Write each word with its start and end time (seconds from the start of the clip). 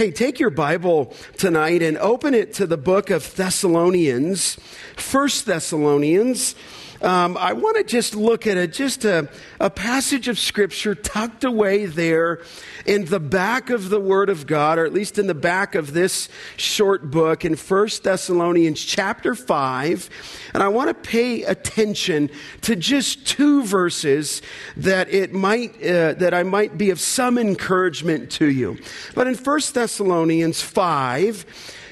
Hey, 0.00 0.10
take 0.10 0.40
your 0.40 0.48
Bible 0.48 1.12
tonight 1.36 1.82
and 1.82 1.98
open 1.98 2.32
it 2.32 2.54
to 2.54 2.66
the 2.66 2.78
book 2.78 3.10
of 3.10 3.36
Thessalonians, 3.36 4.54
First 4.96 5.44
Thessalonians. 5.44 6.54
Um, 7.02 7.38
I 7.38 7.54
want 7.54 7.78
to 7.78 7.84
just 7.84 8.14
look 8.14 8.46
at 8.46 8.58
a, 8.58 8.66
just 8.66 9.06
a, 9.06 9.28
a 9.58 9.70
passage 9.70 10.28
of 10.28 10.38
scripture 10.38 10.94
tucked 10.94 11.44
away 11.44 11.86
there 11.86 12.40
in 12.84 13.06
the 13.06 13.20
back 13.20 13.70
of 13.70 13.88
the 13.88 13.98
Word 13.98 14.28
of 14.28 14.46
God, 14.46 14.78
or 14.78 14.84
at 14.84 14.92
least 14.92 15.18
in 15.18 15.26
the 15.26 15.34
back 15.34 15.74
of 15.74 15.94
this 15.94 16.28
short 16.58 17.10
book 17.10 17.42
in 17.42 17.56
First 17.56 18.04
Thessalonians 18.04 18.84
chapter 18.84 19.34
5. 19.34 20.10
And 20.52 20.62
I 20.62 20.68
want 20.68 20.88
to 20.88 21.10
pay 21.10 21.42
attention 21.44 22.28
to 22.62 22.76
just 22.76 23.26
two 23.26 23.64
verses 23.64 24.42
that 24.76 25.08
it 25.08 25.32
might, 25.32 25.76
uh, 25.82 26.12
that 26.14 26.34
I 26.34 26.42
might 26.42 26.76
be 26.76 26.90
of 26.90 27.00
some 27.00 27.38
encouragement 27.38 28.30
to 28.32 28.50
you. 28.50 28.78
But 29.14 29.26
in 29.26 29.36
First 29.36 29.72
Thessalonians 29.72 30.60
5, 30.60 31.46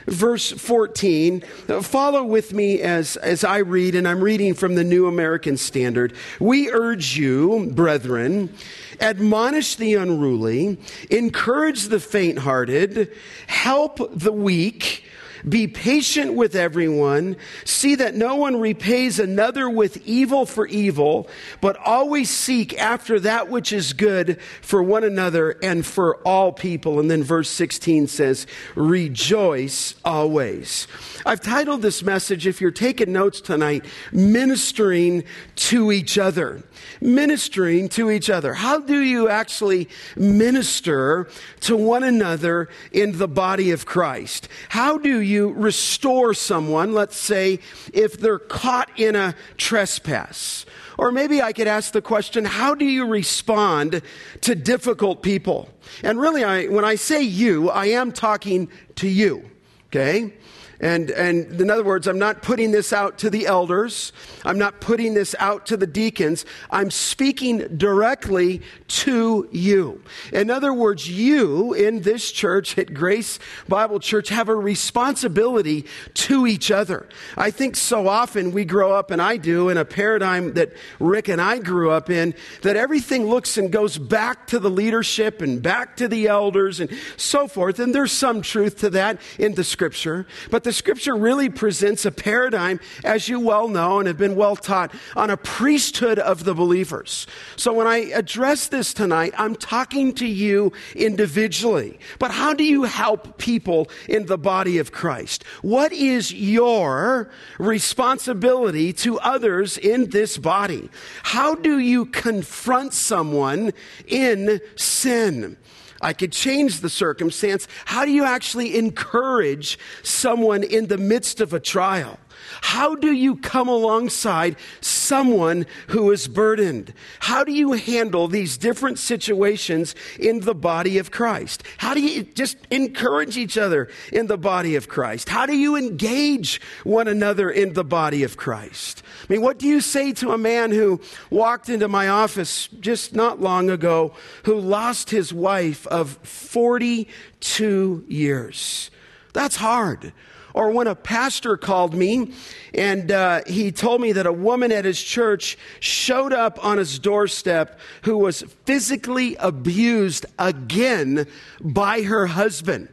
verse 0.08 0.50
14. 0.50 1.40
Follow 1.82 2.24
with 2.24 2.52
me 2.52 2.80
as, 2.80 3.16
as 3.16 3.44
I 3.44 3.58
read, 3.58 3.94
and 3.94 4.06
I'm 4.08 4.22
reading 4.22 4.54
from 4.54 4.74
the 4.74 4.84
New 4.84 5.06
American 5.06 5.56
Standard. 5.56 6.14
We 6.40 6.70
urge 6.70 7.16
you, 7.16 7.70
brethren, 7.72 8.54
admonish 9.00 9.76
the 9.76 9.94
unruly, 9.94 10.78
encourage 11.10 11.84
the 11.84 12.00
faint 12.00 12.38
hearted, 12.38 13.12
help 13.46 13.98
the 14.12 14.32
weak 14.32 15.04
be 15.48 15.66
patient 15.66 16.34
with 16.34 16.54
everyone. 16.54 17.36
See 17.64 17.94
that 17.96 18.14
no 18.14 18.36
one 18.36 18.60
repays 18.60 19.18
another 19.18 19.68
with 19.70 20.06
evil 20.06 20.46
for 20.46 20.66
evil, 20.66 21.28
but 21.60 21.76
always 21.76 22.30
seek 22.30 22.78
after 22.78 23.20
that 23.20 23.48
which 23.48 23.72
is 23.72 23.92
good 23.92 24.40
for 24.62 24.82
one 24.82 25.04
another 25.04 25.56
and 25.62 25.84
for 25.84 26.16
all 26.18 26.52
people. 26.52 27.00
And 27.00 27.10
then 27.10 27.22
verse 27.22 27.50
16 27.50 28.08
says, 28.08 28.46
Rejoice 28.74 29.94
always. 30.04 30.86
I've 31.24 31.40
titled 31.40 31.82
this 31.82 32.02
message, 32.02 32.46
if 32.46 32.60
you're 32.60 32.70
taking 32.70 33.12
notes 33.12 33.40
tonight, 33.40 33.84
Ministering 34.12 35.24
to 35.56 35.92
Each 35.92 36.18
Other. 36.18 36.62
Ministering 37.00 37.88
to 37.90 38.10
each 38.10 38.30
other. 38.30 38.54
How 38.54 38.80
do 38.80 39.00
you 39.00 39.28
actually 39.28 39.88
minister 40.16 41.28
to 41.60 41.76
one 41.76 42.02
another 42.02 42.68
in 42.92 43.18
the 43.18 43.28
body 43.28 43.70
of 43.70 43.86
Christ? 43.86 44.48
How 44.68 44.98
do 44.98 45.20
you 45.20 45.37
restore 45.40 46.34
someone, 46.34 46.92
let's 46.92 47.16
say, 47.16 47.60
if 47.92 48.18
they're 48.18 48.38
caught 48.38 48.90
in 48.96 49.16
a 49.16 49.34
trespass? 49.56 50.66
Or 50.98 51.12
maybe 51.12 51.40
I 51.40 51.52
could 51.52 51.68
ask 51.68 51.92
the 51.92 52.02
question, 52.02 52.44
how 52.44 52.74
do 52.74 52.84
you 52.84 53.06
respond 53.06 54.02
to 54.40 54.54
difficult 54.54 55.22
people? 55.22 55.68
And 56.02 56.20
really, 56.20 56.42
I, 56.44 56.66
when 56.66 56.84
I 56.84 56.96
say 56.96 57.22
you, 57.22 57.70
I 57.70 57.86
am 57.86 58.10
talking 58.12 58.68
to 58.96 59.08
you, 59.08 59.48
okay? 59.86 60.34
And, 60.80 61.10
and 61.10 61.60
in 61.60 61.70
other 61.70 61.82
words, 61.82 62.06
I'm 62.06 62.20
not 62.20 62.42
putting 62.42 62.70
this 62.70 62.92
out 62.92 63.18
to 63.18 63.30
the 63.30 63.46
elders. 63.46 64.12
I'm 64.44 64.58
not 64.58 64.80
putting 64.80 65.14
this 65.14 65.34
out 65.40 65.66
to 65.66 65.76
the 65.76 65.88
deacons. 65.88 66.44
I'm 66.70 66.90
speaking 66.90 67.76
directly 67.76 68.62
to 68.88 69.48
you. 69.50 70.04
In 70.32 70.50
other 70.50 70.72
words, 70.72 71.10
you 71.10 71.72
in 71.74 72.02
this 72.02 72.30
church 72.30 72.78
at 72.78 72.94
Grace 72.94 73.40
Bible 73.66 73.98
Church 73.98 74.28
have 74.28 74.48
a 74.48 74.54
responsibility 74.54 75.84
to 76.14 76.46
each 76.46 76.70
other. 76.70 77.08
I 77.36 77.50
think 77.50 77.74
so 77.74 78.06
often 78.06 78.52
we 78.52 78.64
grow 78.64 78.92
up, 78.92 79.10
and 79.10 79.20
I 79.20 79.36
do, 79.36 79.70
in 79.70 79.78
a 79.78 79.84
paradigm 79.84 80.54
that 80.54 80.72
Rick 81.00 81.28
and 81.28 81.40
I 81.40 81.58
grew 81.58 81.90
up 81.90 82.08
in, 82.08 82.34
that 82.62 82.76
everything 82.76 83.26
looks 83.26 83.56
and 83.56 83.72
goes 83.72 83.98
back 83.98 84.46
to 84.48 84.60
the 84.60 84.70
leadership 84.70 85.42
and 85.42 85.60
back 85.60 85.96
to 85.96 86.06
the 86.06 86.28
elders 86.28 86.78
and 86.78 86.90
so 87.16 87.48
forth. 87.48 87.80
And 87.80 87.92
there's 87.92 88.12
some 88.12 88.42
truth 88.42 88.78
to 88.78 88.90
that 88.90 89.20
in 89.38 89.54
the 89.54 89.64
scripture. 89.64 90.26
But 90.50 90.67
the 90.68 90.72
scripture 90.74 91.16
really 91.16 91.48
presents 91.48 92.04
a 92.04 92.12
paradigm, 92.12 92.78
as 93.02 93.26
you 93.26 93.40
well 93.40 93.68
know 93.68 94.00
and 94.00 94.06
have 94.06 94.18
been 94.18 94.36
well 94.36 94.54
taught, 94.54 94.94
on 95.16 95.30
a 95.30 95.36
priesthood 95.38 96.18
of 96.18 96.44
the 96.44 96.52
believers. 96.52 97.26
So 97.56 97.72
when 97.72 97.86
I 97.86 98.10
address 98.10 98.68
this 98.68 98.92
tonight, 98.92 99.32
I'm 99.38 99.56
talking 99.56 100.12
to 100.16 100.26
you 100.26 100.72
individually. 100.94 101.98
But 102.18 102.32
how 102.32 102.52
do 102.52 102.64
you 102.64 102.82
help 102.82 103.38
people 103.38 103.88
in 104.10 104.26
the 104.26 104.36
body 104.36 104.76
of 104.76 104.92
Christ? 104.92 105.42
What 105.62 105.90
is 105.90 106.34
your 106.34 107.30
responsibility 107.58 108.92
to 108.92 109.18
others 109.20 109.78
in 109.78 110.10
this 110.10 110.36
body? 110.36 110.90
How 111.22 111.54
do 111.54 111.78
you 111.78 112.04
confront 112.04 112.92
someone 112.92 113.72
in 114.06 114.60
sin? 114.76 115.56
I 116.00 116.12
could 116.12 116.32
change 116.32 116.80
the 116.80 116.90
circumstance. 116.90 117.66
How 117.84 118.04
do 118.04 118.12
you 118.12 118.24
actually 118.24 118.76
encourage 118.76 119.78
someone 120.02 120.62
in 120.62 120.86
the 120.86 120.98
midst 120.98 121.40
of 121.40 121.52
a 121.52 121.60
trial? 121.60 122.18
How 122.62 122.94
do 122.94 123.12
you 123.12 123.36
come 123.36 123.68
alongside 123.68 124.56
someone 124.80 125.66
who 125.88 126.10
is 126.10 126.28
burdened? 126.28 126.92
How 127.20 127.44
do 127.44 127.52
you 127.52 127.72
handle 127.72 128.28
these 128.28 128.56
different 128.56 128.98
situations 128.98 129.94
in 130.18 130.40
the 130.40 130.54
body 130.54 130.98
of 130.98 131.10
Christ? 131.10 131.62
How 131.78 131.94
do 131.94 132.00
you 132.00 132.22
just 132.22 132.56
encourage 132.70 133.36
each 133.36 133.58
other 133.58 133.88
in 134.12 134.26
the 134.26 134.38
body 134.38 134.76
of 134.76 134.88
Christ? 134.88 135.28
How 135.28 135.46
do 135.46 135.56
you 135.56 135.76
engage 135.76 136.60
one 136.84 137.08
another 137.08 137.50
in 137.50 137.74
the 137.74 137.84
body 137.84 138.22
of 138.22 138.36
Christ? 138.36 139.02
I 139.28 139.32
mean, 139.32 139.42
what 139.42 139.58
do 139.58 139.66
you 139.66 139.80
say 139.80 140.12
to 140.14 140.32
a 140.32 140.38
man 140.38 140.70
who 140.70 141.00
walked 141.30 141.68
into 141.68 141.88
my 141.88 142.08
office 142.08 142.68
just 142.80 143.14
not 143.14 143.40
long 143.40 143.70
ago 143.70 144.14
who 144.44 144.58
lost 144.58 145.10
his 145.10 145.32
wife 145.32 145.86
of 145.88 146.18
42 146.22 148.04
years? 148.08 148.90
That's 149.32 149.56
hard. 149.56 150.12
Or 150.58 150.72
when 150.72 150.88
a 150.88 150.96
pastor 150.96 151.56
called 151.56 151.94
me 151.94 152.32
and 152.74 153.12
uh, 153.12 153.42
he 153.46 153.70
told 153.70 154.00
me 154.00 154.10
that 154.10 154.26
a 154.26 154.32
woman 154.32 154.72
at 154.72 154.84
his 154.84 155.00
church 155.00 155.56
showed 155.78 156.32
up 156.32 156.62
on 156.64 156.78
his 156.78 156.98
doorstep 156.98 157.78
who 158.02 158.18
was 158.18 158.42
physically 158.64 159.36
abused 159.36 160.26
again 160.36 161.28
by 161.60 162.02
her 162.02 162.26
husband. 162.26 162.88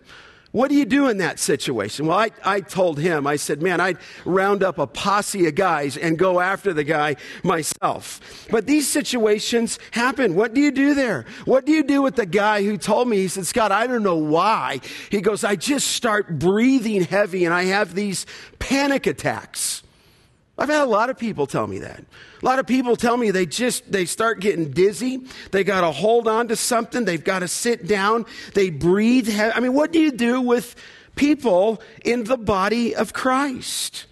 What 0.56 0.70
do 0.70 0.76
you 0.76 0.86
do 0.86 1.10
in 1.10 1.18
that 1.18 1.38
situation? 1.38 2.06
Well, 2.06 2.18
I, 2.18 2.32
I 2.46 2.62
told 2.62 2.98
him, 2.98 3.28
I 3.28 3.36
said, 3.36 3.62
man, 3.62 3.82
I'd 3.82 3.98
round 4.24 4.64
up 4.64 4.78
a 4.78 4.88
posse 4.88 5.48
of 5.48 5.56
guys 5.56 5.98
and 5.98 6.18
go 6.18 6.40
after 6.40 6.72
the 6.72 6.86
guy 6.86 7.18
myself. 7.44 8.48
But 8.50 8.66
these 8.66 8.88
situations 8.88 9.80
happen. 9.92 10.34
What 10.34 10.54
do 10.54 10.62
you 10.62 10.72
do 10.72 10.94
there? 10.94 11.26
What 11.44 11.66
do 11.66 11.74
you 11.74 11.84
do 11.84 12.02
with 12.02 12.16
the 12.16 12.26
guy 12.26 12.64
who 12.64 12.78
told 12.78 13.10
me, 13.10 13.18
he 13.18 13.28
said, 13.28 13.46
Scott, 13.46 13.74
I 13.74 13.86
don't 13.86 14.02
know 14.02 14.16
why. 14.16 14.80
He 15.12 15.20
goes, 15.20 15.44
I 15.44 15.58
just 15.58 15.88
start 15.88 16.40
breathing 16.40 17.02
heavy 17.04 17.44
and 17.44 17.54
I 17.54 17.66
have 17.66 17.94
these 17.94 18.26
panic 18.58 19.08
attacks. 19.08 19.84
I've 20.58 20.70
had 20.70 20.82
a 20.82 20.86
lot 20.86 21.10
of 21.10 21.18
people 21.18 21.48
tell 21.48 21.68
me 21.68 21.80
that. 21.80 22.04
A 22.42 22.46
lot 22.46 22.60
of 22.60 22.68
people 22.68 22.96
tell 22.96 23.18
me 23.18 23.32
they 23.32 23.46
just 23.46 23.92
they 23.92 24.06
start 24.06 24.40
getting 24.40 24.72
dizzy. 24.72 25.26
They 25.52 25.64
got 25.66 25.82
to 25.82 25.92
hold 25.92 26.28
on 26.28 26.48
to 26.48 26.56
something. 26.56 27.04
They've 27.04 27.24
got 27.24 27.40
to 27.40 27.48
sit 27.48 27.88
down. 27.88 28.26
They 28.54 28.70
breathe. 28.70 29.30
I 29.38 29.60
mean, 29.60 29.74
what 29.74 29.92
do 29.92 30.00
you 30.00 30.12
do 30.12 30.40
with 30.40 30.76
people 31.16 31.82
in 32.06 32.24
the 32.24 32.38
body 32.38 32.96
of 32.96 33.12
Christ? 33.12 34.06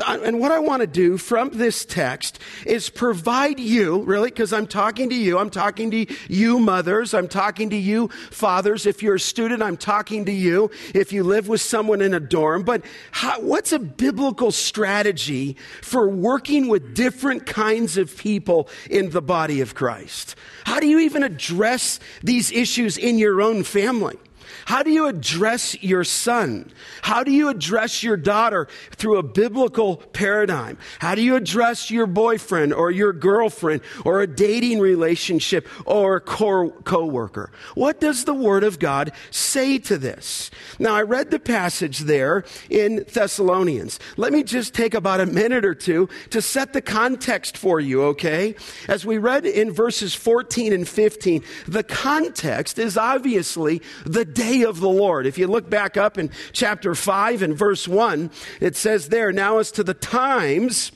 Uh, 0.00 0.18
and 0.24 0.40
what 0.40 0.52
I 0.52 0.58
want 0.58 0.80
to 0.80 0.86
do 0.86 1.18
from 1.18 1.50
this 1.50 1.84
text 1.84 2.38
is 2.66 2.88
provide 2.88 3.60
you, 3.60 4.02
really, 4.02 4.30
because 4.30 4.52
I'm 4.52 4.66
talking 4.66 5.10
to 5.10 5.14
you. 5.14 5.38
I'm 5.38 5.50
talking 5.50 5.90
to 5.90 6.06
you, 6.28 6.58
mothers. 6.58 7.14
I'm 7.14 7.28
talking 7.28 7.70
to 7.70 7.76
you, 7.76 8.08
fathers. 8.30 8.86
If 8.86 9.02
you're 9.02 9.16
a 9.16 9.20
student, 9.20 9.62
I'm 9.62 9.76
talking 9.76 10.24
to 10.26 10.32
you. 10.32 10.70
If 10.94 11.12
you 11.12 11.24
live 11.24 11.48
with 11.48 11.60
someone 11.60 12.00
in 12.00 12.14
a 12.14 12.20
dorm. 12.20 12.62
But 12.62 12.84
how, 13.10 13.40
what's 13.40 13.72
a 13.72 13.78
biblical 13.78 14.50
strategy 14.50 15.56
for 15.82 16.08
working 16.08 16.68
with 16.68 16.94
different 16.94 17.46
kinds 17.46 17.96
of 17.96 18.16
people 18.16 18.68
in 18.90 19.10
the 19.10 19.22
body 19.22 19.60
of 19.60 19.74
Christ? 19.74 20.36
How 20.64 20.80
do 20.80 20.86
you 20.86 21.00
even 21.00 21.22
address 21.22 22.00
these 22.22 22.50
issues 22.50 22.96
in 22.96 23.18
your 23.18 23.42
own 23.42 23.62
family? 23.64 24.18
How 24.64 24.82
do 24.82 24.90
you 24.90 25.06
address 25.06 25.80
your 25.82 26.04
son? 26.04 26.70
How 27.02 27.24
do 27.24 27.30
you 27.30 27.48
address 27.48 28.02
your 28.02 28.16
daughter 28.16 28.68
through 28.92 29.18
a 29.18 29.22
biblical 29.22 29.96
paradigm? 29.96 30.78
How 30.98 31.14
do 31.14 31.22
you 31.22 31.36
address 31.36 31.90
your 31.90 32.06
boyfriend 32.06 32.72
or 32.72 32.90
your 32.90 33.12
girlfriend 33.12 33.82
or 34.04 34.20
a 34.20 34.26
dating 34.26 34.80
relationship 34.80 35.68
or 35.86 36.16
a 36.16 36.20
co 36.20 37.04
worker? 37.04 37.50
What 37.74 38.00
does 38.00 38.24
the 38.24 38.34
Word 38.34 38.64
of 38.64 38.78
God 38.78 39.12
say 39.30 39.78
to 39.78 39.98
this? 39.98 40.50
Now, 40.78 40.94
I 40.94 41.02
read 41.02 41.30
the 41.30 41.40
passage 41.40 42.00
there 42.00 42.44
in 42.70 43.04
Thessalonians. 43.12 43.98
Let 44.16 44.32
me 44.32 44.42
just 44.42 44.74
take 44.74 44.94
about 44.94 45.20
a 45.20 45.26
minute 45.26 45.64
or 45.64 45.74
two 45.74 46.08
to 46.30 46.40
set 46.40 46.72
the 46.72 46.82
context 46.82 47.56
for 47.56 47.80
you, 47.80 48.02
okay? 48.04 48.54
As 48.88 49.04
we 49.04 49.18
read 49.18 49.46
in 49.46 49.72
verses 49.72 50.14
14 50.14 50.72
and 50.72 50.88
15, 50.88 51.42
the 51.66 51.82
context 51.82 52.78
is 52.78 52.96
obviously 52.96 53.82
the 54.04 54.24
day 54.24 54.51
day 54.52 54.64
of 54.64 54.80
the 54.80 54.88
Lord. 54.88 55.26
If 55.26 55.38
you 55.38 55.46
look 55.46 55.68
back 55.68 55.96
up 55.96 56.18
in 56.18 56.30
chapter 56.52 56.94
5 56.94 57.42
and 57.42 57.56
verse 57.56 57.88
1, 57.88 58.30
it 58.60 58.76
says 58.76 59.08
there, 59.08 59.32
Now 59.32 59.58
as 59.58 59.72
to 59.72 59.82
the 59.82 59.94
times, 59.94 60.92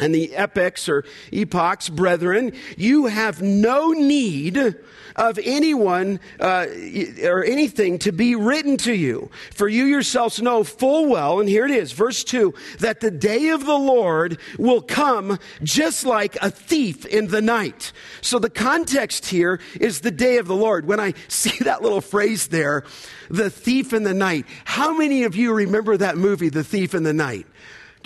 and 0.00 0.14
the 0.14 0.34
epochs 0.36 0.88
or 0.88 1.04
epochs, 1.32 1.88
brethren, 1.88 2.52
you 2.76 3.06
have 3.06 3.40
no 3.40 3.92
need 3.92 4.76
of 5.16 5.38
anyone 5.42 6.20
uh, 6.38 6.66
or 7.24 7.42
anything 7.42 7.98
to 7.98 8.12
be 8.12 8.34
written 8.34 8.76
to 8.76 8.94
you. 8.94 9.30
For 9.54 9.68
you 9.68 9.84
yourselves 9.84 10.40
know 10.40 10.62
full 10.64 11.08
well, 11.08 11.40
and 11.40 11.48
here 11.48 11.64
it 11.64 11.70
is, 11.70 11.92
verse 11.92 12.22
2, 12.24 12.54
that 12.80 13.00
the 13.00 13.10
day 13.10 13.48
of 13.48 13.64
the 13.64 13.78
Lord 13.78 14.38
will 14.58 14.82
come 14.82 15.38
just 15.62 16.04
like 16.04 16.36
a 16.42 16.50
thief 16.50 17.06
in 17.06 17.28
the 17.28 17.42
night. 17.42 17.92
So 18.20 18.38
the 18.38 18.50
context 18.50 19.26
here 19.26 19.60
is 19.80 20.00
the 20.00 20.10
day 20.10 20.36
of 20.36 20.46
the 20.46 20.56
Lord. 20.56 20.86
When 20.86 21.00
I 21.00 21.14
see 21.28 21.64
that 21.64 21.82
little 21.82 22.02
phrase 22.02 22.48
there, 22.48 22.84
the 23.30 23.50
thief 23.50 23.92
in 23.92 24.02
the 24.02 24.14
night, 24.14 24.46
how 24.64 24.96
many 24.96 25.24
of 25.24 25.34
you 25.34 25.54
remember 25.54 25.96
that 25.96 26.16
movie, 26.16 26.48
The 26.48 26.64
Thief 26.64 26.94
in 26.94 27.02
the 27.02 27.12
Night? 27.12 27.46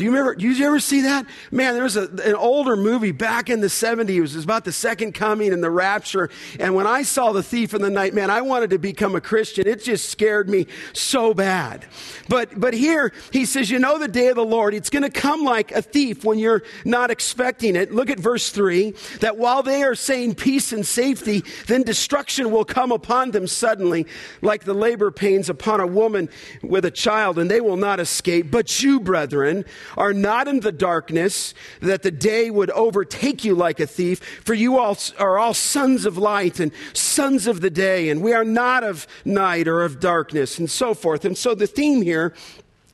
Do 0.00 0.05
you 0.05 0.12
remember? 0.12 0.35
Did 0.35 0.58
you 0.58 0.67
ever 0.67 0.81
see 0.81 1.02
that? 1.02 1.26
Man, 1.50 1.75
there 1.75 1.82
was 1.82 1.99
a, 1.99 2.08
an 2.25 2.35
older 2.35 2.75
movie 2.75 3.12
back 3.12 3.50
in 3.50 3.61
the 3.61 3.67
70s. 3.67 4.08
It 4.08 4.20
was 4.23 4.44
about 4.44 4.64
the 4.64 4.73
second 4.73 5.12
coming 5.12 5.52
and 5.52 5.62
the 5.62 5.70
rapture. 5.70 6.31
And 6.58 6.75
when 6.75 6.87
I 6.87 7.02
saw 7.02 7.32
The 7.32 7.43
Thief 7.43 7.75
in 7.75 7.82
the 7.82 7.91
Night, 7.91 8.14
man, 8.14 8.31
I 8.31 8.41
wanted 8.41 8.70
to 8.70 8.79
become 8.79 9.14
a 9.14 9.20
Christian. 9.20 9.69
It 9.69 9.85
just 9.85 10.08
scared 10.08 10.49
me 10.49 10.69
so 10.94 11.35
bad. 11.35 11.85
But, 12.31 12.58
but 12.58 12.73
here 12.73 13.12
he 13.31 13.44
says, 13.44 13.69
you 13.69 13.79
know, 13.79 13.99
the 13.99 14.08
day 14.08 14.29
of 14.29 14.37
the 14.37 14.43
Lord, 14.43 14.73
it's 14.73 14.88
going 14.88 15.02
to 15.02 15.11
come 15.11 15.44
like 15.44 15.70
a 15.70 15.82
thief 15.82 16.25
when 16.25 16.38
you're 16.38 16.62
not 16.87 17.11
expecting 17.11 17.76
it. 17.76 17.93
Look 17.93 18.08
at 18.08 18.19
verse 18.19 18.49
3 18.49 18.94
that 19.20 19.37
while 19.37 19.62
they 19.62 19.82
are 19.82 19.94
saying 19.94 20.37
peace 20.37 20.73
and 20.73 20.87
safety, 20.87 21.44
then 21.67 21.82
destruction 21.82 22.50
will 22.50 22.64
come 22.64 22.91
upon 22.91 23.32
them 23.32 23.46
suddenly, 23.46 24.06
like 24.41 24.64
the 24.64 24.73
labor 24.73 25.11
pains 25.11 25.50
upon 25.50 25.81
a 25.81 25.87
woman 25.87 26.31
with 26.62 26.87
a 26.87 26.91
child, 26.91 27.38
and 27.38 27.50
they 27.50 27.61
will 27.61 27.76
not 27.76 28.00
escape. 28.00 28.50
But 28.50 28.82
you, 28.82 28.99
brethren, 28.99 29.67
are 29.96 30.12
not 30.12 30.48
in 30.48 30.60
the 30.60 30.72
darkness, 30.72 31.54
that 31.81 32.02
the 32.02 32.10
day 32.10 32.50
would 32.50 32.70
overtake 32.70 33.44
you 33.44 33.54
like 33.54 33.81
a 33.81 33.87
thief. 33.87 34.20
For 34.44 34.54
you 34.54 34.78
all 34.78 34.96
are 35.19 35.38
all 35.38 35.54
sons 35.54 36.06
of 36.06 36.19
light 36.19 36.60
and 36.60 36.72
sons 36.92 37.46
of 37.46 37.60
the 37.60 37.70
day, 37.70 38.08
and 38.08 38.22
we 38.22 38.32
are 38.32 38.44
not 38.44 38.84
of 38.84 39.06
night 39.25 39.69
or 39.69 39.82
of 39.82 40.00
darkness, 40.00 40.58
and 40.58 40.70
so 40.70 40.94
forth. 40.94 41.25
And 41.25 41.37
so 41.37 41.54
the 41.54 41.66
theme 41.66 42.02
here 42.02 42.34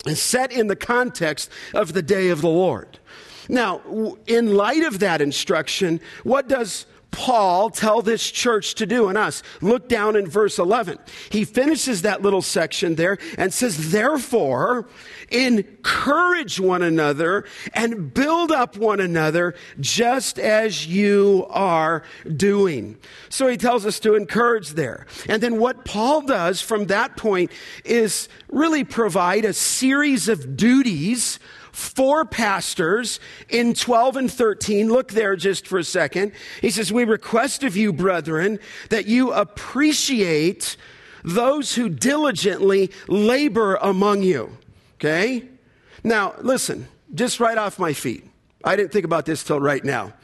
is 0.06 0.22
set 0.22 0.52
in 0.52 0.68
the 0.68 0.76
context 0.76 1.50
of 1.74 1.92
the 1.92 2.02
day 2.02 2.28
of 2.28 2.40
the 2.40 2.48
Lord. 2.48 2.98
Now, 3.48 3.80
in 4.26 4.54
light 4.54 4.82
of 4.82 4.98
that 5.00 5.20
instruction, 5.20 6.00
what 6.24 6.48
does 6.48 6.86
Paul 7.10 7.70
tell 7.70 8.02
this 8.02 8.30
church 8.30 8.74
to 8.74 8.86
do 8.86 9.08
and 9.08 9.16
us? 9.16 9.42
Look 9.62 9.88
down 9.88 10.16
in 10.16 10.28
verse 10.28 10.58
11. 10.58 10.98
He 11.30 11.44
finishes 11.44 12.02
that 12.02 12.20
little 12.22 12.42
section 12.42 12.94
there 12.94 13.18
and 13.38 13.52
says, 13.54 13.90
Therefore, 13.90 14.88
encourage 15.30 16.60
one 16.60 16.82
another 16.82 17.44
and 17.72 18.12
build 18.12 18.52
up 18.52 18.76
one 18.76 19.00
another 19.00 19.54
just 19.80 20.38
as 20.38 20.86
you 20.86 21.46
are 21.50 22.02
doing. 22.36 22.98
So 23.28 23.48
he 23.48 23.56
tells 23.56 23.86
us 23.86 23.98
to 24.00 24.14
encourage 24.14 24.70
there. 24.70 25.06
And 25.28 25.42
then 25.42 25.58
what 25.58 25.84
Paul 25.84 26.22
does 26.22 26.60
from 26.60 26.86
that 26.86 27.16
point 27.16 27.50
is 27.84 28.28
really 28.48 28.84
provide 28.84 29.44
a 29.44 29.52
series 29.52 30.28
of 30.28 30.56
duties 30.56 31.38
for 31.76 32.24
pastors 32.24 33.20
in 33.50 33.74
12 33.74 34.16
and 34.16 34.32
13. 34.32 34.88
Look 34.88 35.12
there 35.12 35.36
just 35.36 35.66
for 35.68 35.78
a 35.78 35.84
second. 35.84 36.32
He 36.62 36.70
says, 36.70 36.90
We 36.90 37.04
request 37.04 37.62
of 37.64 37.76
you, 37.76 37.92
brethren, 37.92 38.60
that 38.88 39.04
you 39.04 39.30
appreciate 39.30 40.78
those 41.22 41.74
who 41.74 41.90
diligently 41.90 42.90
labor 43.08 43.74
among 43.74 44.22
you. 44.22 44.56
Okay? 44.94 45.44
Now, 46.02 46.34
listen, 46.40 46.88
just 47.14 47.40
right 47.40 47.58
off 47.58 47.78
my 47.78 47.92
feet. 47.92 48.24
I 48.64 48.74
didn't 48.74 48.90
think 48.90 49.04
about 49.04 49.26
this 49.26 49.44
till 49.44 49.60
right 49.60 49.84
now. 49.84 50.14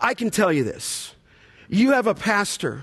I 0.00 0.14
can 0.14 0.30
tell 0.30 0.52
you 0.52 0.64
this. 0.64 1.14
You 1.68 1.92
have 1.92 2.08
a 2.08 2.16
pastor 2.16 2.82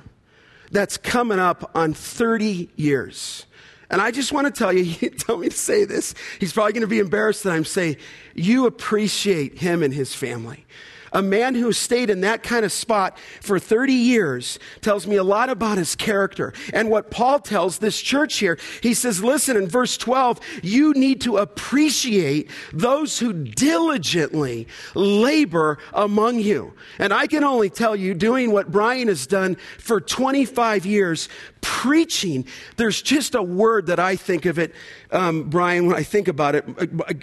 that's 0.72 0.96
coming 0.96 1.40
up 1.40 1.72
on 1.76 1.94
30 1.94 2.70
years. 2.78 3.46
And 3.90 4.02
I 4.02 4.12
just 4.12 4.32
want 4.32 4.48
to 4.48 4.52
tell 4.52 4.74
you, 4.74 4.84
he 4.84 5.10
told 5.10 5.42
me 5.42 5.50
to 5.50 5.56
say 5.56 5.86
this. 5.86 6.14
He's 6.40 6.54
probably 6.54 6.74
going 6.74 6.82
to 6.82 6.88
be 6.88 7.00
embarrassed 7.00 7.44
that 7.44 7.54
I'm 7.54 7.66
saying, 7.66 7.98
you 8.36 8.66
appreciate 8.66 9.58
him 9.58 9.84
and 9.84 9.94
his 9.94 10.14
family. 10.14 10.66
A 11.14 11.22
man 11.22 11.56
who 11.56 11.72
stayed 11.72 12.10
in 12.10 12.22
that 12.22 12.44
kind 12.44 12.66
of 12.66 12.72
spot 12.72 13.18
for 13.42 13.60
30 13.60 13.94
years 13.94 14.60
tells 14.82 15.08
me 15.08 15.16
a 15.16 15.24
lot 15.24 15.50
about 15.50 15.78
his 15.78 15.96
character. 15.96 16.54
And 16.74 16.90
what 16.90 17.12
Paul 17.12 17.40
tells 17.40 17.80
this 17.80 18.02
church 18.02 18.38
here, 18.38 18.60
he 18.82 18.94
says, 18.94 19.24
listen, 19.24 19.56
in 19.58 19.68
verse 19.68 19.98
12, 19.98 20.40
you 20.64 20.94
need 20.94 21.22
to 21.22 21.38
appreciate 21.38 22.50
those 22.74 23.20
who 23.20 23.34
diligently 23.34 24.68
labor 24.96 25.78
among 25.94 26.40
you. 26.40 26.74
And 27.00 27.14
I 27.14 27.28
can 27.28 27.44
only 27.44 27.70
tell 27.70 27.96
you, 27.96 28.14
doing 28.14 28.52
what 28.52 28.72
Brian 28.72 29.08
has 29.08 29.28
done 29.28 29.56
for 29.80 30.02
25 30.02 30.86
years, 30.86 31.30
preaching, 31.68 32.46
there's 32.78 33.02
just 33.02 33.36
a 33.36 33.44
word 33.44 33.88
that 33.88 34.00
I 34.00 34.16
think 34.16 34.46
of 34.46 34.58
it, 34.58 34.74
um, 35.12 35.50
Brian, 35.50 35.86
when 35.86 35.98
I 35.98 36.04
think 36.04 36.30
about 36.30 36.56
it. 36.56 36.66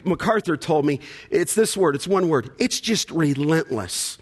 MacArthur 0.05 0.58
told 0.58 0.85
me 0.85 1.00
it's 1.31 1.55
this 1.55 1.79
word, 1.79 1.94
it's 1.94 2.06
one 2.06 2.29
word. 2.29 2.50
It's 2.58 2.79
just 2.79 3.11
relentless. 3.11 4.19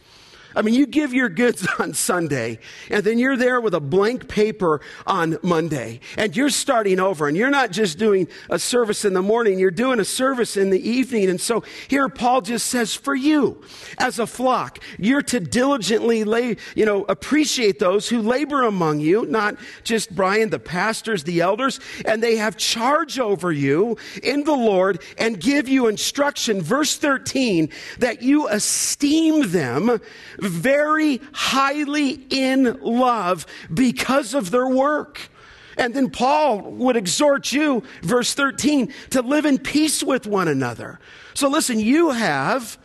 I 0.54 0.62
mean, 0.62 0.74
you 0.74 0.86
give 0.86 1.12
your 1.14 1.28
goods 1.28 1.66
on 1.78 1.94
Sunday, 1.94 2.58
and 2.90 3.04
then 3.04 3.18
you're 3.18 3.36
there 3.36 3.60
with 3.60 3.74
a 3.74 3.80
blank 3.80 4.28
paper 4.28 4.80
on 5.06 5.38
Monday, 5.42 6.00
and 6.16 6.36
you're 6.36 6.50
starting 6.50 7.00
over, 7.00 7.28
and 7.28 7.36
you're 7.36 7.50
not 7.50 7.70
just 7.70 7.98
doing 7.98 8.28
a 8.50 8.58
service 8.58 9.04
in 9.04 9.12
the 9.12 9.22
morning, 9.22 9.58
you're 9.58 9.70
doing 9.70 10.00
a 10.00 10.04
service 10.04 10.56
in 10.56 10.70
the 10.70 10.88
evening. 10.88 11.30
And 11.30 11.40
so 11.40 11.62
here 11.88 12.08
Paul 12.08 12.40
just 12.40 12.66
says, 12.66 12.94
for 12.94 13.14
you, 13.14 13.62
as 13.98 14.18
a 14.18 14.26
flock, 14.26 14.78
you're 14.98 15.22
to 15.22 15.40
diligently 15.40 16.24
lay, 16.24 16.56
you 16.74 16.84
know, 16.84 17.04
appreciate 17.04 17.78
those 17.78 18.08
who 18.08 18.20
labor 18.20 18.62
among 18.62 19.00
you, 19.00 19.26
not 19.26 19.56
just 19.84 20.14
Brian, 20.14 20.50
the 20.50 20.58
pastors, 20.58 21.24
the 21.24 21.40
elders, 21.40 21.80
and 22.04 22.22
they 22.22 22.36
have 22.36 22.56
charge 22.56 23.18
over 23.18 23.52
you 23.52 23.96
in 24.22 24.44
the 24.44 24.52
Lord 24.52 25.02
and 25.18 25.40
give 25.40 25.68
you 25.68 25.86
instruction. 25.86 26.60
Verse 26.60 26.96
13, 26.96 27.70
that 27.98 28.22
you 28.22 28.48
esteem 28.48 29.50
them 29.50 30.00
very 30.42 31.20
highly 31.32 32.26
in 32.30 32.78
love 32.80 33.46
because 33.72 34.34
of 34.34 34.50
their 34.50 34.68
work. 34.68 35.30
And 35.76 35.94
then 35.94 36.10
Paul 36.10 36.62
would 36.72 36.96
exhort 36.96 37.52
you, 37.52 37.82
verse 38.02 38.34
13, 38.34 38.92
to 39.10 39.22
live 39.22 39.46
in 39.46 39.58
peace 39.58 40.02
with 40.02 40.26
one 40.26 40.48
another. 40.48 41.00
So 41.34 41.48
listen, 41.48 41.80
you 41.80 42.10
have 42.10 42.78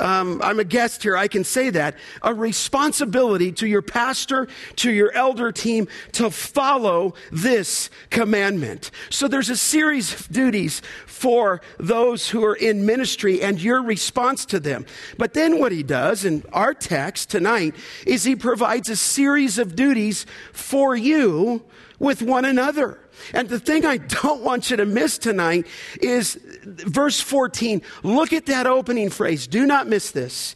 um, 0.00 0.40
I'm 0.42 0.58
a 0.58 0.64
guest 0.64 1.02
here, 1.02 1.16
I 1.16 1.28
can 1.28 1.44
say 1.44 1.70
that, 1.70 1.96
a 2.22 2.32
responsibility 2.32 3.52
to 3.52 3.66
your 3.66 3.82
pastor, 3.82 4.48
to 4.76 4.90
your 4.90 5.12
elder 5.12 5.52
team 5.52 5.88
to 6.12 6.30
follow 6.30 7.14
this 7.30 7.90
commandment. 8.10 8.90
So 9.10 9.28
there's 9.28 9.50
a 9.50 9.56
series 9.56 10.14
of 10.14 10.28
duties 10.32 10.82
for 11.06 11.60
those 11.78 12.30
who 12.30 12.44
are 12.44 12.54
in 12.54 12.86
ministry 12.86 13.42
and 13.42 13.60
your 13.60 13.82
response 13.82 14.46
to 14.46 14.60
them. 14.60 14.86
But 15.18 15.34
then 15.34 15.58
what 15.58 15.72
he 15.72 15.82
does 15.82 16.24
in 16.24 16.44
our 16.52 16.72
text 16.72 17.30
tonight 17.30 17.74
is 18.06 18.24
he 18.24 18.36
provides 18.36 18.88
a 18.88 18.96
series 18.96 19.58
of 19.58 19.76
duties 19.76 20.24
for 20.52 20.96
you 20.96 21.62
with 21.98 22.22
one 22.22 22.44
another. 22.44 22.99
And 23.34 23.48
the 23.48 23.60
thing 23.60 23.84
I 23.84 23.98
don't 23.98 24.42
want 24.42 24.70
you 24.70 24.76
to 24.76 24.86
miss 24.86 25.18
tonight 25.18 25.66
is 26.00 26.38
verse 26.64 27.20
14. 27.20 27.82
Look 28.02 28.32
at 28.32 28.46
that 28.46 28.66
opening 28.66 29.10
phrase. 29.10 29.46
Do 29.46 29.66
not 29.66 29.88
miss 29.88 30.10
this. 30.10 30.54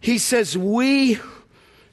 He 0.00 0.18
says, 0.18 0.56
We, 0.56 1.18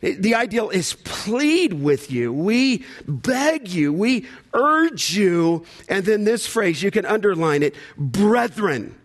the 0.02 0.36
ideal 0.36 0.70
is 0.70 0.94
plead 1.04 1.74
with 1.74 2.12
you. 2.12 2.32
We 2.32 2.86
beg 3.08 3.68
you. 3.68 3.92
We 3.92 4.26
urge 4.54 5.12
you. 5.12 5.66
And 5.90 6.06
then 6.06 6.24
this 6.24 6.48
phrase, 6.48 6.82
you 6.82 6.92
can 6.92 7.06
underline 7.06 7.64
it, 7.64 7.76
brethren. 7.98 8.96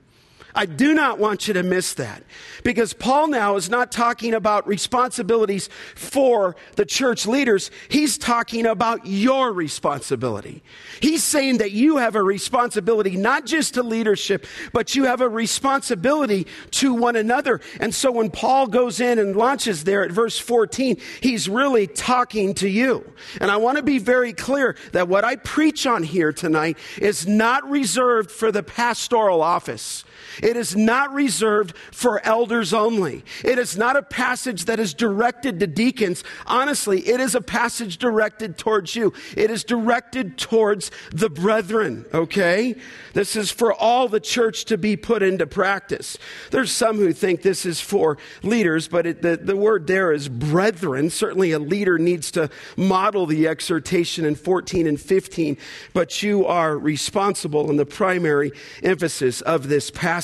I 0.54 0.66
do 0.66 0.92
not 0.92 1.18
want 1.18 1.48
you 1.48 1.54
to 1.54 1.62
miss 1.62 1.94
that 1.94 2.22
because 2.62 2.92
Paul 2.92 3.28
now 3.28 3.56
is 3.56 3.70
not 3.70 3.90
talking 3.90 4.34
about 4.34 4.66
responsibilities 4.66 5.68
for 5.94 6.56
the 6.76 6.84
church 6.84 7.26
leaders. 7.26 7.70
He's 7.88 8.18
talking 8.18 8.66
about 8.66 9.06
your 9.06 9.52
responsibility. 9.52 10.62
He's 11.00 11.24
saying 11.24 11.58
that 11.58 11.72
you 11.72 11.96
have 11.96 12.14
a 12.14 12.22
responsibility 12.22 13.16
not 13.16 13.46
just 13.46 13.74
to 13.74 13.82
leadership, 13.82 14.46
but 14.72 14.94
you 14.94 15.04
have 15.04 15.20
a 15.20 15.28
responsibility 15.28 16.46
to 16.72 16.94
one 16.94 17.16
another. 17.16 17.60
And 17.80 17.94
so 17.94 18.12
when 18.12 18.30
Paul 18.30 18.66
goes 18.66 19.00
in 19.00 19.18
and 19.18 19.34
launches 19.36 19.84
there 19.84 20.04
at 20.04 20.12
verse 20.12 20.38
14, 20.38 20.98
he's 21.20 21.48
really 21.48 21.86
talking 21.86 22.54
to 22.54 22.68
you. 22.68 23.12
And 23.40 23.50
I 23.50 23.56
want 23.56 23.78
to 23.78 23.82
be 23.82 23.98
very 23.98 24.32
clear 24.32 24.76
that 24.92 25.08
what 25.08 25.24
I 25.24 25.36
preach 25.36 25.86
on 25.86 26.02
here 26.02 26.32
tonight 26.32 26.76
is 26.98 27.26
not 27.26 27.68
reserved 27.68 28.30
for 28.30 28.52
the 28.52 28.62
pastoral 28.62 29.42
office. 29.42 30.04
It 30.42 30.56
is 30.56 30.76
not 30.76 31.12
reserved 31.12 31.76
for 31.90 32.24
elders 32.24 32.72
only. 32.72 33.24
It 33.44 33.58
is 33.58 33.76
not 33.76 33.96
a 33.96 34.02
passage 34.02 34.66
that 34.66 34.78
is 34.78 34.94
directed 34.94 35.60
to 35.60 35.66
deacons. 35.66 36.24
Honestly, 36.46 37.00
it 37.08 37.20
is 37.20 37.34
a 37.34 37.40
passage 37.40 37.98
directed 37.98 38.58
towards 38.58 38.94
you. 38.94 39.12
It 39.36 39.50
is 39.50 39.64
directed 39.64 40.38
towards 40.38 40.90
the 41.10 41.30
brethren, 41.30 42.06
okay? 42.14 42.76
This 43.14 43.36
is 43.36 43.50
for 43.50 43.72
all 43.72 44.08
the 44.08 44.20
church 44.20 44.64
to 44.66 44.78
be 44.78 44.96
put 44.96 45.22
into 45.22 45.46
practice. 45.46 46.18
There's 46.50 46.72
some 46.72 46.96
who 46.96 47.12
think 47.12 47.42
this 47.42 47.66
is 47.66 47.80
for 47.80 48.18
leaders, 48.42 48.88
but 48.88 49.06
it, 49.06 49.22
the, 49.22 49.36
the 49.36 49.56
word 49.56 49.86
there 49.86 50.12
is 50.12 50.28
brethren. 50.28 51.10
Certainly 51.10 51.52
a 51.52 51.58
leader 51.58 51.98
needs 51.98 52.30
to 52.32 52.50
model 52.76 53.26
the 53.26 53.48
exhortation 53.48 54.24
in 54.24 54.34
14 54.34 54.86
and 54.86 55.00
15, 55.00 55.56
but 55.92 56.22
you 56.22 56.46
are 56.46 56.76
responsible 56.76 57.70
in 57.70 57.76
the 57.76 57.86
primary 57.86 58.52
emphasis 58.82 59.40
of 59.42 59.68
this 59.68 59.90
passage. 59.90 60.21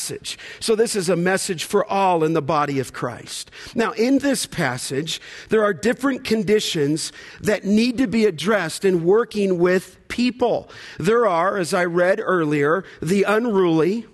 So 0.61 0.75
this 0.75 0.97
is 0.97 1.09
a 1.09 1.17
message 1.17 1.65
for 1.65 1.85
all 1.85 2.25
in 2.25 2.33
the 2.33 2.43
body 2.43 2.79
of 2.79 2.93
Christ. 2.93 3.51
Now, 3.75 3.93
in 3.93 4.19
this 4.19 4.47
passage, 4.47 5.21
there 5.49 5.63
are 5.63 5.75
different 5.75 6.25
conditions 6.25 7.13
that 7.41 7.65
need 7.65 7.99
to 7.99 8.07
be 8.07 8.25
addressed 8.25 8.85
in 8.85 9.05
working 9.05 9.59
with 9.59 9.97
people. 10.09 10.71
There 10.99 11.27
are, 11.27 11.59
as 11.59 11.75
I 11.75 11.85
read 11.85 12.21
earlier, 12.23 12.85
the 13.03 13.25
unruly, 13.25 14.07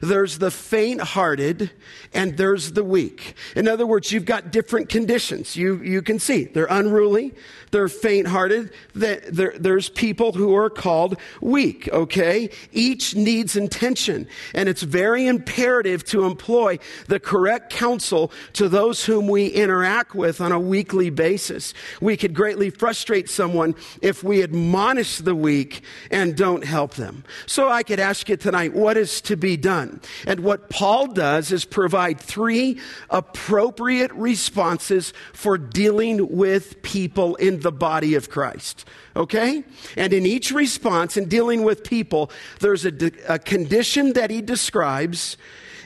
there's 0.00 0.38
the 0.38 0.50
faint 0.50 1.00
hearted, 1.00 1.70
and 2.12 2.36
there's 2.36 2.72
the 2.72 2.84
weak. 2.84 3.34
In 3.54 3.68
other 3.68 3.86
words, 3.86 4.12
you've 4.12 4.24
got 4.24 4.50
different 4.50 4.88
conditions. 4.88 5.56
You, 5.56 5.76
you 5.82 6.02
can 6.02 6.18
see 6.18 6.44
they're 6.44 6.66
unruly, 6.70 7.34
they're 7.70 7.88
faint 7.88 8.26
hearted, 8.26 8.72
there's 8.94 9.88
people 9.88 10.32
who 10.32 10.54
are 10.54 10.70
called 10.70 11.16
weak, 11.40 11.88
okay? 11.92 12.50
Each 12.72 13.14
needs 13.14 13.56
intention, 13.56 14.26
and 14.54 14.68
it's 14.68 14.82
very 14.82 15.26
imperative 15.26 16.04
to 16.06 16.24
employ 16.24 16.78
the 17.06 17.20
correct 17.20 17.72
counsel 17.72 18.32
to 18.54 18.68
those 18.68 19.04
whom 19.04 19.28
we 19.28 19.46
interact 19.46 20.14
with 20.14 20.40
on 20.40 20.52
a 20.52 20.60
weekly 20.60 21.10
basis. 21.10 21.74
We 22.00 22.16
could 22.16 22.34
greatly 22.34 22.70
frustrate 22.70 23.30
someone 23.30 23.74
if 24.02 24.24
we 24.24 24.42
admonish 24.42 25.18
the 25.18 25.34
weak 25.34 25.82
and 26.10 26.36
don't 26.36 26.64
help 26.64 26.94
them. 26.94 27.24
So 27.46 27.68
I 27.68 27.82
could 27.82 28.00
ask 28.00 28.28
you 28.28 28.36
tonight, 28.36 28.74
what 28.74 28.96
is 28.96 29.20
to 29.22 29.36
be 29.36 29.56
done? 29.56 30.00
And 30.26 30.40
what 30.40 30.70
Paul 30.70 31.06
does 31.06 31.52
is 31.52 31.64
provide 31.64 32.20
three 32.20 32.80
appropriate 33.10 34.12
responses 34.12 35.12
for 35.32 35.56
dealing 35.58 36.36
with 36.36 36.82
people 36.82 37.36
in 37.36 37.59
the 37.60 37.72
body 37.72 38.14
of 38.14 38.30
Christ. 38.30 38.84
Okay? 39.16 39.64
And 39.96 40.12
in 40.12 40.26
each 40.26 40.50
response, 40.50 41.16
in 41.16 41.28
dealing 41.28 41.62
with 41.62 41.84
people, 41.84 42.30
there's 42.60 42.84
a, 42.84 42.92
a 43.28 43.38
condition 43.38 44.12
that 44.14 44.30
he 44.30 44.42
describes 44.42 45.36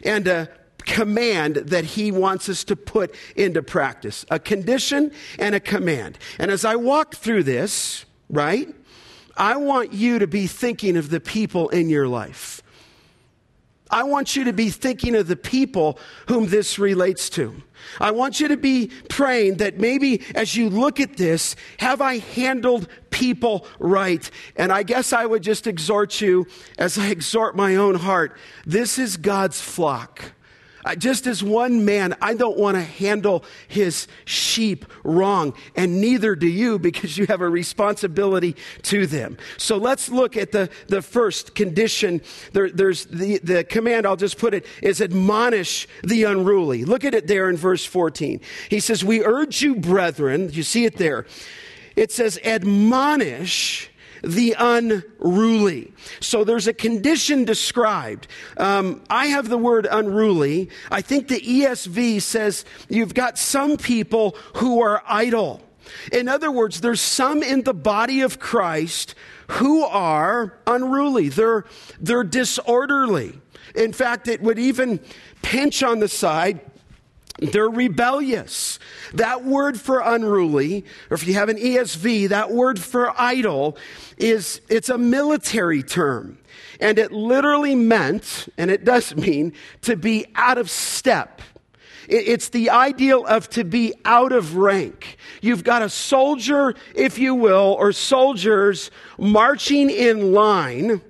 and 0.04 0.26
a 0.26 0.49
command 0.85 1.57
that 1.57 1.85
he 1.85 2.12
wants 2.12 2.49
us 2.49 2.64
to 2.64 2.76
put 2.76 3.14
into 3.37 3.62
practice 3.62 4.25
a 4.31 4.38
condition 4.38 5.11
and 5.38 5.54
a 5.54 5.61
command. 5.61 6.19
And 6.38 6.50
as 6.50 6.64
I 6.64 6.76
walk 6.76 7.14
through 7.14 7.45
this, 7.45 8.04
right, 8.28 8.69
I 9.37 9.57
want 9.57 9.93
you 9.93 10.19
to 10.19 10.26
be 10.26 10.47
thinking 10.47 10.97
of 10.97 11.11
the 11.11 11.21
people 11.21 11.69
in 11.71 11.88
your 11.88 12.07
life. 12.07 12.62
I 13.90 14.02
want 14.04 14.35
you 14.35 14.45
to 14.45 14.52
be 14.52 14.71
thinking 14.71 15.14
of 15.14 15.26
the 15.26 15.37
people 15.37 15.99
whom 16.28 16.49
this 16.49 16.78
relates 16.78 17.28
to. 17.31 17.62
I 18.00 18.11
want 18.11 18.41
you 18.41 18.49
to 18.49 18.57
be 18.57 18.91
praying 19.09 19.57
that 19.57 19.79
maybe 19.79 20.23
as 20.35 20.57
you 20.57 20.71
look 20.71 21.00
at 21.00 21.17
this, 21.17 21.57
have 21.79 22.00
I 22.00 22.19
handled 22.19 22.88
people 23.11 23.67
right? 23.79 24.29
And 24.57 24.73
I 24.73 24.83
guess 24.83 25.12
I 25.12 25.26
would 25.26 25.43
just 25.43 25.67
exhort 25.67 26.21
you, 26.21 26.47
as 26.79 26.99
I 26.99 27.09
exhort 27.09 27.57
my 27.57 27.76
own 27.76 27.95
heart, 27.95 28.37
this 28.67 28.99
is 28.99 29.17
God's 29.17 29.61
flock 29.61 30.33
just 30.99 31.26
as 31.26 31.43
one 31.43 31.85
man, 31.85 32.17
I 32.21 32.35
don't 32.35 32.59
want 32.59 32.76
to 32.76 32.83
handle 32.83 33.45
his 33.69 34.07
sheep 34.25 34.85
wrong, 35.03 35.55
and 35.75 36.00
neither 36.00 36.37
do 36.37 36.49
you 36.49 36.79
because 36.85 37.17
you 37.17 37.26
have 37.26 37.41
a 37.41 37.49
responsibility 37.49 38.57
to 38.83 39.07
them. 39.07 39.38
So 39.57 39.76
let's 39.76 40.09
look 40.09 40.37
at 40.37 40.53
the, 40.53 40.69
the 40.88 41.03
first 41.03 41.55
condition. 41.55 42.21
There, 42.53 42.71
there's 42.71 43.07
the, 43.07 43.38
the 43.38 43.64
command, 43.64 44.07
I'll 44.07 44.17
just 44.17 44.38
put 44.38 44.55
it, 44.55 44.67
is 44.83 45.00
admonish 45.00 45.88
the 46.03 46.25
unruly. 46.25 46.85
Look 46.85 47.05
at 47.05 47.14
it 47.14 47.26
there 47.26 47.49
in 47.49 47.57
verse 47.57 47.85
14. 47.85 48.41
He 48.69 48.81
says, 48.81 49.05
We 49.05 49.25
urge 49.25 49.62
you, 49.62 49.76
brethren, 49.76 50.50
you 50.53 50.62
see 50.62 50.85
it 50.85 50.97
there. 50.97 51.26
It 51.97 52.11
says, 52.11 52.38
admonish 52.45 53.91
the 54.25 54.54
unruly. 54.59 55.93
So 56.21 56.45
there's 56.45 56.66
a 56.66 56.75
condition 56.75 57.45
described. 57.45 58.26
Um, 58.57 59.02
I 59.11 59.26
have 59.26 59.49
the 59.49 59.59
word 59.59 59.87
unruly. 59.90 60.71
I 60.90 61.00
think 61.00 61.28
the 61.28 61.40
ESV 61.40 62.23
says 62.23 62.64
you've 62.88 63.14
got 63.14 63.38
some 63.38 63.76
people 63.76 64.37
who 64.57 64.83
are 64.83 65.02
idle. 65.07 65.62
In 66.12 66.28
other 66.28 66.50
words, 66.50 66.81
there's 66.81 67.00
some 67.00 67.43
in 67.43 67.62
the 67.62 67.75
body 67.75 68.23
of 68.23 68.38
Christ 68.38 69.14
who 69.49 69.85
are 69.85 70.59
unruly. 70.66 71.28
They're, 71.28 71.64
they're 72.00 72.25
disorderly. 72.25 73.38
In 73.75 73.93
fact, 73.93 74.28
it 74.28 74.40
would 74.40 74.59
even 74.59 75.00
pinch 75.43 75.83
on 75.83 76.00
the 76.00 76.09
side 76.09 76.61
they're 77.38 77.69
rebellious. 77.69 78.79
That 79.12 79.45
word 79.45 79.81
for 79.81 80.00
unruly, 80.00 80.85
or 81.11 81.14
if 81.14 81.26
you 81.26 81.35
have 81.35 81.49
an 81.49 81.57
ESV, 81.57 82.29
that 82.29 82.50
word 82.50 82.79
for 82.79 83.12
idle 83.21 83.76
is, 84.17 84.61
it's 84.69 84.88
a 84.88 84.99
military 84.99 85.83
term. 85.83 86.38
And 86.81 86.99
it 86.99 87.12
literally 87.12 87.75
meant, 87.75 88.49
and 88.57 88.71
it 88.71 88.85
does 88.85 89.17
mean, 89.17 89.53
to 89.83 89.97
be 89.97 90.26
out 90.35 90.59
of 90.59 90.71
step. 90.71 91.43
It's 92.09 92.50
the 92.50 92.71
ideal 92.71 93.25
of 93.26 93.49
to 93.50 93.64
be 93.64 93.95
out 94.05 94.33
of 94.33 94.57
rank. 94.57 95.17
You've 95.41 95.64
got 95.64 95.83
a 95.83 95.88
soldier, 95.88 96.75
if 96.95 97.19
you 97.19 97.35
will, 97.35 97.76
or 97.79 97.93
soldiers 97.93 98.91
marching 99.19 99.88
in 99.88 100.33
line 100.33 101.00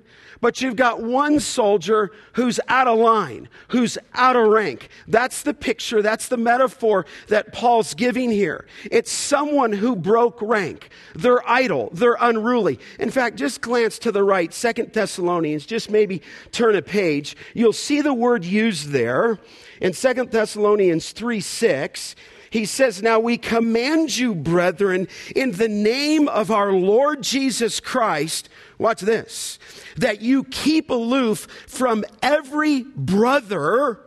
but 0.41 0.61
you've 0.61 0.75
got 0.75 1.01
one 1.01 1.39
soldier 1.39 2.11
who's 2.33 2.59
out 2.67 2.87
of 2.87 2.99
line, 2.99 3.49
who's 3.69 3.97
out 4.13 4.35
of 4.35 4.47
rank. 4.47 4.89
That's 5.07 5.43
the 5.43 5.53
picture, 5.53 6.01
that's 6.01 6.27
the 6.27 6.37
metaphor 6.37 7.05
that 7.27 7.53
Paul's 7.53 7.93
giving 7.93 8.31
here. 8.31 8.65
It's 8.91 9.11
someone 9.11 9.71
who 9.71 9.95
broke 9.95 10.41
rank. 10.41 10.89
They're 11.13 11.47
idle, 11.49 11.89
they're 11.93 12.17
unruly. 12.19 12.79
In 12.99 13.11
fact, 13.11 13.37
just 13.37 13.61
glance 13.61 13.99
to 13.99 14.11
the 14.11 14.23
right, 14.23 14.53
Second 14.53 14.93
Thessalonians, 14.93 15.65
just 15.65 15.89
maybe 15.89 16.21
turn 16.51 16.75
a 16.75 16.81
page. 16.81 17.35
You'll 17.53 17.73
see 17.73 18.01
the 18.01 18.13
word 18.13 18.45
used 18.45 18.89
there 18.89 19.39
in 19.81 19.93
Second 19.93 20.31
Thessalonians 20.31 21.11
3 21.11 21.39
6 21.39 22.15
he 22.55 22.63
says, 22.63 23.01
Now 23.01 23.19
we 23.19 23.37
command 23.37 24.17
you, 24.17 24.33
brethren, 24.33 25.09
in 25.35 25.51
the 25.51 25.67
name 25.67 26.29
of 26.29 26.51
our 26.51 26.71
Lord 26.71 27.21
Jesus 27.21 27.81
Christ, 27.81 28.47
watch 28.77 29.01
this, 29.01 29.59
that 29.97 30.21
you 30.21 30.43
keep 30.45 30.89
aloof 30.89 31.47
from 31.67 32.03
every 32.21 32.83
brother 32.83 33.99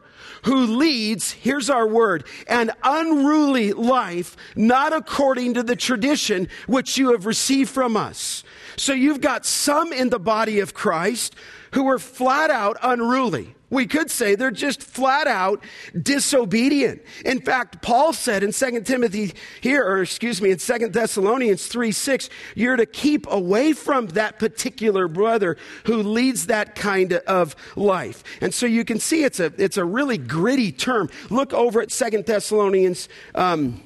who 0.44 0.66
leads, 0.66 1.32
here's 1.32 1.68
our 1.68 1.86
word, 1.86 2.24
an 2.46 2.70
unruly 2.82 3.72
life, 3.72 4.36
not 4.54 4.92
according 4.92 5.54
to 5.54 5.62
the 5.62 5.76
tradition 5.76 6.48
which 6.66 6.96
you 6.96 7.12
have 7.12 7.26
received 7.26 7.70
from 7.70 7.96
us. 7.96 8.44
So 8.76 8.92
you've 8.92 9.20
got 9.20 9.44
some 9.44 9.92
in 9.92 10.10
the 10.10 10.20
body 10.20 10.60
of 10.60 10.74
Christ 10.74 11.34
who 11.72 11.84
were 11.84 11.98
flat 11.98 12.50
out 12.50 12.76
unruly. 12.82 13.54
We 13.70 13.86
could 13.86 14.10
say 14.10 14.34
they're 14.34 14.50
just 14.50 14.82
flat 14.82 15.26
out 15.26 15.62
disobedient. 16.00 17.02
In 17.26 17.40
fact, 17.40 17.82
Paul 17.82 18.14
said 18.14 18.42
in 18.42 18.52
2 18.52 18.80
Timothy 18.80 19.34
here, 19.60 19.84
or 19.84 20.00
excuse 20.00 20.40
me, 20.40 20.50
in 20.50 20.58
2 20.58 20.88
Thessalonians 20.88 21.66
3 21.66 21.92
6, 21.92 22.30
you're 22.54 22.76
to 22.76 22.86
keep 22.86 23.30
away 23.30 23.74
from 23.74 24.06
that 24.08 24.38
particular 24.38 25.06
brother 25.06 25.58
who 25.84 26.02
leads 26.02 26.46
that 26.46 26.76
kind 26.76 27.12
of 27.12 27.54
life. 27.76 28.24
And 28.40 28.54
so 28.54 28.64
you 28.64 28.86
can 28.86 29.00
see 29.00 29.24
it's 29.24 29.40
a, 29.40 29.52
it's 29.58 29.76
a 29.76 29.84
really 29.84 30.16
gritty 30.16 30.72
term. 30.72 31.10
Look 31.28 31.52
over 31.52 31.82
at 31.82 31.90
2 31.90 32.22
Thessalonians. 32.22 33.08
Um, 33.34 33.82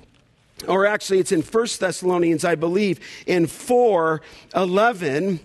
or 0.69 0.87
actually, 0.87 1.19
it's 1.19 1.33
in 1.33 1.43
1 1.43 1.67
Thessalonians, 1.81 2.45
I 2.45 2.55
believe, 2.55 3.01
in 3.27 3.49
4 3.49 4.23
11 4.55 5.41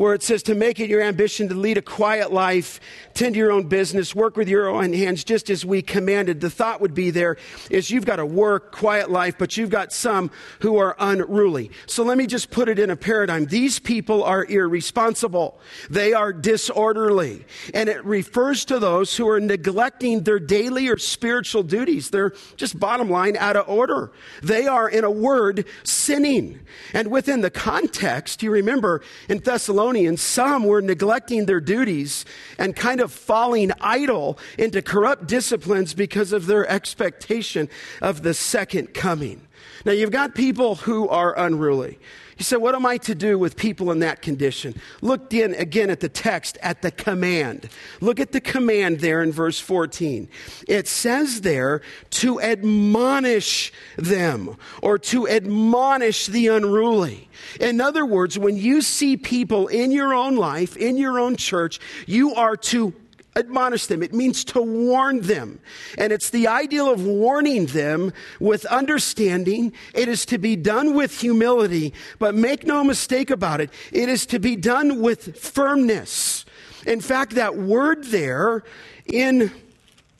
where 0.00 0.14
it 0.14 0.22
says 0.22 0.42
to 0.42 0.54
make 0.54 0.80
it 0.80 0.88
your 0.88 1.02
ambition 1.02 1.46
to 1.46 1.54
lead 1.54 1.76
a 1.76 1.82
quiet 1.82 2.32
life, 2.32 2.80
tend 3.12 3.34
to 3.34 3.38
your 3.38 3.52
own 3.52 3.68
business, 3.68 4.14
work 4.14 4.34
with 4.34 4.48
your 4.48 4.66
own 4.66 4.94
hands, 4.94 5.22
just 5.22 5.50
as 5.50 5.62
we 5.62 5.82
commanded. 5.82 6.40
The 6.40 6.48
thought 6.48 6.80
would 6.80 6.94
be 6.94 7.10
there 7.10 7.36
is 7.68 7.90
you've 7.90 8.06
got 8.06 8.18
a 8.18 8.24
work, 8.24 8.72
quiet 8.72 9.10
life, 9.10 9.34
but 9.36 9.58
you've 9.58 9.68
got 9.68 9.92
some 9.92 10.30
who 10.60 10.78
are 10.78 10.96
unruly. 10.98 11.70
So 11.84 12.02
let 12.02 12.16
me 12.16 12.26
just 12.26 12.50
put 12.50 12.70
it 12.70 12.78
in 12.78 12.88
a 12.88 12.96
paradigm. 12.96 13.44
These 13.44 13.78
people 13.78 14.24
are 14.24 14.42
irresponsible. 14.46 15.60
They 15.90 16.14
are 16.14 16.32
disorderly. 16.32 17.44
And 17.74 17.90
it 17.90 18.02
refers 18.02 18.64
to 18.64 18.78
those 18.78 19.14
who 19.18 19.28
are 19.28 19.38
neglecting 19.38 20.22
their 20.22 20.38
daily 20.38 20.88
or 20.88 20.96
spiritual 20.96 21.62
duties. 21.62 22.08
They're 22.08 22.32
just 22.56 22.80
bottom 22.80 23.10
line 23.10 23.36
out 23.36 23.56
of 23.56 23.68
order. 23.68 24.12
They 24.42 24.66
are, 24.66 24.88
in 24.88 25.04
a 25.04 25.10
word, 25.10 25.66
sinning. 25.82 26.60
And 26.94 27.10
within 27.10 27.42
the 27.42 27.50
context, 27.50 28.42
you 28.42 28.50
remember 28.50 29.02
in 29.28 29.40
Thessalonians, 29.40 29.89
Thessalonians, 29.90 30.22
some 30.22 30.64
were 30.66 30.80
neglecting 30.80 31.46
their 31.46 31.60
duties 31.60 32.24
and 32.58 32.76
kind 32.76 33.00
of 33.00 33.10
falling 33.10 33.72
idle 33.80 34.38
into 34.56 34.82
corrupt 34.82 35.26
disciplines 35.26 35.94
because 35.94 36.32
of 36.32 36.46
their 36.46 36.64
expectation 36.68 37.68
of 38.00 38.22
the 38.22 38.32
second 38.32 38.94
coming. 38.94 39.48
Now, 39.84 39.92
you've 39.92 40.10
got 40.10 40.34
people 40.34 40.76
who 40.76 41.08
are 41.08 41.38
unruly. 41.38 41.98
You 42.40 42.44
say, 42.44 42.56
What 42.56 42.74
am 42.74 42.86
I 42.86 42.96
to 42.98 43.14
do 43.14 43.38
with 43.38 43.54
people 43.54 43.90
in 43.90 43.98
that 43.98 44.22
condition? 44.22 44.74
Look 45.02 45.34
in 45.34 45.54
again 45.54 45.90
at 45.90 46.00
the 46.00 46.08
text, 46.08 46.56
at 46.62 46.80
the 46.80 46.90
command. 46.90 47.68
Look 48.00 48.18
at 48.18 48.32
the 48.32 48.40
command 48.40 49.00
there 49.00 49.22
in 49.22 49.30
verse 49.30 49.60
14. 49.60 50.26
It 50.66 50.88
says 50.88 51.42
there 51.42 51.82
to 52.10 52.40
admonish 52.40 53.72
them 53.96 54.56
or 54.82 54.98
to 54.98 55.28
admonish 55.28 56.28
the 56.28 56.46
unruly. 56.46 57.28
In 57.60 57.78
other 57.78 58.06
words, 58.06 58.38
when 58.38 58.56
you 58.56 58.80
see 58.80 59.18
people 59.18 59.68
in 59.68 59.92
your 59.92 60.14
own 60.14 60.36
life, 60.36 60.78
in 60.78 60.96
your 60.96 61.20
own 61.20 61.36
church, 61.36 61.78
you 62.06 62.34
are 62.34 62.56
to 62.56 62.94
admonish 63.36 63.86
them. 63.86 64.02
It 64.02 64.12
means 64.12 64.44
to 64.46 64.60
warn 64.60 65.20
them. 65.20 65.60
And 65.98 66.12
it's 66.12 66.30
the 66.30 66.46
ideal 66.48 66.90
of 66.90 67.04
warning 67.04 67.66
them 67.66 68.12
with 68.38 68.64
understanding. 68.66 69.72
It 69.94 70.08
is 70.08 70.26
to 70.26 70.38
be 70.38 70.56
done 70.56 70.94
with 70.94 71.20
humility, 71.20 71.94
but 72.18 72.34
make 72.34 72.66
no 72.66 72.82
mistake 72.84 73.30
about 73.30 73.60
it. 73.60 73.70
It 73.92 74.08
is 74.08 74.26
to 74.26 74.38
be 74.38 74.56
done 74.56 75.00
with 75.00 75.38
firmness. 75.38 76.44
In 76.86 77.00
fact, 77.00 77.34
that 77.34 77.56
word 77.56 78.04
there 78.04 78.64
in 79.06 79.50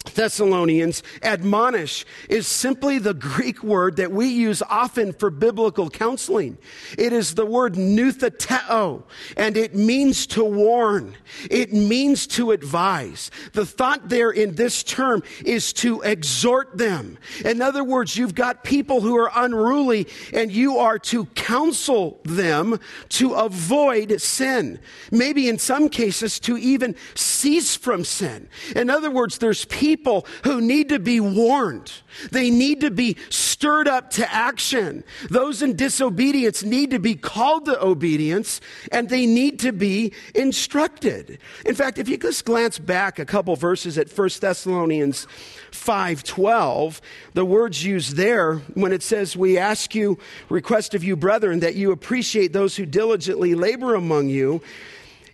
Thessalonians, 0.06 1.02
admonish 1.22 2.06
is 2.30 2.46
simply 2.46 2.98
the 2.98 3.12
Greek 3.12 3.62
word 3.62 3.96
that 3.96 4.10
we 4.10 4.28
use 4.28 4.62
often 4.62 5.12
for 5.12 5.28
biblical 5.28 5.90
counseling. 5.90 6.56
It 6.96 7.12
is 7.12 7.34
the 7.34 7.44
word 7.44 7.74
noutheteo, 7.74 9.02
and 9.36 9.58
it 9.58 9.74
means 9.74 10.26
to 10.28 10.42
warn. 10.42 11.16
It 11.50 11.74
means 11.74 12.26
to 12.28 12.50
advise. 12.52 13.30
The 13.52 13.66
thought 13.66 14.08
there 14.08 14.30
in 14.30 14.54
this 14.54 14.82
term 14.82 15.22
is 15.44 15.70
to 15.74 16.00
exhort 16.00 16.78
them. 16.78 17.18
In 17.44 17.60
other 17.60 17.84
words, 17.84 18.16
you've 18.16 18.34
got 18.34 18.64
people 18.64 19.02
who 19.02 19.18
are 19.18 19.30
unruly, 19.34 20.08
and 20.32 20.50
you 20.50 20.78
are 20.78 20.98
to 20.98 21.26
counsel 21.26 22.20
them 22.24 22.80
to 23.10 23.34
avoid 23.34 24.18
sin. 24.20 24.80
Maybe 25.10 25.46
in 25.46 25.58
some 25.58 25.90
cases 25.90 26.40
to 26.40 26.56
even 26.56 26.96
cease 27.14 27.76
from 27.76 28.02
sin. 28.02 28.48
In 28.74 28.88
other 28.88 29.10
words, 29.10 29.36
there's 29.36 29.66
people 29.66 29.89
people 29.90 30.24
who 30.44 30.60
need 30.60 30.88
to 30.88 31.00
be 31.00 31.18
warned. 31.18 31.90
They 32.30 32.48
need 32.48 32.80
to 32.82 32.92
be 32.92 33.16
stirred 33.28 33.88
up 33.88 34.10
to 34.10 34.32
action. 34.32 35.02
Those 35.30 35.62
in 35.62 35.74
disobedience 35.74 36.62
need 36.62 36.92
to 36.92 37.00
be 37.00 37.16
called 37.16 37.64
to 37.64 37.84
obedience 37.84 38.60
and 38.92 39.08
they 39.08 39.26
need 39.26 39.58
to 39.60 39.72
be 39.72 40.12
instructed. 40.32 41.40
In 41.66 41.74
fact, 41.74 41.98
if 41.98 42.08
you 42.08 42.16
just 42.16 42.44
glance 42.44 42.78
back 42.78 43.18
a 43.18 43.24
couple 43.24 43.56
verses 43.56 43.98
at 43.98 44.08
1 44.08 44.40
Thessalonians 44.40 45.26
5:12, 45.72 47.00
the 47.34 47.44
words 47.44 47.84
used 47.84 48.14
there 48.14 48.58
when 48.74 48.92
it 48.92 49.02
says 49.02 49.36
we 49.36 49.58
ask 49.58 49.92
you 49.92 50.18
request 50.48 50.94
of 50.94 51.02
you 51.02 51.16
brethren 51.16 51.58
that 51.60 51.74
you 51.74 51.90
appreciate 51.90 52.52
those 52.52 52.76
who 52.76 52.86
diligently 52.86 53.56
labor 53.56 53.96
among 53.96 54.28
you 54.28 54.62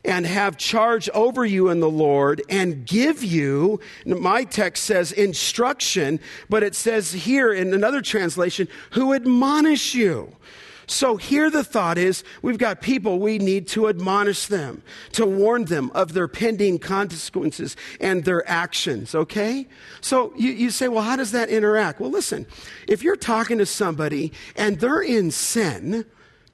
and 0.06 0.24
have 0.24 0.56
charge 0.56 1.10
over 1.10 1.44
you 1.44 1.68
in 1.68 1.80
the 1.80 1.90
Lord 1.90 2.40
and 2.48 2.86
give 2.86 3.22
you, 3.24 3.80
my 4.06 4.44
text 4.44 4.84
says 4.84 5.12
instruction, 5.12 6.20
but 6.48 6.62
it 6.62 6.74
says 6.74 7.12
here 7.12 7.52
in 7.52 7.74
another 7.74 8.00
translation, 8.00 8.68
who 8.92 9.12
admonish 9.12 9.94
you. 9.94 10.34
So 10.88 11.16
here 11.16 11.50
the 11.50 11.64
thought 11.64 11.98
is 11.98 12.22
we've 12.42 12.58
got 12.58 12.80
people, 12.80 13.18
we 13.18 13.38
need 13.38 13.66
to 13.68 13.88
admonish 13.88 14.46
them, 14.46 14.82
to 15.12 15.26
warn 15.26 15.64
them 15.64 15.90
of 15.94 16.12
their 16.12 16.28
pending 16.28 16.78
consequences 16.78 17.76
and 18.00 18.24
their 18.24 18.48
actions, 18.48 19.14
okay? 19.14 19.66
So 20.00 20.32
you, 20.36 20.52
you 20.52 20.70
say, 20.70 20.86
well, 20.86 21.02
how 21.02 21.16
does 21.16 21.32
that 21.32 21.48
interact? 21.48 21.98
Well, 21.98 22.10
listen, 22.10 22.46
if 22.86 23.02
you're 23.02 23.16
talking 23.16 23.58
to 23.58 23.66
somebody 23.66 24.32
and 24.54 24.78
they're 24.78 25.00
in 25.00 25.32
sin, 25.32 26.06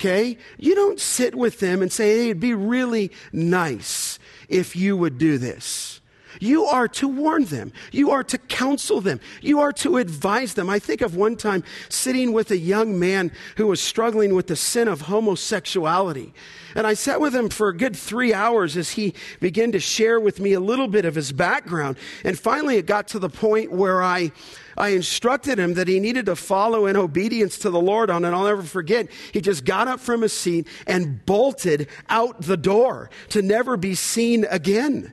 okay? 0.02 0.36
You 0.58 0.74
don't 0.74 0.98
sit 0.98 1.34
with 1.34 1.60
them 1.60 1.80
and 1.80 1.92
say, 1.92 2.16
hey, 2.16 2.24
it'd 2.30 2.40
be 2.40 2.54
really 2.54 3.12
nice 3.32 4.18
if 4.48 4.74
you 4.74 4.96
would 4.96 5.16
do 5.16 5.38
this. 5.38 6.00
You 6.40 6.64
are 6.64 6.88
to 6.88 7.06
warn 7.06 7.44
them. 7.44 7.72
You 7.92 8.10
are 8.10 8.24
to 8.24 8.38
counsel 8.38 9.00
them. 9.00 9.20
You 9.42 9.60
are 9.60 9.72
to 9.74 9.98
advise 9.98 10.54
them. 10.54 10.68
I 10.68 10.78
think 10.78 11.02
of 11.02 11.14
one 11.14 11.36
time 11.36 11.62
sitting 11.88 12.32
with 12.32 12.50
a 12.50 12.56
young 12.56 12.98
man 12.98 13.30
who 13.56 13.68
was 13.68 13.80
struggling 13.80 14.34
with 14.34 14.48
the 14.48 14.56
sin 14.56 14.88
of 14.88 15.02
homosexuality. 15.02 16.32
And 16.74 16.86
I 16.86 16.94
sat 16.94 17.20
with 17.20 17.34
him 17.34 17.48
for 17.48 17.68
a 17.68 17.76
good 17.76 17.94
three 17.94 18.32
hours 18.34 18.76
as 18.76 18.92
he 18.92 19.14
began 19.40 19.72
to 19.72 19.78
share 19.78 20.18
with 20.18 20.40
me 20.40 20.54
a 20.54 20.60
little 20.60 20.88
bit 20.88 21.04
of 21.04 21.14
his 21.14 21.32
background. 21.32 21.96
And 22.24 22.36
finally, 22.36 22.76
it 22.76 22.86
got 22.86 23.08
to 23.08 23.18
the 23.18 23.28
point 23.28 23.70
where 23.70 24.02
I, 24.02 24.32
I 24.76 24.90
instructed 24.90 25.58
him 25.58 25.74
that 25.74 25.88
he 25.88 26.00
needed 26.00 26.26
to 26.26 26.36
follow 26.36 26.86
in 26.86 26.96
obedience 26.96 27.58
to 27.58 27.70
the 27.70 27.80
Lord 27.80 28.10
on, 28.10 28.24
and 28.24 28.34
I'll 28.34 28.44
never 28.44 28.62
forget, 28.62 29.08
he 29.32 29.40
just 29.40 29.64
got 29.64 29.88
up 29.88 30.00
from 30.00 30.22
his 30.22 30.32
seat 30.32 30.66
and 30.86 31.24
bolted 31.26 31.88
out 32.08 32.42
the 32.42 32.56
door 32.56 33.10
to 33.30 33.42
never 33.42 33.76
be 33.76 33.94
seen 33.94 34.46
again. 34.50 35.12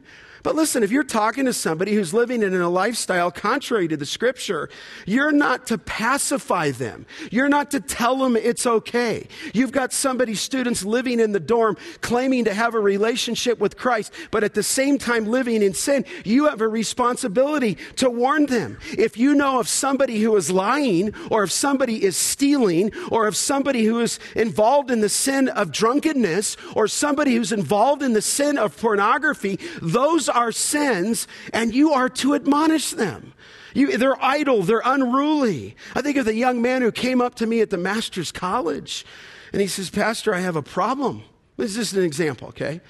But 0.50 0.56
listen, 0.56 0.82
if 0.82 0.90
you're 0.90 1.04
talking 1.04 1.46
to 1.46 1.54
somebody 1.54 1.94
who's 1.94 2.12
living 2.12 2.42
in 2.42 2.56
a 2.56 2.70
lifestyle 2.70 3.30
contrary 3.30 3.88
to 3.88 3.96
the 3.96 4.06
scripture, 4.08 4.68
you're 5.06 5.32
not 5.32 5.68
to 5.68 5.78
pacify 5.78 6.72
them. 6.72 7.06
You're 7.30 7.50
not 7.50 7.70
to 7.70 7.80
tell 7.80 8.18
them 8.18 8.36
it's 8.36 8.66
okay. 8.66 9.28
You've 9.54 9.72
got 9.72 9.94
somebody, 9.94 10.34
students 10.34 10.84
living 10.84 11.20
in 11.20 11.34
the 11.34 11.40
dorm, 11.40 11.78
claiming 12.02 12.46
to 12.46 12.54
have 12.56 12.74
a 12.74 12.80
relationship 12.80 13.60
with 13.60 13.78
Christ, 13.78 14.12
but 14.32 14.44
at 14.44 14.56
the 14.56 14.64
same 14.64 14.98
time 14.98 15.28
living 15.28 15.62
in 15.62 15.76
sin. 15.76 16.04
You 16.26 16.48
have 16.48 16.62
a 16.62 16.68
responsibility 16.68 17.78
to 17.98 18.10
warn 18.10 18.48
them. 18.48 18.80
If 18.98 19.20
you 19.20 19.36
know 19.36 19.60
of 19.60 19.68
somebody 19.68 20.20
who 20.20 20.36
is 20.36 20.50
lying, 20.50 21.14
or 21.30 21.44
if 21.44 21.52
somebody 21.52 22.04
is 22.04 22.18
stealing, 22.18 22.92
or 23.12 23.28
if 23.28 23.36
somebody 23.36 23.86
who 23.86 24.00
is 24.00 24.20
involved 24.36 24.90
in 24.90 25.02
the 25.02 25.10
sin 25.10 25.48
of 25.50 25.72
drunkenness, 25.72 26.58
or 26.76 26.88
somebody 26.88 27.36
who's 27.36 27.52
involved 27.52 28.02
in 28.02 28.14
the 28.14 28.22
sin 28.24 28.58
of 28.58 28.76
pornography, 28.76 29.60
those 29.80 30.28
are 30.28 30.39
sins, 30.52 31.28
and 31.54 31.74
you 31.74 31.94
are 31.94 32.10
to 32.10 32.34
admonish 32.36 32.92
them. 32.92 33.34
You, 33.74 33.98
they're 33.98 34.22
idle, 34.24 34.64
they're 34.64 34.82
unruly. 34.84 35.76
I 35.96 36.02
think 36.02 36.18
of 36.18 36.26
the 36.26 36.34
young 36.34 36.62
man 36.62 36.82
who 36.82 36.92
came 36.92 37.22
up 37.22 37.36
to 37.36 37.46
me 37.46 37.62
at 37.62 37.70
the 37.70 37.78
master's 37.78 38.32
college, 38.32 39.06
and 39.52 39.62
he 39.62 39.68
says, 39.68 39.90
Pastor, 39.90 40.34
I 40.34 40.40
have 40.40 40.56
a 40.56 40.62
problem. 40.62 41.24
This 41.58 41.78
is 41.78 41.94
an 41.94 42.04
example, 42.04 42.50
okay? 42.50 42.82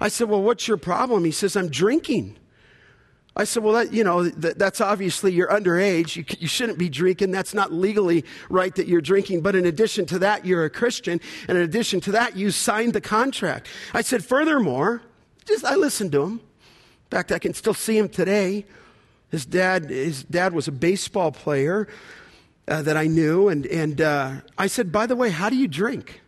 I 0.00 0.08
said, 0.08 0.28
Well, 0.28 0.42
what's 0.42 0.68
your 0.68 0.76
problem? 0.76 1.24
He 1.24 1.30
says, 1.30 1.56
I'm 1.56 1.68
drinking. 1.68 2.36
I 3.36 3.44
said, 3.44 3.62
Well, 3.62 3.74
that, 3.74 3.92
you 3.92 4.04
know, 4.04 4.24
that, 4.28 4.58
that's 4.58 4.80
obviously 4.80 5.32
you're 5.32 5.48
underage. 5.48 6.16
You, 6.16 6.24
you 6.38 6.48
shouldn't 6.48 6.78
be 6.78 6.88
drinking. 6.88 7.30
That's 7.30 7.54
not 7.54 7.72
legally 7.72 8.24
right 8.48 8.74
that 8.74 8.88
you're 8.88 9.00
drinking. 9.00 9.42
But 9.42 9.54
in 9.54 9.66
addition 9.66 10.06
to 10.06 10.18
that, 10.20 10.44
you're 10.44 10.64
a 10.64 10.70
Christian. 10.70 11.20
And 11.46 11.56
in 11.56 11.64
addition 11.64 12.00
to 12.02 12.12
that, 12.12 12.36
you 12.36 12.50
signed 12.50 12.92
the 12.92 13.00
contract. 13.00 13.68
I 13.94 14.02
said, 14.02 14.24
Furthermore, 14.24 15.02
just 15.44 15.64
I 15.64 15.76
listened 15.76 16.12
to 16.12 16.22
him. 16.22 16.40
In 17.10 17.16
fact, 17.16 17.32
I 17.32 17.38
can 17.38 17.54
still 17.54 17.72
see 17.72 17.96
him 17.96 18.10
today. 18.10 18.66
His 19.30 19.46
dad, 19.46 19.88
his 19.88 20.24
dad 20.24 20.52
was 20.52 20.68
a 20.68 20.72
baseball 20.72 21.32
player 21.32 21.88
uh, 22.68 22.82
that 22.82 22.98
I 22.98 23.06
knew, 23.06 23.48
and, 23.48 23.64
and 23.64 23.98
uh, 24.02 24.32
I 24.58 24.66
said, 24.66 24.92
By 24.92 25.06
the 25.06 25.16
way, 25.16 25.30
how 25.30 25.48
do 25.48 25.56
you 25.56 25.68
drink? 25.68 26.20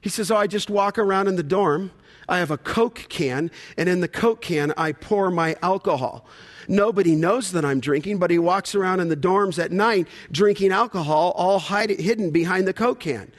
He 0.00 0.08
says, 0.08 0.30
Oh, 0.30 0.36
I 0.36 0.46
just 0.46 0.70
walk 0.70 0.96
around 0.96 1.26
in 1.26 1.34
the 1.34 1.42
dorm. 1.42 1.90
I 2.28 2.38
have 2.38 2.52
a 2.52 2.58
Coke 2.58 3.06
can, 3.08 3.50
and 3.76 3.88
in 3.88 4.00
the 4.00 4.06
Coke 4.06 4.40
can, 4.40 4.72
I 4.76 4.92
pour 4.92 5.32
my 5.32 5.56
alcohol. 5.60 6.24
Nobody 6.68 7.16
knows 7.16 7.50
that 7.50 7.64
I'm 7.64 7.80
drinking, 7.80 8.18
but 8.18 8.30
he 8.30 8.38
walks 8.38 8.76
around 8.76 9.00
in 9.00 9.08
the 9.08 9.16
dorms 9.16 9.58
at 9.58 9.72
night 9.72 10.06
drinking 10.30 10.70
alcohol, 10.70 11.32
all 11.34 11.58
hide, 11.58 11.90
hidden 11.90 12.30
behind 12.30 12.68
the 12.68 12.72
Coke 12.72 13.00
can. 13.00 13.32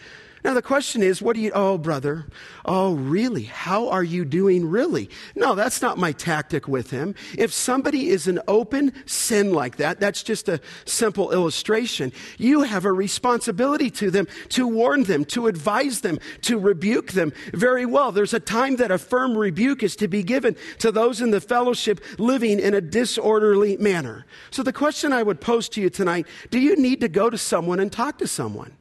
Now, 0.44 0.54
the 0.54 0.62
question 0.62 1.04
is, 1.04 1.22
what 1.22 1.36
do 1.36 1.42
you, 1.42 1.52
oh, 1.54 1.78
brother, 1.78 2.26
oh, 2.64 2.94
really? 2.94 3.44
How 3.44 3.90
are 3.90 4.04
you 4.04 4.24
doing, 4.24 4.70
really? 4.70 5.10
No, 5.36 5.54
that's 5.54 5.82
not 5.82 5.98
my 5.98 6.14
tactic 6.14 6.66
with 6.66 6.92
him. 6.92 7.14
If 7.38 7.52
somebody 7.52 8.08
is 8.08 8.28
an 8.28 8.40
open 8.48 8.94
sin 9.06 9.54
like 9.54 9.76
that, 9.78 10.00
that's 10.00 10.24
just 10.24 10.48
a 10.48 10.62
simple 10.86 11.32
illustration. 11.32 12.14
You 12.38 12.64
have 12.64 12.86
a 12.86 12.94
responsibility 12.94 13.90
to 13.92 14.10
them 14.10 14.28
to 14.50 14.66
warn 14.66 15.04
them, 15.04 15.26
to 15.26 15.48
advise 15.48 16.02
them, 16.02 16.20
to 16.44 16.58
rebuke 16.58 17.12
them. 17.12 17.34
Very 17.54 17.86
well. 17.86 18.14
There's 18.14 18.34
a 18.34 18.40
time 18.40 18.78
that 18.78 18.92
a 18.92 18.98
firm 18.98 19.38
rebuke 19.38 19.84
is 19.84 19.98
to 19.98 20.08
be 20.08 20.24
given 20.24 20.56
to 20.78 20.92
those 20.92 21.20
in 21.20 21.32
the 21.32 21.42
fellowship 21.42 22.00
living 22.18 22.60
in 22.62 22.74
a 22.74 22.82
disorderly 22.82 23.76
manner. 23.76 24.26
So, 24.52 24.64
the 24.64 24.74
question 24.74 25.12
I 25.12 25.24
would 25.24 25.42
pose 25.42 25.68
to 25.70 25.82
you 25.82 25.90
tonight 25.90 26.28
do 26.50 26.60
you 26.60 26.78
need 26.78 27.02
to 27.02 27.10
go 27.10 27.30
to 27.30 27.38
someone 27.38 27.80
and 27.80 27.92
talk 27.92 28.20
to 28.20 28.28
someone? 28.28 28.79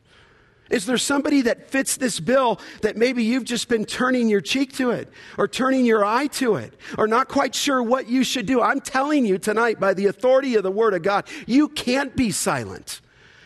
Is 0.70 0.86
there 0.86 0.98
somebody 0.98 1.42
that 1.42 1.70
fits 1.70 1.96
this 1.96 2.20
bill 2.20 2.60
that 2.82 2.96
maybe 2.96 3.24
you've 3.24 3.44
just 3.44 3.68
been 3.68 3.84
turning 3.84 4.28
your 4.28 4.40
cheek 4.40 4.74
to 4.74 4.90
it 4.90 5.08
or 5.36 5.48
turning 5.48 5.86
your 5.86 6.04
eye 6.04 6.26
to 6.28 6.56
it 6.56 6.74
or 6.98 7.08
not 7.08 7.28
quite 7.28 7.54
sure 7.54 7.82
what 7.82 8.08
you 8.08 8.22
should 8.22 8.46
do? 8.46 8.60
I'm 8.60 8.80
telling 8.80 9.24
you 9.24 9.38
tonight, 9.38 9.80
by 9.80 9.94
the 9.94 10.06
authority 10.06 10.56
of 10.56 10.62
the 10.62 10.70
Word 10.70 10.94
of 10.94 11.02
God, 11.02 11.26
you 11.46 11.68
can't 11.68 12.14
be 12.14 12.30
silent. 12.30 13.00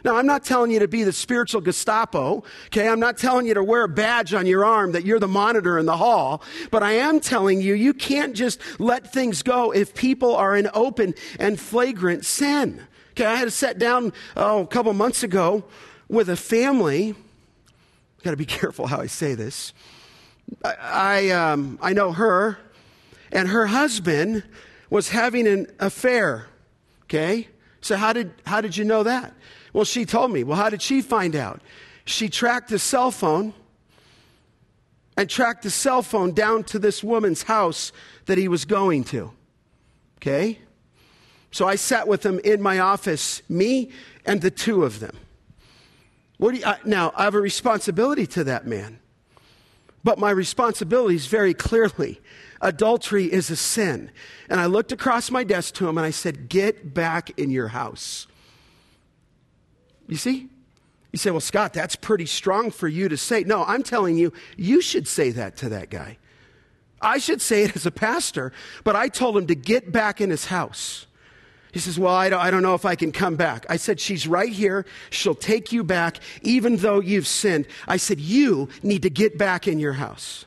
Now, 0.04 0.16
I'm 0.16 0.26
not 0.26 0.44
telling 0.44 0.72
you 0.72 0.80
to 0.80 0.88
be 0.88 1.04
the 1.04 1.12
spiritual 1.12 1.60
Gestapo, 1.60 2.42
okay? 2.66 2.88
I'm 2.88 2.98
not 2.98 3.18
telling 3.18 3.46
you 3.46 3.54
to 3.54 3.62
wear 3.62 3.84
a 3.84 3.88
badge 3.88 4.34
on 4.34 4.46
your 4.46 4.64
arm 4.64 4.92
that 4.92 5.04
you're 5.04 5.20
the 5.20 5.28
monitor 5.28 5.78
in 5.78 5.86
the 5.86 5.96
hall, 5.96 6.42
but 6.70 6.82
I 6.82 6.92
am 6.94 7.20
telling 7.20 7.60
you, 7.60 7.74
you 7.74 7.94
can't 7.94 8.34
just 8.34 8.60
let 8.80 9.12
things 9.12 9.42
go 9.42 9.70
if 9.70 9.94
people 9.94 10.34
are 10.34 10.56
in 10.56 10.68
open 10.74 11.14
and 11.38 11.58
flagrant 11.58 12.24
sin. 12.24 12.82
Okay, 13.12 13.26
I 13.26 13.36
had 13.36 13.44
to 13.44 13.50
sit 13.50 13.78
down 13.78 14.12
oh, 14.36 14.62
a 14.62 14.66
couple 14.66 14.92
months 14.92 15.22
ago 15.22 15.64
with 16.12 16.28
a 16.28 16.36
family. 16.36 17.14
Got 18.22 18.32
to 18.32 18.36
be 18.36 18.44
careful 18.60 18.86
how 18.86 19.00
I 19.00 19.06
say 19.06 19.34
this. 19.34 19.72
I, 20.64 20.76
I, 20.80 21.30
um, 21.30 21.78
I 21.82 21.92
know 21.94 22.12
her, 22.12 22.58
and 23.32 23.48
her 23.48 23.66
husband 23.66 24.44
was 24.90 25.08
having 25.08 25.48
an 25.48 25.66
affair. 25.80 26.46
Okay, 27.04 27.48
so 27.80 27.96
how 27.96 28.12
did 28.12 28.32
how 28.46 28.60
did 28.60 28.76
you 28.76 28.84
know 28.84 29.02
that? 29.02 29.34
Well, 29.72 29.84
she 29.84 30.04
told 30.04 30.30
me. 30.30 30.44
Well, 30.44 30.56
how 30.56 30.68
did 30.68 30.82
she 30.82 31.00
find 31.00 31.34
out? 31.34 31.60
She 32.04 32.28
tracked 32.28 32.70
his 32.70 32.82
cell 32.82 33.10
phone 33.10 33.54
and 35.16 35.28
tracked 35.28 35.62
the 35.62 35.70
cell 35.70 36.02
phone 36.02 36.32
down 36.32 36.64
to 36.64 36.78
this 36.78 37.02
woman's 37.02 37.44
house 37.44 37.92
that 38.26 38.38
he 38.38 38.48
was 38.48 38.64
going 38.64 39.04
to. 39.04 39.32
Okay? 40.18 40.58
So 41.50 41.66
I 41.66 41.76
sat 41.76 42.08
with 42.08 42.24
him 42.24 42.40
in 42.44 42.60
my 42.62 42.78
office, 42.78 43.42
me 43.48 43.90
and 44.24 44.40
the 44.40 44.50
two 44.50 44.84
of 44.84 45.00
them. 45.00 45.16
What 46.42 46.54
do 46.54 46.58
you, 46.58 46.66
I, 46.66 46.78
now, 46.84 47.12
I 47.14 47.22
have 47.22 47.36
a 47.36 47.40
responsibility 47.40 48.26
to 48.26 48.42
that 48.42 48.66
man. 48.66 48.98
But 50.02 50.18
my 50.18 50.30
responsibility 50.32 51.14
is 51.14 51.28
very 51.28 51.54
clearly 51.54 52.20
adultery 52.60 53.32
is 53.32 53.48
a 53.48 53.54
sin. 53.54 54.10
And 54.48 54.58
I 54.58 54.66
looked 54.66 54.90
across 54.90 55.30
my 55.30 55.44
desk 55.44 55.74
to 55.74 55.88
him 55.88 55.96
and 55.98 56.04
I 56.04 56.10
said, 56.10 56.48
Get 56.48 56.94
back 56.94 57.38
in 57.38 57.52
your 57.52 57.68
house. 57.68 58.26
You 60.08 60.16
see? 60.16 60.48
You 61.12 61.18
say, 61.18 61.30
well, 61.30 61.38
Scott, 61.38 61.74
that's 61.74 61.94
pretty 61.94 62.26
strong 62.26 62.72
for 62.72 62.88
you 62.88 63.08
to 63.08 63.16
say. 63.16 63.44
No, 63.44 63.62
I'm 63.62 63.84
telling 63.84 64.18
you, 64.18 64.32
you 64.56 64.80
should 64.80 65.06
say 65.06 65.30
that 65.30 65.56
to 65.58 65.68
that 65.68 65.90
guy. 65.90 66.18
I 67.00 67.18
should 67.18 67.40
say 67.40 67.62
it 67.62 67.76
as 67.76 67.86
a 67.86 67.92
pastor, 67.92 68.52
but 68.82 68.96
I 68.96 69.06
told 69.06 69.36
him 69.36 69.46
to 69.46 69.54
get 69.54 69.92
back 69.92 70.20
in 70.20 70.30
his 70.30 70.46
house. 70.46 71.06
He 71.72 71.80
says, 71.80 71.98
Well, 71.98 72.14
I 72.14 72.28
don't, 72.28 72.40
I 72.40 72.50
don't 72.50 72.62
know 72.62 72.74
if 72.74 72.84
I 72.84 72.94
can 72.94 73.10
come 73.10 73.34
back. 73.34 73.66
I 73.68 73.76
said, 73.76 73.98
She's 73.98 74.28
right 74.28 74.52
here. 74.52 74.84
She'll 75.10 75.34
take 75.34 75.72
you 75.72 75.82
back, 75.82 76.20
even 76.42 76.76
though 76.76 77.00
you've 77.00 77.26
sinned. 77.26 77.66
I 77.88 77.96
said, 77.96 78.20
You 78.20 78.68
need 78.82 79.02
to 79.02 79.10
get 79.10 79.38
back 79.38 79.66
in 79.66 79.78
your 79.78 79.94
house. 79.94 80.44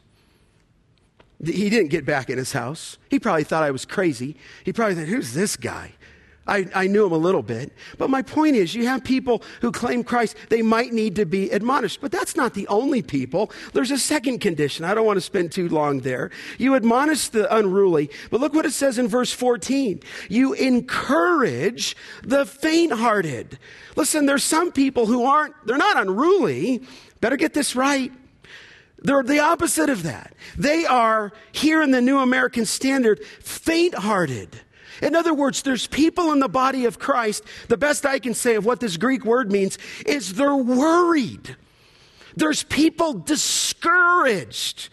He 1.43 1.69
didn't 1.69 1.89
get 1.89 2.05
back 2.05 2.29
in 2.29 2.37
his 2.37 2.53
house. 2.53 2.97
He 3.09 3.19
probably 3.19 3.43
thought 3.43 3.63
I 3.63 3.71
was 3.71 3.85
crazy. 3.85 4.37
He 4.63 4.71
probably 4.71 4.95
thought, 4.95 5.07
Who's 5.07 5.33
this 5.33 5.57
guy? 5.57 5.93
I, 6.47 6.67
I 6.75 6.87
knew 6.87 7.05
him 7.05 7.11
a 7.11 7.17
little 7.17 7.41
bit. 7.41 7.73
But 7.97 8.09
my 8.09 8.21
point 8.21 8.55
is, 8.55 8.75
you 8.75 8.85
have 8.87 9.03
people 9.03 9.41
who 9.61 9.71
claim 9.71 10.03
Christ, 10.03 10.35
they 10.49 10.61
might 10.61 10.93
need 10.93 11.15
to 11.15 11.25
be 11.25 11.49
admonished. 11.49 12.01
But 12.01 12.11
that's 12.11 12.35
not 12.35 12.53
the 12.53 12.67
only 12.67 13.01
people. 13.01 13.51
There's 13.73 13.91
a 13.91 13.97
second 13.97 14.39
condition. 14.39 14.85
I 14.85 14.93
don't 14.93 15.05
want 15.05 15.17
to 15.17 15.21
spend 15.21 15.51
too 15.51 15.67
long 15.69 16.01
there. 16.01 16.29
You 16.59 16.75
admonish 16.75 17.29
the 17.29 17.53
unruly, 17.55 18.11
but 18.29 18.39
look 18.41 18.53
what 18.53 18.65
it 18.65 18.73
says 18.73 18.99
in 18.99 19.07
verse 19.07 19.31
14. 19.31 20.01
You 20.29 20.53
encourage 20.53 21.95
the 22.23 22.45
faint 22.45 22.93
hearted. 22.93 23.57
Listen, 23.95 24.27
there's 24.27 24.43
some 24.43 24.71
people 24.71 25.07
who 25.07 25.25
aren't, 25.25 25.55
they're 25.65 25.77
not 25.77 25.97
unruly. 25.97 26.83
Better 27.21 27.37
get 27.37 27.55
this 27.55 27.75
right. 27.75 28.11
They're 28.99 29.23
the 29.23 29.39
opposite 29.39 29.89
of 29.89 30.03
that. 30.03 30.33
They 30.57 30.85
are, 30.85 31.31
here 31.51 31.81
in 31.81 31.91
the 31.91 32.01
New 32.01 32.19
American 32.19 32.65
Standard, 32.65 33.23
faint 33.23 33.95
hearted. 33.95 34.61
In 35.01 35.15
other 35.15 35.33
words, 35.33 35.61
there's 35.61 35.87
people 35.87 36.31
in 36.31 36.39
the 36.39 36.47
body 36.47 36.85
of 36.85 36.99
Christ, 36.99 37.43
the 37.67 37.77
best 37.77 38.05
I 38.05 38.19
can 38.19 38.33
say 38.33 38.55
of 38.55 38.65
what 38.65 38.79
this 38.79 38.97
Greek 38.97 39.25
word 39.25 39.51
means 39.51 39.77
is 40.05 40.33
they're 40.33 40.55
worried. 40.55 41.55
There's 42.35 42.63
people 42.63 43.13
discouraged. 43.13 44.89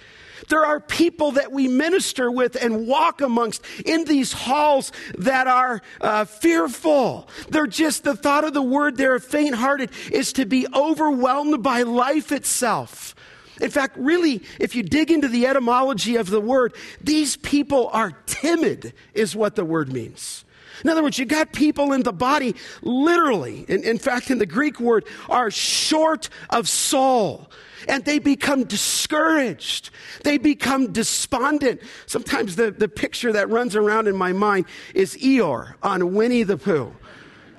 There 0.48 0.66
are 0.66 0.80
people 0.80 1.32
that 1.32 1.52
we 1.52 1.68
minister 1.68 2.30
with 2.30 2.62
and 2.62 2.86
walk 2.86 3.20
amongst 3.20 3.64
in 3.84 4.04
these 4.04 4.32
halls 4.32 4.92
that 5.16 5.46
are 5.46 5.80
uh, 6.00 6.24
fearful. 6.24 7.28
They're 7.48 7.66
just, 7.66 8.04
the 8.04 8.16
thought 8.16 8.44
of 8.44 8.52
the 8.52 8.62
word 8.62 8.96
there, 8.96 9.18
faint 9.18 9.54
hearted, 9.54 9.90
is 10.10 10.32
to 10.34 10.44
be 10.44 10.66
overwhelmed 10.74 11.62
by 11.62 11.82
life 11.82 12.32
itself. 12.32 13.14
In 13.62 13.70
fact, 13.70 13.96
really, 13.96 14.42
if 14.58 14.74
you 14.74 14.82
dig 14.82 15.10
into 15.10 15.28
the 15.28 15.46
etymology 15.46 16.16
of 16.16 16.28
the 16.28 16.40
word, 16.40 16.74
these 17.00 17.36
people 17.36 17.88
are 17.92 18.10
timid, 18.26 18.92
is 19.14 19.36
what 19.36 19.54
the 19.54 19.64
word 19.64 19.92
means. 19.92 20.44
In 20.82 20.90
other 20.90 21.02
words, 21.02 21.18
you 21.18 21.26
got 21.26 21.52
people 21.52 21.92
in 21.92 22.02
the 22.02 22.12
body, 22.12 22.56
literally, 22.82 23.64
in, 23.68 23.84
in 23.84 23.98
fact, 23.98 24.30
in 24.30 24.38
the 24.38 24.46
Greek 24.46 24.80
word, 24.80 25.06
are 25.28 25.50
short 25.50 26.28
of 26.50 26.68
soul 26.68 27.50
and 27.88 28.04
they 28.04 28.18
become 28.18 28.64
discouraged. 28.64 29.90
They 30.24 30.38
become 30.38 30.92
despondent. 30.92 31.80
Sometimes 32.06 32.56
the, 32.56 32.70
the 32.70 32.88
picture 32.88 33.32
that 33.32 33.48
runs 33.50 33.76
around 33.76 34.08
in 34.08 34.16
my 34.16 34.32
mind 34.32 34.66
is 34.94 35.16
Eeyore 35.16 35.74
on 35.82 36.14
Winnie 36.14 36.42
the 36.42 36.56
Pooh. 36.56 36.94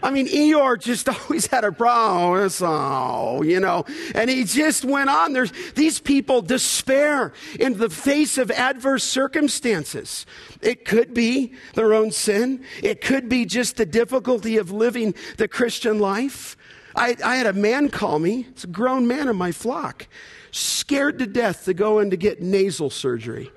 I 0.04 0.12
mean, 0.12 0.28
Eeyore 0.28 0.80
just 0.80 1.08
always 1.30 1.48
had 1.48 1.64
a 1.64 1.72
problem, 1.72 2.50
so, 2.50 3.42
you 3.42 3.62
know, 3.62 3.86
and 4.14 4.30
he 4.30 4.44
just 4.44 4.84
went 4.84 5.10
on. 5.10 5.32
There's 5.32 5.54
these 5.76 6.00
people 6.00 6.42
despair 6.42 7.32
in 7.58 7.78
the 7.78 7.90
face 7.90 8.38
of 8.38 8.52
adverse 8.52 9.06
circumstances. 9.06 10.26
It 10.62 10.84
could 10.84 11.14
be 11.14 11.54
their 11.76 11.94
own 11.94 12.12
sin. 12.12 12.66
It 12.84 13.00
could 13.00 13.30
be 13.30 13.46
just 13.46 13.78
the 13.78 13.86
difficulty 13.86 14.58
of 14.58 14.72
living 14.72 15.16
the 15.38 15.48
Christian 15.48 16.00
life. 16.00 16.58
I, 16.96 17.16
I 17.24 17.38
had 17.38 17.48
a 17.48 17.54
man 17.54 17.90
call 17.90 18.20
me, 18.20 18.48
it's 18.50 18.66
a 18.66 18.68
grown 18.68 19.08
man 19.08 19.30
in 19.30 19.38
my 19.38 19.54
flock, 19.54 20.08
scared 20.52 21.18
to 21.20 21.26
death 21.26 21.66
to 21.66 21.74
go 21.74 22.00
in 22.00 22.12
to 22.12 22.18
get 22.18 22.42
nasal 22.42 22.90
surgery 22.90 23.52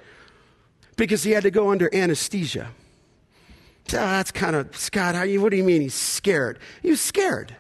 because 0.97 1.25
he 1.25 1.33
had 1.33 1.43
to 1.43 1.51
go 1.51 1.71
under 1.71 1.95
anesthesia. 1.95 2.71
That's 3.89 4.33
kind 4.33 4.57
of, 4.57 4.77
Scott, 4.77 5.15
how 5.15 5.23
you, 5.23 5.41
what 5.41 5.51
do 5.51 5.57
you 5.57 5.65
mean 5.65 5.81
he's 5.81 5.95
scared? 5.95 6.59
He 6.83 6.91
was 6.91 7.01
scared. 7.01 7.55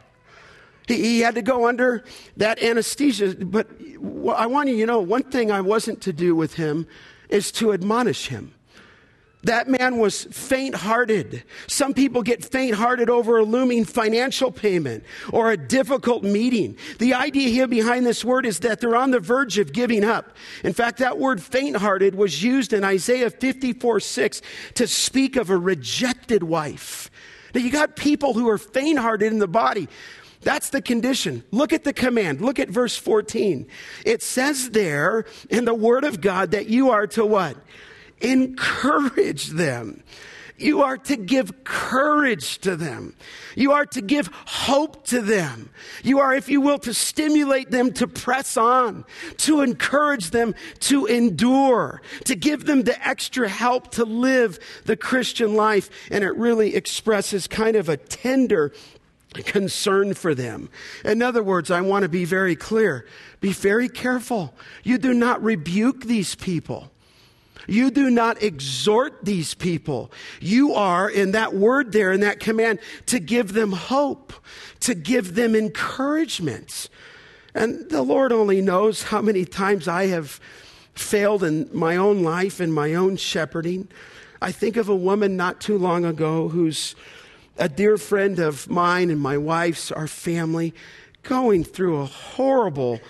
He, 0.87 0.97
he 0.97 1.21
had 1.21 1.35
to 1.37 1.43
go 1.43 1.67
under 1.67 2.05
that 2.37 2.62
anesthesia. 2.62 3.35
But 3.35 3.69
I 4.35 4.47
want 4.47 4.69
you 4.69 4.79
to 4.79 4.87
know 4.87 5.01
one 5.01 5.23
thing 5.23 5.51
I 5.51 5.61
wasn't 5.61 6.01
to 6.03 6.12
do 6.12 6.35
with 6.35 6.55
him 6.55 6.87
is 7.29 7.53
to 7.53 7.73
admonish 7.73 8.29
him. 8.29 8.55
That 9.42 9.68
man 9.68 9.99
was 9.99 10.25
faint 10.25 10.75
hearted. 10.75 11.44
Some 11.68 11.94
people 11.94 12.22
get 12.22 12.44
faint 12.44 12.75
hearted 12.75 13.09
over 13.09 13.38
a 13.38 13.44
looming 13.44 13.85
financial 13.85 14.51
payment 14.51 15.05
or 15.33 15.53
a 15.53 15.57
difficult 15.57 16.25
meeting. 16.25 16.77
The 16.99 17.14
idea 17.14 17.49
here 17.49 17.68
behind 17.68 18.05
this 18.05 18.25
word 18.25 18.44
is 18.44 18.61
that 18.61 18.81
they're 18.81 18.96
on 18.96 19.12
the 19.12 19.20
verge 19.20 19.59
of 19.59 19.72
giving 19.72 20.03
up. 20.03 20.37
In 20.64 20.72
fact, 20.72 20.99
that 20.99 21.18
word 21.18 21.40
faint 21.40 21.77
hearted 21.77 22.16
was 22.16 22.42
used 22.42 22.72
in 22.72 22.83
Isaiah 22.83 23.31
54 23.31 24.01
6 24.01 24.42
to 24.75 24.87
speak 24.88 25.37
of 25.37 25.51
a 25.51 25.57
rejected 25.57 26.42
wife. 26.42 27.11
Now, 27.55 27.61
you 27.61 27.70
got 27.70 27.94
people 27.94 28.35
who 28.35 28.49
are 28.49 28.59
faint 28.59 28.99
hearted 28.99 29.33
in 29.33 29.38
the 29.38 29.46
body. 29.46 29.88
That's 30.42 30.70
the 30.70 30.83
condition. 30.83 31.42
Look 31.51 31.72
at 31.72 31.85
the 31.85 31.92
command. 31.92 32.40
Look 32.40 32.59
at 32.59 32.68
verse 32.68 32.96
14. 32.96 33.66
It 34.05 34.22
says 34.22 34.70
there 34.70 35.25
in 35.51 35.64
the 35.64 35.75
word 35.75 36.05
of 36.05 36.20
God 36.20 36.51
that 36.51 36.68
you 36.68 36.90
are 36.90 37.07
to 37.09 37.25
what? 37.25 37.57
Encourage 38.20 39.48
them. 39.48 40.02
You 40.59 40.83
are 40.83 40.96
to 40.96 41.16
give 41.16 41.64
courage 41.64 42.59
to 42.61 42.76
them. 42.76 43.14
You 43.55 43.72
are 43.72 43.85
to 43.87 44.00
give 44.00 44.31
hope 44.46 45.05
to 45.09 45.20
them. 45.20 45.68
You 46.02 46.20
are, 46.20 46.35
if 46.35 46.48
you 46.48 46.62
will, 46.62 46.79
to 46.79 46.94
stimulate 46.94 47.70
them 47.70 47.92
to 47.94 48.07
press 48.07 48.57
on, 48.57 49.05
to 49.38 49.61
encourage 49.61 50.31
them 50.31 50.55
to 50.81 51.05
endure, 51.07 52.00
to 52.24 52.35
give 52.35 52.64
them 52.64 52.83
the 52.83 53.07
extra 53.07 53.48
help 53.48 53.90
to 53.92 54.05
live 54.05 54.59
the 54.87 54.96
Christian 54.96 55.55
life. 55.55 55.90
And 56.11 56.24
it 56.24 56.35
really 56.37 56.74
expresses 56.74 57.46
kind 57.46 57.76
of 57.76 57.90
a 57.90 57.98
tender 57.98 58.72
concern 59.35 60.14
for 60.14 60.35
them. 60.35 60.70
In 61.05 61.20
other 61.20 61.42
words, 61.42 61.70
I 61.70 61.83
want 61.83 62.05
to 62.05 62.09
be 62.09 62.24
very 62.24 62.57
clear. 62.57 63.07
Be 63.40 63.52
very 63.52 63.90
careful. 63.90 64.55
You 64.83 64.96
do 64.96 65.12
not 65.12 65.42
rebuke 65.42 66.05
these 66.05 66.35
people. 66.35 66.90
You 67.66 67.90
do 67.90 68.11
not 68.11 68.42
exhort 68.42 69.24
these 69.24 69.55
people. 69.55 70.12
You 70.40 70.74
are, 70.74 71.09
in 71.11 71.33
that 71.33 71.55
word 71.55 71.92
there, 71.92 72.12
in 72.12 72.20
that 72.20 72.40
command, 72.40 72.79
to 73.07 73.18
give 73.18 73.52
them 73.52 73.72
hope, 73.72 74.33
to 74.81 74.94
give 74.94 75.35
them 75.35 75.55
encouragement. 75.55 76.88
And 77.55 77.88
the 77.90 78.02
Lord 78.02 78.33
only 78.33 78.61
knows 78.61 79.05
how 79.05 79.22
many 79.22 79.44
times 79.44 79.88
I 79.88 80.07
have 80.07 80.40
failed 80.94 81.42
in 81.42 81.68
my 81.72 81.96
own 81.96 82.22
life 82.22 82.61
and 82.61 82.72
my 82.72 82.94
own 82.94 83.16
shepherding. 83.16 83.88
I 84.40 84.52
think 84.52 84.76
of 84.76 84.88
a 84.88 84.96
woman 84.96 85.37
not 85.37 85.61
too 85.61 85.79
long 85.79 86.05
ago 86.05 86.48
who's 86.48 86.94
a 87.59 87.68
dear 87.68 87.96
friend 87.96 88.38
of 88.38 88.68
mine 88.68 89.11
and 89.11 89.20
my 89.20 89.38
wife's, 89.38 89.90
our 89.90 90.07
family, 90.07 90.74
going 91.22 91.64
through 91.64 91.96
a 91.96 92.05
horrible 92.05 93.00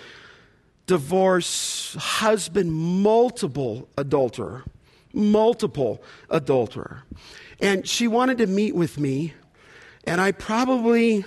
divorce, 0.86 1.96
husband, 1.98 2.72
multiple 2.72 3.88
adulterer, 3.98 4.64
multiple 5.12 6.02
adulterer. 6.30 7.02
And 7.60 7.86
she 7.86 8.06
wanted 8.06 8.38
to 8.38 8.46
meet 8.46 8.74
with 8.74 8.98
me, 8.98 9.34
and 10.04 10.20
I 10.20 10.32
probably, 10.32 11.24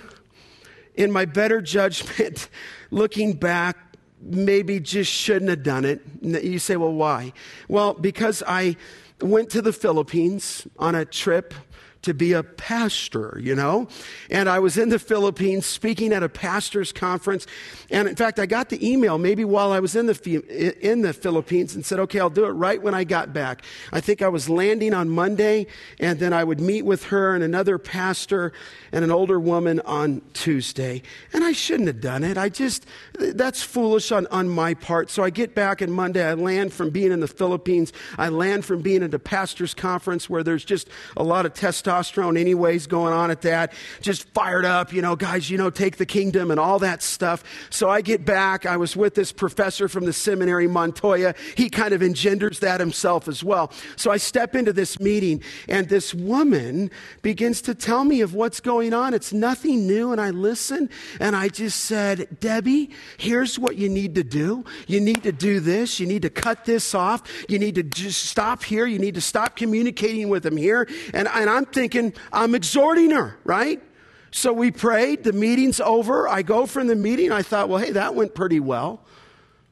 in 0.94 1.12
my 1.12 1.24
better 1.24 1.60
judgment, 1.60 2.48
looking 2.90 3.34
back, 3.34 3.76
maybe 4.22 4.80
just 4.80 5.10
shouldn't 5.10 5.50
have 5.50 5.62
done 5.62 5.84
it. 5.84 6.02
You 6.22 6.58
say, 6.58 6.76
well, 6.76 6.92
why? 6.92 7.32
Well, 7.68 7.94
because 7.94 8.42
I 8.46 8.76
went 9.20 9.50
to 9.50 9.62
the 9.62 9.72
Philippines 9.72 10.66
on 10.78 10.94
a 10.94 11.04
trip 11.04 11.54
to 12.02 12.14
be 12.14 12.32
a 12.32 12.42
pastor, 12.42 13.38
you 13.40 13.54
know? 13.54 13.88
And 14.30 14.48
I 14.48 14.58
was 14.58 14.78
in 14.78 14.88
the 14.88 14.98
Philippines 14.98 15.66
speaking 15.66 16.12
at 16.12 16.22
a 16.22 16.28
pastor's 16.28 16.92
conference. 16.92 17.46
And 17.90 18.08
in 18.08 18.16
fact, 18.16 18.38
I 18.38 18.46
got 18.46 18.70
the 18.70 18.88
email 18.88 19.18
maybe 19.18 19.44
while 19.44 19.72
I 19.72 19.80
was 19.80 19.94
in 19.94 20.06
the, 20.06 20.76
in 20.80 21.02
the 21.02 21.12
Philippines 21.12 21.74
and 21.74 21.84
said, 21.84 21.98
okay, 22.00 22.20
I'll 22.20 22.30
do 22.30 22.46
it 22.46 22.50
right 22.50 22.82
when 22.82 22.94
I 22.94 23.04
got 23.04 23.32
back. 23.32 23.62
I 23.92 24.00
think 24.00 24.22
I 24.22 24.28
was 24.28 24.48
landing 24.48 24.94
on 24.94 25.10
Monday 25.10 25.66
and 25.98 26.18
then 26.18 26.32
I 26.32 26.44
would 26.44 26.60
meet 26.60 26.82
with 26.82 27.04
her 27.04 27.34
and 27.34 27.44
another 27.44 27.78
pastor 27.78 28.52
and 28.92 29.04
an 29.04 29.10
older 29.10 29.40
woman 29.40 29.80
on 29.80 30.22
Tuesday. 30.32 31.02
And 31.32 31.44
I 31.44 31.52
shouldn't 31.52 31.88
have 31.88 32.00
done 32.00 32.24
it. 32.24 32.36
I 32.38 32.48
just, 32.48 32.86
that's 33.18 33.62
foolish 33.62 34.12
on, 34.12 34.26
on 34.28 34.48
my 34.48 34.74
part. 34.74 35.10
So 35.10 35.22
I 35.22 35.30
get 35.30 35.54
back 35.54 35.82
on 35.82 35.90
Monday. 35.90 36.24
I 36.24 36.34
land 36.34 36.72
from 36.72 36.90
being 36.90 37.12
in 37.12 37.20
the 37.20 37.28
Philippines. 37.28 37.92
I 38.18 38.28
land 38.28 38.64
from 38.64 38.82
being 38.82 39.02
at 39.02 39.14
a 39.14 39.18
pastor's 39.18 39.74
conference 39.74 40.28
where 40.30 40.42
there's 40.42 40.64
just 40.64 40.88
a 41.16 41.22
lot 41.22 41.46
of 41.46 41.54
testosterone 41.54 41.90
testosterone, 41.90 42.38
anyways, 42.38 42.86
going 42.86 43.12
on 43.12 43.30
at 43.30 43.42
that. 43.42 43.72
Just 44.00 44.28
fired 44.30 44.64
up, 44.64 44.92
you 44.92 45.02
know, 45.02 45.16
guys, 45.16 45.50
you 45.50 45.58
know, 45.58 45.70
take 45.70 45.96
the 45.96 46.06
kingdom 46.06 46.50
and 46.50 46.58
all 46.58 46.78
that 46.80 47.02
stuff. 47.02 47.42
So 47.70 47.88
I 47.88 48.00
get 48.00 48.24
back. 48.24 48.66
I 48.66 48.76
was 48.76 48.96
with 48.96 49.14
this 49.14 49.32
professor 49.32 49.88
from 49.88 50.04
the 50.04 50.12
seminary, 50.12 50.66
Montoya. 50.66 51.34
He 51.56 51.68
kind 51.68 51.94
of 51.94 52.02
engenders 52.02 52.60
that 52.60 52.80
himself 52.80 53.28
as 53.28 53.42
well. 53.42 53.72
So 53.96 54.10
I 54.10 54.16
step 54.16 54.54
into 54.54 54.72
this 54.72 54.98
meeting, 55.00 55.42
and 55.68 55.88
this 55.88 56.14
woman 56.14 56.90
begins 57.22 57.62
to 57.62 57.74
tell 57.74 58.04
me 58.04 58.20
of 58.20 58.34
what's 58.34 58.60
going 58.60 58.79
on. 58.88 59.12
It's 59.12 59.32
nothing 59.32 59.86
new. 59.86 60.12
And 60.12 60.20
I 60.20 60.30
listen, 60.30 60.88
and 61.20 61.36
I 61.36 61.48
just 61.48 61.82
said, 61.82 62.40
Debbie, 62.40 62.90
here's 63.18 63.58
what 63.58 63.76
you 63.76 63.88
need 63.88 64.14
to 64.14 64.24
do. 64.24 64.64
You 64.86 65.00
need 65.00 65.22
to 65.24 65.32
do 65.32 65.60
this. 65.60 66.00
You 66.00 66.06
need 66.06 66.22
to 66.22 66.30
cut 66.30 66.64
this 66.64 66.94
off. 66.94 67.22
You 67.48 67.58
need 67.58 67.74
to 67.74 67.82
just 67.82 68.24
stop 68.24 68.62
here. 68.62 68.86
You 68.86 68.98
need 68.98 69.14
to 69.16 69.20
stop 69.20 69.56
communicating 69.56 70.30
with 70.30 70.46
him 70.46 70.56
here. 70.56 70.88
And, 71.12 71.28
and 71.28 71.50
I'm 71.50 71.66
thinking, 71.66 72.14
I'm 72.32 72.54
exhorting 72.54 73.10
her, 73.10 73.36
right? 73.44 73.82
So 74.30 74.52
we 74.52 74.70
prayed. 74.70 75.24
The 75.24 75.32
meeting's 75.32 75.80
over. 75.80 76.26
I 76.26 76.42
go 76.42 76.64
from 76.64 76.86
the 76.86 76.96
meeting. 76.96 77.32
I 77.32 77.42
thought, 77.42 77.68
well, 77.68 77.78
hey, 77.78 77.90
that 77.90 78.14
went 78.14 78.34
pretty 78.34 78.60
well. 78.60 79.04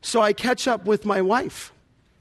So 0.01 0.21
I 0.21 0.33
catch 0.33 0.69
up 0.69 0.85
with 0.85 1.05
my 1.05 1.23
wife, 1.23 1.73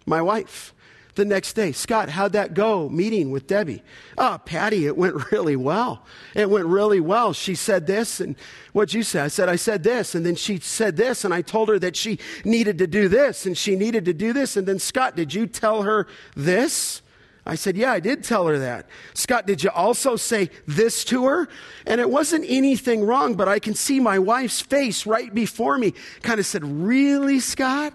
my 0.06 0.21
wife, 0.21 0.73
the 1.18 1.26
next 1.26 1.54
day. 1.54 1.74
Scott, 1.74 2.10
how'd 2.10 2.32
that 2.32 2.54
go 2.54 2.88
meeting 2.88 3.32
with 3.32 3.46
Debbie? 3.46 3.84
Oh, 4.18 4.40
Patty, 4.46 4.86
it 4.86 4.96
went 4.96 5.32
really 5.32 5.58
well. 5.58 6.06
It 6.34 6.50
went 6.50 6.68
really 6.68 7.02
well. 7.02 7.34
She 7.34 7.56
said 7.56 7.86
this, 7.86 8.22
and 8.22 8.38
what'd 8.72 8.94
you 8.94 9.04
say? 9.04 9.20
I 9.20 9.28
said, 9.28 9.50
I 9.50 9.58
said 9.58 9.84
this, 9.84 10.16
and 10.16 10.26
then 10.26 10.36
she 10.36 10.60
said 10.60 10.96
this, 10.96 11.26
and 11.26 11.34
I 11.34 11.42
told 11.42 11.68
her 11.68 11.78
that 11.80 11.98
she 11.98 12.20
needed 12.46 12.78
to 12.78 12.88
do 12.88 13.10
this, 13.10 13.46
and 13.46 13.58
she 13.58 13.76
needed 13.76 14.06
to 14.06 14.14
do 14.14 14.32
this, 14.32 14.56
and 14.56 14.66
then 14.66 14.80
Scott, 14.80 15.18
did 15.18 15.34
you 15.34 15.46
tell 15.46 15.82
her 15.82 16.08
this? 16.36 17.02
I 17.46 17.56
said, 17.56 17.78
Yeah, 17.78 17.94
I 17.94 18.02
did 18.02 18.24
tell 18.24 18.46
her 18.48 18.60
that. 18.60 18.88
Scott, 19.14 19.48
did 19.48 19.64
you 19.64 19.70
also 19.70 20.18
say 20.18 20.50
this 20.66 21.06
to 21.06 21.26
her? 21.28 21.48
And 21.86 22.02
it 22.02 22.10
wasn't 22.10 22.46
anything 22.48 23.06
wrong, 23.06 23.36
but 23.36 23.48
I 23.48 23.60
can 23.60 23.74
see 23.74 24.02
my 24.02 24.20
wife's 24.20 24.60
face 24.60 25.06
right 25.06 25.34
before 25.34 25.78
me. 25.78 25.94
Kind 26.22 26.42
of 26.42 26.46
said, 26.46 26.66
Really, 26.66 27.40
Scott? 27.40 27.94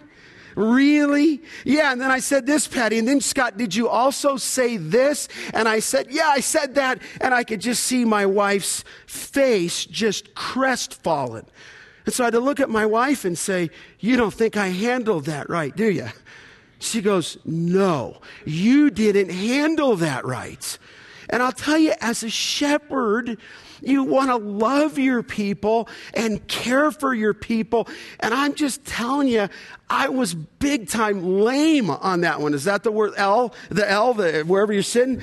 Really? 0.55 1.43
Yeah. 1.65 1.93
And 1.93 2.01
then 2.01 2.11
I 2.11 2.21
said 2.21 2.47
this, 2.47 2.67
Patty. 2.67 2.99
And 2.99 3.09
then 3.09 3.21
Scott, 3.21 3.57
did 3.57 3.75
you 3.75 3.89
also 3.89 4.37
say 4.37 4.77
this? 4.77 5.29
And 5.55 5.69
I 5.69 5.79
said, 5.79 6.09
Yeah, 6.11 6.29
I 6.29 6.41
said 6.41 6.75
that. 6.75 7.01
And 7.21 7.35
I 7.35 7.45
could 7.45 7.61
just 7.61 7.85
see 7.85 8.05
my 8.05 8.27
wife's 8.27 8.85
face 9.07 9.85
just 9.85 10.35
crestfallen. 10.35 11.47
And 12.05 12.15
so 12.15 12.25
I 12.25 12.27
had 12.27 12.35
to 12.35 12.41
look 12.41 12.61
at 12.61 12.69
my 12.69 12.87
wife 12.87 13.25
and 13.25 13.37
say, 13.39 13.71
You 14.01 14.17
don't 14.17 14.35
think 14.35 14.57
I 14.57 14.69
handled 14.69 15.27
that 15.27 15.49
right, 15.49 15.75
do 15.75 15.91
you? 15.91 16.09
She 16.79 17.01
goes, 17.01 17.39
No, 17.45 18.21
you 18.45 18.91
didn't 18.91 19.31
handle 19.31 19.97
that 19.97 20.25
right. 20.25 20.79
And 21.31 21.43
I'll 21.43 21.53
tell 21.53 21.79
you, 21.79 21.95
as 22.01 22.23
a 22.23 22.29
shepherd, 22.29 23.39
you 23.83 24.05
want 24.05 24.31
to 24.31 24.37
love 24.37 24.99
your 24.99 25.23
people 25.23 25.89
and 26.15 26.47
care 26.49 26.91
for 26.91 27.15
your 27.15 27.35
people. 27.35 27.89
And 28.21 28.33
I'm 28.33 28.55
just 28.55 28.85
telling 28.85 29.29
you, 29.29 29.49
I 29.91 30.09
was 30.09 30.35
big 30.35 30.89
time 30.89 31.41
lame 31.41 31.91
on 31.91 32.23
that 32.23 32.41
one. 32.41 32.55
Is 32.55 32.65
that 32.65 32.83
the 32.83 32.93
word 32.93 33.15
L? 33.17 33.55
The 33.71 33.89
L, 33.89 34.15
the, 34.15 34.43
wherever 34.43 34.73
you're 34.73 34.83
sitting? 34.83 35.23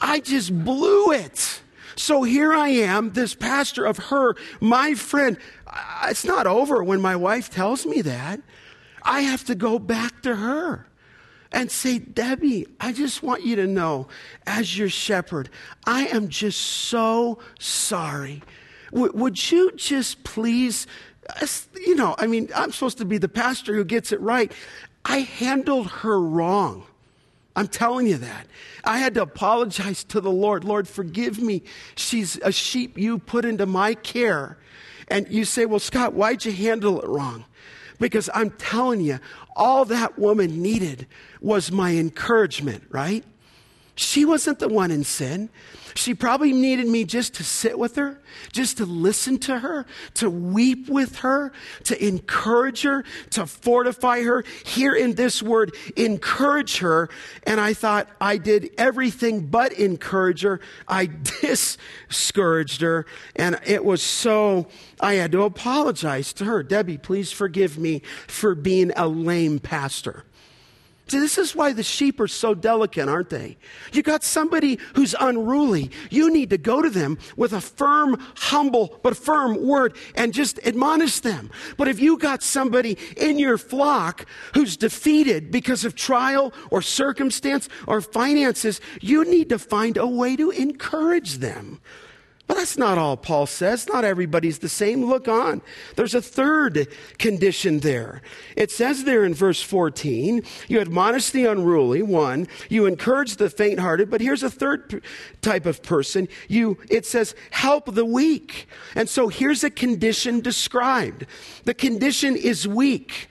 I 0.00 0.20
just 0.20 0.64
blew 0.64 1.12
it. 1.12 1.60
So 1.96 2.22
here 2.22 2.54
I 2.54 2.68
am, 2.68 3.12
this 3.12 3.34
pastor 3.34 3.84
of 3.84 3.98
her, 3.98 4.34
my 4.60 4.94
friend. 4.94 5.36
It's 6.04 6.24
not 6.24 6.46
over 6.46 6.82
when 6.82 7.00
my 7.00 7.16
wife 7.16 7.50
tells 7.50 7.84
me 7.84 8.00
that. 8.02 8.40
I 9.02 9.20
have 9.22 9.44
to 9.44 9.54
go 9.54 9.78
back 9.78 10.22
to 10.22 10.36
her 10.36 10.86
and 11.52 11.70
say, 11.70 11.98
Debbie, 11.98 12.66
I 12.78 12.92
just 12.92 13.22
want 13.22 13.44
you 13.44 13.56
to 13.56 13.66
know, 13.66 14.06
as 14.46 14.78
your 14.78 14.88
shepherd, 14.88 15.50
I 15.84 16.06
am 16.06 16.28
just 16.28 16.60
so 16.60 17.38
sorry. 17.58 18.42
W- 18.92 19.12
would 19.14 19.50
you 19.50 19.72
just 19.72 20.22
please, 20.22 20.86
you 21.74 21.94
know, 21.96 22.14
I 22.18 22.26
mean, 22.26 22.50
I'm 22.54 22.72
supposed 22.72 22.98
to 22.98 23.04
be 23.04 23.18
the 23.18 23.28
pastor 23.28 23.74
who 23.74 23.84
gets 23.84 24.12
it 24.12 24.20
right. 24.20 24.52
I 25.04 25.18
handled 25.18 25.88
her 25.88 26.20
wrong. 26.20 26.84
I'm 27.56 27.68
telling 27.68 28.06
you 28.06 28.16
that. 28.18 28.46
I 28.84 28.98
had 28.98 29.14
to 29.14 29.22
apologize 29.22 30.04
to 30.04 30.20
the 30.20 30.30
Lord. 30.30 30.64
Lord, 30.64 30.86
forgive 30.86 31.40
me. 31.40 31.62
She's 31.96 32.38
a 32.42 32.52
sheep 32.52 32.96
you 32.96 33.18
put 33.18 33.44
into 33.44 33.66
my 33.66 33.94
care. 33.94 34.56
And 35.08 35.26
you 35.28 35.44
say, 35.44 35.66
well, 35.66 35.80
Scott, 35.80 36.14
why'd 36.14 36.44
you 36.44 36.52
handle 36.52 37.00
it 37.00 37.08
wrong? 37.08 37.44
Because 38.00 38.28
I'm 38.34 38.50
telling 38.50 39.00
you, 39.02 39.20
all 39.54 39.84
that 39.84 40.18
woman 40.18 40.60
needed 40.60 41.06
was 41.40 41.70
my 41.70 41.92
encouragement, 41.96 42.82
right? 42.88 43.24
She 44.00 44.24
wasn't 44.24 44.60
the 44.60 44.68
one 44.68 44.90
in 44.90 45.04
sin. 45.04 45.50
She 45.94 46.14
probably 46.14 46.54
needed 46.54 46.86
me 46.86 47.04
just 47.04 47.34
to 47.34 47.44
sit 47.44 47.78
with 47.78 47.96
her, 47.96 48.18
just 48.50 48.78
to 48.78 48.86
listen 48.86 49.38
to 49.40 49.58
her, 49.58 49.84
to 50.14 50.30
weep 50.30 50.88
with 50.88 51.16
her, 51.16 51.52
to 51.84 52.02
encourage 52.02 52.80
her, 52.80 53.04
to 53.32 53.44
fortify 53.44 54.22
her. 54.22 54.42
Here 54.64 54.94
in 54.94 55.16
this 55.16 55.42
word, 55.42 55.74
encourage 55.96 56.78
her. 56.78 57.10
And 57.42 57.60
I 57.60 57.74
thought 57.74 58.08
I 58.22 58.38
did 58.38 58.70
everything 58.78 59.48
but 59.48 59.74
encourage 59.74 60.42
her. 60.42 60.60
I 60.88 61.10
discouraged 61.42 62.80
her. 62.80 63.04
And 63.36 63.60
it 63.66 63.84
was 63.84 64.00
so, 64.00 64.68
I 64.98 65.14
had 65.14 65.30
to 65.32 65.42
apologize 65.42 66.32
to 66.34 66.46
her. 66.46 66.62
Debbie, 66.62 66.96
please 66.96 67.32
forgive 67.32 67.76
me 67.76 68.00
for 68.28 68.54
being 68.54 68.92
a 68.96 69.06
lame 69.06 69.58
pastor. 69.58 70.24
This 71.10 71.38
is 71.38 71.54
why 71.54 71.72
the 71.72 71.82
sheep 71.82 72.20
are 72.20 72.28
so 72.28 72.54
delicate, 72.54 73.08
aren't 73.08 73.30
they? 73.30 73.56
You 73.92 74.02
got 74.02 74.22
somebody 74.22 74.78
who's 74.94 75.14
unruly. 75.18 75.90
You 76.10 76.32
need 76.32 76.50
to 76.50 76.58
go 76.58 76.82
to 76.82 76.90
them 76.90 77.18
with 77.36 77.52
a 77.52 77.60
firm, 77.60 78.16
humble, 78.36 78.98
but 79.02 79.16
firm 79.16 79.66
word 79.66 79.96
and 80.14 80.32
just 80.32 80.58
admonish 80.64 81.20
them. 81.20 81.50
But 81.76 81.88
if 81.88 82.00
you 82.00 82.18
got 82.18 82.42
somebody 82.42 82.96
in 83.16 83.38
your 83.38 83.58
flock 83.58 84.26
who's 84.54 84.76
defeated 84.76 85.50
because 85.50 85.84
of 85.84 85.94
trial 85.94 86.52
or 86.70 86.82
circumstance 86.82 87.68
or 87.86 88.00
finances, 88.00 88.80
you 89.00 89.24
need 89.24 89.48
to 89.48 89.58
find 89.58 89.96
a 89.96 90.06
way 90.06 90.36
to 90.36 90.50
encourage 90.50 91.38
them. 91.38 91.80
But 92.50 92.56
that's 92.56 92.76
not 92.76 92.98
all 92.98 93.16
Paul 93.16 93.46
says. 93.46 93.86
Not 93.86 94.04
everybody's 94.04 94.58
the 94.58 94.68
same. 94.68 95.04
Look 95.04 95.28
on. 95.28 95.62
There's 95.94 96.16
a 96.16 96.20
third 96.20 96.88
condition 97.16 97.78
there. 97.78 98.22
It 98.56 98.72
says 98.72 99.04
there 99.04 99.24
in 99.24 99.34
verse 99.34 99.62
14, 99.62 100.42
you 100.66 100.80
admonish 100.80 101.30
the 101.30 101.44
unruly, 101.44 102.02
one, 102.02 102.48
you 102.68 102.86
encourage 102.86 103.36
the 103.36 103.50
faint 103.50 103.78
hearted, 103.78 104.10
but 104.10 104.20
here's 104.20 104.42
a 104.42 104.50
third 104.50 105.00
type 105.42 105.64
of 105.64 105.80
person. 105.84 106.26
You, 106.48 106.76
it 106.90 107.06
says, 107.06 107.36
help 107.52 107.94
the 107.94 108.04
weak. 108.04 108.66
And 108.96 109.08
so 109.08 109.28
here's 109.28 109.62
a 109.62 109.70
condition 109.70 110.40
described. 110.40 111.26
The 111.66 111.74
condition 111.74 112.34
is 112.34 112.66
weak. 112.66 113.28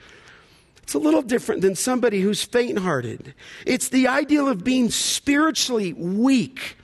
It's 0.82 0.94
a 0.94 0.98
little 0.98 1.20
different 1.20 1.60
than 1.60 1.74
somebody 1.74 2.22
who's 2.22 2.42
faint 2.42 2.78
hearted. 2.78 3.34
It's 3.66 3.90
the 3.90 4.08
ideal 4.08 4.48
of 4.48 4.64
being 4.64 4.88
spiritually 4.88 5.92
weak 5.92 6.78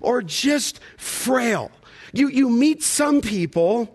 or 0.00 0.22
just 0.22 0.80
frail. 0.96 1.70
You, 2.12 2.28
you 2.28 2.48
meet 2.48 2.82
some 2.82 3.20
people 3.20 3.94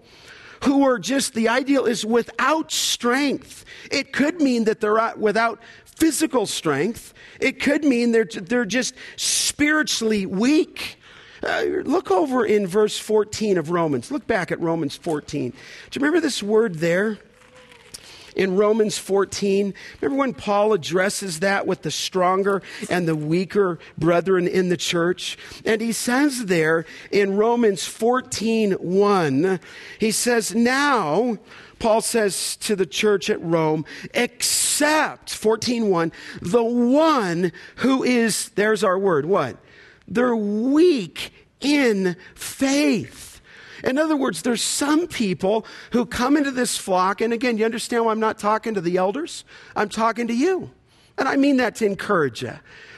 who 0.63 0.85
are 0.85 0.97
just, 0.97 1.33
the 1.33 1.49
ideal 1.49 1.85
is 1.85 2.05
without 2.05 2.71
strength. 2.71 3.65
It 3.91 4.13
could 4.13 4.41
mean 4.41 4.63
that 4.65 4.79
they're 4.79 5.13
without 5.17 5.59
physical 5.85 6.45
strength. 6.45 7.13
It 7.39 7.61
could 7.61 7.83
mean 7.83 8.11
they're, 8.11 8.25
they're 8.25 8.65
just 8.65 8.95
spiritually 9.15 10.25
weak. 10.25 10.97
Uh, 11.45 11.63
look 11.83 12.09
over 12.09 12.45
in 12.45 12.65
verse 12.65 12.97
14 12.97 13.57
of 13.57 13.69
Romans. 13.69 14.11
Look 14.11 14.25
back 14.25 14.51
at 14.51 14.59
Romans 14.61 14.95
14. 14.95 15.51
Do 15.51 15.55
you 15.55 15.61
remember 15.95 16.21
this 16.21 16.41
word 16.41 16.75
there? 16.75 17.19
In 18.35 18.55
Romans 18.55 18.97
14. 18.97 19.73
Remember 20.01 20.19
when 20.19 20.33
Paul 20.33 20.73
addresses 20.73 21.39
that 21.39 21.67
with 21.67 21.81
the 21.81 21.91
stronger 21.91 22.61
and 22.89 23.07
the 23.07 23.15
weaker 23.15 23.79
brethren 23.97 24.47
in 24.47 24.69
the 24.69 24.77
church? 24.77 25.37
And 25.65 25.81
he 25.81 25.91
says 25.91 26.45
there 26.45 26.85
in 27.11 27.37
Romans 27.37 27.85
14 27.85 28.73
1, 28.73 29.59
he 29.99 30.11
says, 30.11 30.53
Now, 30.53 31.37
Paul 31.79 31.99
says 31.99 32.55
to 32.57 32.77
the 32.77 32.85
church 32.85 33.29
at 33.29 33.41
Rome, 33.41 33.85
except 34.13 35.29
14:1, 35.29 36.13
the 36.41 36.63
one 36.63 37.51
who 37.77 38.03
is 38.03 38.49
there's 38.49 38.85
our 38.85 38.97
word, 38.97 39.25
what? 39.25 39.57
They're 40.07 40.35
weak 40.35 41.33
in 41.59 42.15
faith. 42.35 43.32
In 43.83 43.97
other 43.97 44.15
words, 44.15 44.41
there's 44.41 44.63
some 44.63 45.07
people 45.07 45.65
who 45.91 46.05
come 46.05 46.37
into 46.37 46.51
this 46.51 46.77
flock, 46.77 47.21
and 47.21 47.33
again, 47.33 47.57
you 47.57 47.65
understand 47.65 48.05
why 48.05 48.11
I'm 48.11 48.19
not 48.19 48.39
talking 48.39 48.73
to 48.75 48.81
the 48.81 48.97
elders? 48.97 49.43
I'm 49.75 49.89
talking 49.89 50.27
to 50.27 50.33
you. 50.33 50.71
And 51.17 51.27
I 51.27 51.35
mean 51.35 51.57
that 51.57 51.75
to 51.75 51.85
encourage 51.85 52.41
you. 52.41 52.53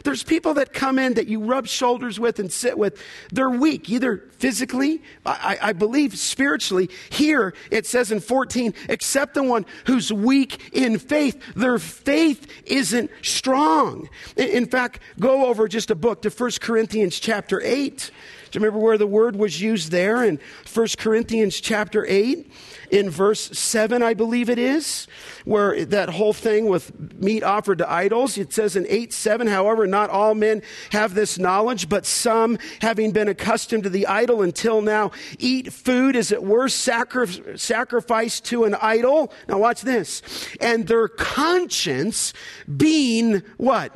There's 0.05 0.23
people 0.23 0.53
that 0.53 0.71
come 0.71 0.99
in 0.99 1.15
that 1.15 1.27
you 1.27 1.43
rub 1.43 1.67
shoulders 1.67 2.19
with 2.19 2.39
and 2.39 2.53
sit 2.53 2.77
with. 2.77 3.03
They're 3.31 3.49
weak, 3.49 3.89
either 3.89 4.23
physically, 4.37 5.01
I, 5.25 5.57
I, 5.61 5.73
believe 5.73 6.17
spiritually. 6.17 6.89
Here 7.09 7.53
it 7.71 7.87
says 7.87 8.11
in 8.11 8.19
14, 8.19 8.73
except 8.87 9.33
the 9.33 9.43
one 9.43 9.65
who's 9.85 10.13
weak 10.13 10.69
in 10.71 10.99
faith. 10.99 11.41
Their 11.55 11.79
faith 11.79 12.47
isn't 12.65 13.09
strong. 13.23 14.07
In, 14.37 14.49
in 14.49 14.65
fact, 14.67 14.99
go 15.19 15.47
over 15.47 15.67
just 15.67 15.89
a 15.89 15.95
book 15.95 16.21
to 16.21 16.29
1 16.29 16.51
Corinthians 16.61 17.19
chapter 17.19 17.59
8. 17.61 18.11
Do 18.51 18.57
you 18.57 18.63
remember 18.63 18.83
where 18.83 18.97
the 18.97 19.07
word 19.07 19.35
was 19.35 19.61
used 19.61 19.91
there 19.91 20.23
in 20.23 20.39
1 20.71 20.87
Corinthians 20.97 21.59
chapter 21.59 22.05
8? 22.07 22.51
In 22.91 23.09
verse 23.09 23.57
7, 23.57 24.03
I 24.03 24.13
believe 24.13 24.49
it 24.49 24.59
is, 24.59 25.07
where 25.43 25.85
that 25.85 26.09
whole 26.09 26.33
thing 26.33 26.67
with 26.67 27.19
meat 27.19 27.43
offered 27.43 27.79
to 27.79 27.91
idols. 27.91 28.37
It 28.37 28.53
says 28.53 28.75
in 28.75 28.85
8 28.87 29.11
7, 29.11 29.47
however, 29.47 29.87
not 29.87 30.11
all 30.11 30.35
men 30.35 30.61
have 30.91 31.15
this 31.15 31.39
knowledge, 31.39 31.89
but 31.89 32.05
some, 32.05 32.59
having 32.81 33.11
been 33.11 33.27
accustomed 33.27 33.83
to 33.83 33.89
the 33.89 34.05
idol 34.05 34.43
until 34.43 34.81
now, 34.81 35.11
eat 35.39 35.73
food, 35.73 36.15
as 36.15 36.31
it 36.31 36.43
were, 36.43 36.69
sacri- 36.69 37.57
sacrificed 37.57 38.45
to 38.45 38.65
an 38.65 38.75
idol. 38.75 39.33
Now, 39.49 39.57
watch 39.57 39.81
this. 39.81 40.21
And 40.61 40.87
their 40.87 41.07
conscience 41.07 42.33
being 42.77 43.41
what? 43.57 43.95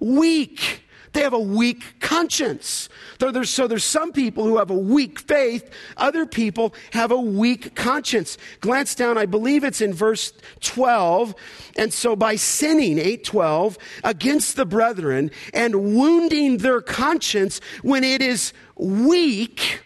Weak 0.00 0.82
they 1.12 1.22
have 1.22 1.32
a 1.32 1.38
weak 1.38 2.00
conscience. 2.00 2.88
So 3.18 3.66
there's 3.66 3.84
some 3.84 4.12
people 4.12 4.44
who 4.44 4.58
have 4.58 4.70
a 4.70 4.76
weak 4.76 5.18
faith. 5.18 5.70
Other 5.96 6.26
people 6.26 6.74
have 6.92 7.10
a 7.10 7.20
weak 7.20 7.74
conscience. 7.74 8.38
Glance 8.60 8.94
down, 8.94 9.18
I 9.18 9.26
believe 9.26 9.64
it's 9.64 9.80
in 9.80 9.92
verse 9.92 10.32
12. 10.60 11.34
And 11.76 11.92
so 11.92 12.14
by 12.14 12.36
sinning, 12.36 12.98
812, 12.98 13.78
against 14.04 14.56
the 14.56 14.66
brethren 14.66 15.30
and 15.54 15.96
wounding 15.96 16.58
their 16.58 16.80
conscience 16.80 17.60
when 17.82 18.04
it 18.04 18.22
is 18.22 18.52
weak, 18.76 19.80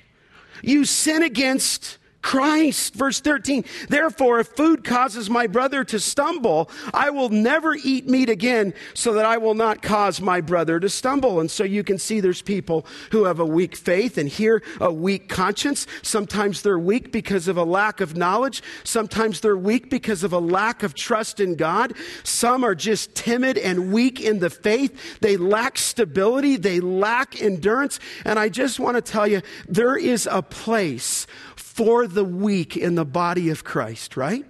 you 0.63 0.85
sin 0.85 1.23
against 1.23 1.99
Christ. 2.23 2.95
Verse 2.95 3.21
13, 3.21 3.65
therefore, 3.89 4.41
if 4.41 4.49
food 4.49 4.85
causes 4.85 5.29
my 5.29 5.49
brother 5.49 5.85
to 5.85 5.99
stumble, 5.99 6.71
I 6.95 7.11
will 7.11 7.29
never 7.29 7.75
eat 7.75 8.09
meat 8.09 8.31
again 8.31 8.75
so 8.95 9.13
that 9.15 9.27
I 9.27 9.39
will 9.39 9.55
not 9.55 9.83
cause 9.83 10.21
my 10.21 10.41
brother 10.41 10.79
to 10.79 10.89
stumble. 10.89 11.41
And 11.41 11.51
so 11.51 11.65
you 11.65 11.83
can 11.83 11.99
see 11.99 12.21
there's 12.21 12.41
people 12.41 12.87
who 13.11 13.25
have 13.25 13.41
a 13.41 13.45
weak 13.45 13.77
faith 13.77 14.19
and 14.19 14.29
here 14.29 14.63
a 14.81 14.93
weak 14.93 15.29
conscience. 15.29 15.87
Sometimes 16.03 16.63
they're 16.63 16.79
weak 16.79 17.11
because 17.13 17.49
of 17.49 17.57
a 17.57 17.65
lack 17.65 18.01
of 18.01 18.17
knowledge. 18.17 18.63
Sometimes 18.85 19.41
they're 19.41 19.57
weak 19.57 19.91
because 19.91 20.23
of 20.23 20.33
a 20.33 20.39
lack 20.39 20.83
of 20.83 20.95
trust 20.95 21.41
in 21.41 21.57
God. 21.57 21.93
Some 22.23 22.65
are 22.65 22.75
just 22.75 23.15
timid 23.17 23.59
and 23.59 23.93
weak 23.93 24.21
in 24.21 24.39
the 24.39 24.51
faith. 24.51 25.19
They 25.21 25.37
lack 25.37 25.77
stability. 25.77 26.57
They 26.57 26.79
lack 26.79 27.43
endurance. 27.43 27.99
And 28.25 28.39
I 28.39 28.49
just 28.49 28.79
want 28.79 28.97
to 28.97 29.03
tell 29.03 29.27
you, 29.27 29.43
there 29.69 29.97
is 29.97 30.29
a 30.31 30.43
place 30.43 31.27
for 31.75 32.07
the 32.07 32.25
weak 32.25 32.77
in 32.77 32.95
the 32.97 33.05
body 33.05 33.49
of 33.49 33.65
Christ, 33.65 34.17
right? 34.17 34.45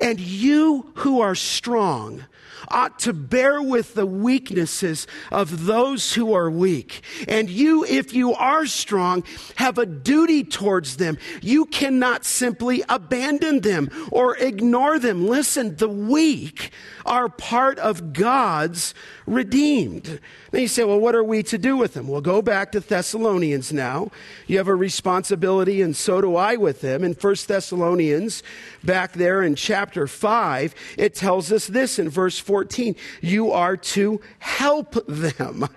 And 0.00 0.20
you 0.20 0.92
who 0.96 1.20
are 1.20 1.34
strong 1.34 2.24
ought 2.68 2.98
to 3.00 3.12
bear 3.12 3.62
with 3.62 3.94
the 3.94 4.06
weaknesses 4.06 5.06
of 5.30 5.66
those 5.66 6.14
who 6.14 6.32
are 6.34 6.50
weak. 6.50 7.02
And 7.28 7.48
you, 7.48 7.84
if 7.84 8.12
you 8.12 8.34
are 8.34 8.66
strong, 8.66 9.24
have 9.56 9.78
a 9.78 9.86
duty 9.86 10.42
towards 10.44 10.96
them. 10.96 11.18
You 11.42 11.66
cannot 11.66 12.24
simply 12.24 12.82
abandon 12.88 13.60
them 13.60 13.90
or 14.10 14.36
ignore 14.36 14.98
them. 14.98 15.26
Listen, 15.26 15.76
the 15.76 15.88
weak 15.88 16.70
are 17.04 17.28
part 17.28 17.78
of 17.78 18.12
God's 18.12 18.94
redeemed. 19.26 20.20
Then 20.50 20.62
you 20.62 20.68
say, 20.68 20.84
well, 20.84 21.00
what 21.00 21.14
are 21.14 21.24
we 21.24 21.42
to 21.44 21.58
do 21.58 21.76
with 21.76 21.94
them? 21.94 22.08
Well, 22.08 22.20
go 22.20 22.40
back 22.40 22.72
to 22.72 22.80
Thessalonians 22.80 23.72
now. 23.72 24.10
You 24.46 24.58
have 24.58 24.68
a 24.68 24.74
responsibility, 24.74 25.82
and 25.82 25.96
so 25.96 26.20
do 26.20 26.36
I 26.36 26.56
with 26.56 26.80
them. 26.80 27.02
In 27.02 27.14
1 27.14 27.34
Thessalonians, 27.46 28.42
back 28.84 29.12
there 29.12 29.42
in 29.42 29.54
chapter 29.54 30.06
5, 30.06 30.74
it 30.96 31.14
tells 31.14 31.50
us 31.50 31.66
this 31.66 31.98
in 31.98 32.08
verse 32.08 32.38
14 32.38 32.94
you 33.20 33.50
are 33.50 33.76
to 33.76 34.20
help 34.38 34.96
them. 35.06 35.68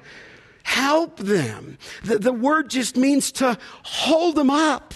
Help 0.64 1.18
them. 1.18 1.78
The, 2.04 2.20
the 2.20 2.34
word 2.34 2.70
just 2.70 2.96
means 2.96 3.32
to 3.34 3.58
hold 3.84 4.36
them 4.36 4.52
up 4.52 4.94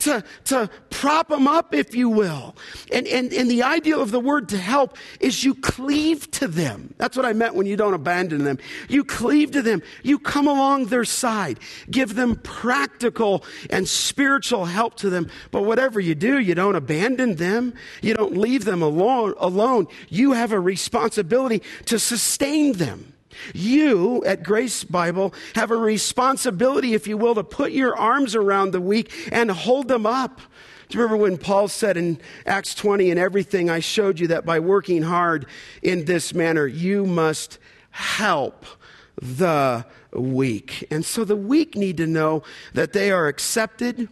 to, 0.00 0.24
to 0.44 0.70
prop 0.90 1.28
them 1.28 1.46
up, 1.46 1.74
if 1.74 1.94
you 1.94 2.08
will. 2.08 2.56
And, 2.92 3.06
and, 3.06 3.32
and 3.32 3.50
the 3.50 3.62
idea 3.62 3.96
of 3.96 4.10
the 4.10 4.20
word 4.20 4.48
to 4.50 4.58
help 4.58 4.96
is 5.20 5.44
you 5.44 5.54
cleave 5.54 6.30
to 6.32 6.48
them. 6.48 6.94
That's 6.98 7.16
what 7.16 7.26
I 7.26 7.32
meant 7.32 7.54
when 7.54 7.66
you 7.66 7.76
don't 7.76 7.94
abandon 7.94 8.44
them. 8.44 8.58
You 8.88 9.04
cleave 9.04 9.52
to 9.52 9.62
them. 9.62 9.82
You 10.02 10.18
come 10.18 10.46
along 10.46 10.86
their 10.86 11.04
side. 11.04 11.58
Give 11.90 12.14
them 12.14 12.36
practical 12.36 13.44
and 13.70 13.88
spiritual 13.88 14.64
help 14.64 14.96
to 14.96 15.10
them. 15.10 15.30
But 15.50 15.64
whatever 15.64 16.00
you 16.00 16.14
do, 16.14 16.38
you 16.38 16.54
don't 16.54 16.76
abandon 16.76 17.36
them. 17.36 17.74
You 18.02 18.14
don't 18.14 18.36
leave 18.36 18.64
them 18.64 18.82
alone. 18.82 19.34
alone. 19.38 19.86
You 20.08 20.32
have 20.32 20.52
a 20.52 20.60
responsibility 20.60 21.62
to 21.86 21.98
sustain 21.98 22.72
them. 22.72 23.09
You 23.54 24.24
at 24.24 24.42
Grace 24.42 24.84
Bible 24.84 25.34
have 25.54 25.70
a 25.70 25.76
responsibility, 25.76 26.94
if 26.94 27.06
you 27.06 27.16
will, 27.16 27.34
to 27.34 27.44
put 27.44 27.72
your 27.72 27.96
arms 27.96 28.34
around 28.34 28.72
the 28.72 28.80
weak 28.80 29.12
and 29.32 29.50
hold 29.50 29.88
them 29.88 30.06
up. 30.06 30.40
Do 30.88 30.98
you 30.98 31.04
remember 31.04 31.22
when 31.22 31.38
Paul 31.38 31.68
said 31.68 31.96
in 31.96 32.20
Acts 32.46 32.74
20, 32.74 33.10
and 33.10 33.20
everything 33.20 33.70
I 33.70 33.78
showed 33.78 34.18
you 34.18 34.26
that 34.28 34.44
by 34.44 34.58
working 34.58 35.02
hard 35.02 35.46
in 35.82 36.04
this 36.04 36.34
manner, 36.34 36.66
you 36.66 37.06
must 37.06 37.58
help 37.90 38.66
the 39.20 39.84
weak. 40.12 40.86
And 40.90 41.04
so 41.04 41.24
the 41.24 41.36
weak 41.36 41.76
need 41.76 41.96
to 41.98 42.06
know 42.06 42.42
that 42.74 42.92
they 42.92 43.12
are 43.12 43.28
accepted, 43.28 44.08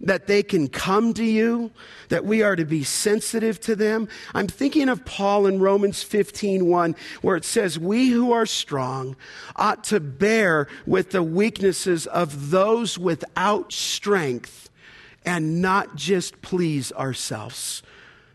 that 0.00 0.26
they 0.26 0.42
can 0.42 0.68
come 0.68 1.12
to 1.14 1.24
you, 1.24 1.70
that 2.08 2.24
we 2.24 2.42
are 2.42 2.56
to 2.56 2.64
be 2.64 2.84
sensitive 2.84 3.60
to 3.60 3.74
them. 3.74 4.08
I'm 4.34 4.46
thinking 4.46 4.88
of 4.88 5.04
Paul 5.04 5.46
in 5.46 5.58
Romans 5.58 6.02
15:1 6.04 6.94
where 7.22 7.36
it 7.36 7.44
says 7.44 7.78
we 7.78 8.08
who 8.08 8.32
are 8.32 8.46
strong 8.46 9.16
ought 9.56 9.84
to 9.84 10.00
bear 10.00 10.68
with 10.86 11.10
the 11.10 11.22
weaknesses 11.22 12.06
of 12.06 12.50
those 12.50 12.98
without 12.98 13.72
strength 13.72 14.70
and 15.24 15.60
not 15.60 15.96
just 15.96 16.40
please 16.42 16.92
ourselves. 16.92 17.82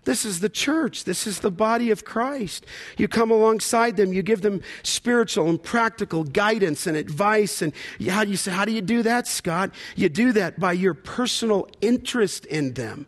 This 0.05 0.25
is 0.25 0.41
the 0.41 0.49
church. 0.49 1.05
This 1.05 1.25
is 1.25 1.39
the 1.39 1.51
body 1.51 1.91
of 1.91 2.03
Christ. 2.03 2.65
You 2.97 3.07
come 3.07 3.31
alongside 3.31 3.95
them, 3.95 4.11
you 4.11 4.21
give 4.21 4.41
them 4.41 4.61
spiritual 4.83 5.49
and 5.49 5.61
practical 5.61 6.23
guidance 6.23 6.87
and 6.87 6.97
advice. 6.97 7.61
And 7.61 7.73
how 8.09 8.25
do 8.25 8.31
you 8.31 8.37
say, 8.37 8.51
how 8.51 8.65
do 8.65 8.71
you 8.71 8.81
do 8.81 9.03
that, 9.03 9.27
Scott? 9.27 9.71
You 9.95 10.09
do 10.09 10.31
that 10.33 10.59
by 10.59 10.73
your 10.73 10.93
personal 10.93 11.67
interest 11.81 12.45
in 12.45 12.73
them. 12.73 13.07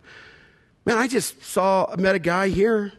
Man, 0.86 0.98
I 0.98 1.08
just 1.08 1.44
saw, 1.44 1.94
met 1.98 2.16
a 2.16 2.20
guy 2.20 2.50
here. 2.50 2.94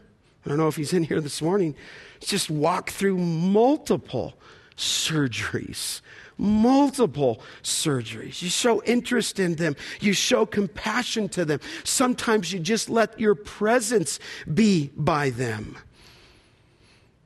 I 0.45 0.49
don't 0.49 0.57
know 0.57 0.67
if 0.67 0.75
he's 0.75 0.93
in 0.93 1.03
here 1.03 1.21
this 1.21 1.41
morning. 1.41 1.75
He's 2.19 2.29
just 2.29 2.49
walked 2.49 2.91
through 2.91 3.17
multiple 3.17 4.33
surgeries 4.77 6.01
multiple 6.37 7.41
surgeries. 7.63 8.41
You 8.41 8.49
show 8.49 8.81
interest 8.83 9.39
in 9.39 9.55
them, 9.55 9.75
you 9.99 10.13
show 10.13 10.45
compassion 10.45 11.29
to 11.29 11.45
them. 11.45 11.59
Sometimes 11.83 12.53
you 12.53 12.59
just 12.59 12.89
let 12.89 13.19
your 13.19 13.35
presence 13.35 14.19
be 14.51 14.91
by 14.95 15.31
them. 15.31 15.77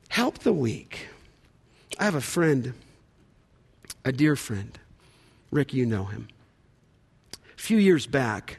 Help 0.08 0.40
the 0.40 0.52
weak. 0.52 1.06
I 1.98 2.04
have 2.04 2.14
a 2.14 2.20
friend, 2.20 2.74
a 4.04 4.12
dear 4.12 4.36
friend. 4.36 4.78
Rick, 5.50 5.74
you 5.74 5.84
know 5.84 6.04
him. 6.04 6.28
A 7.34 7.60
few 7.60 7.78
years 7.78 8.06
back, 8.06 8.58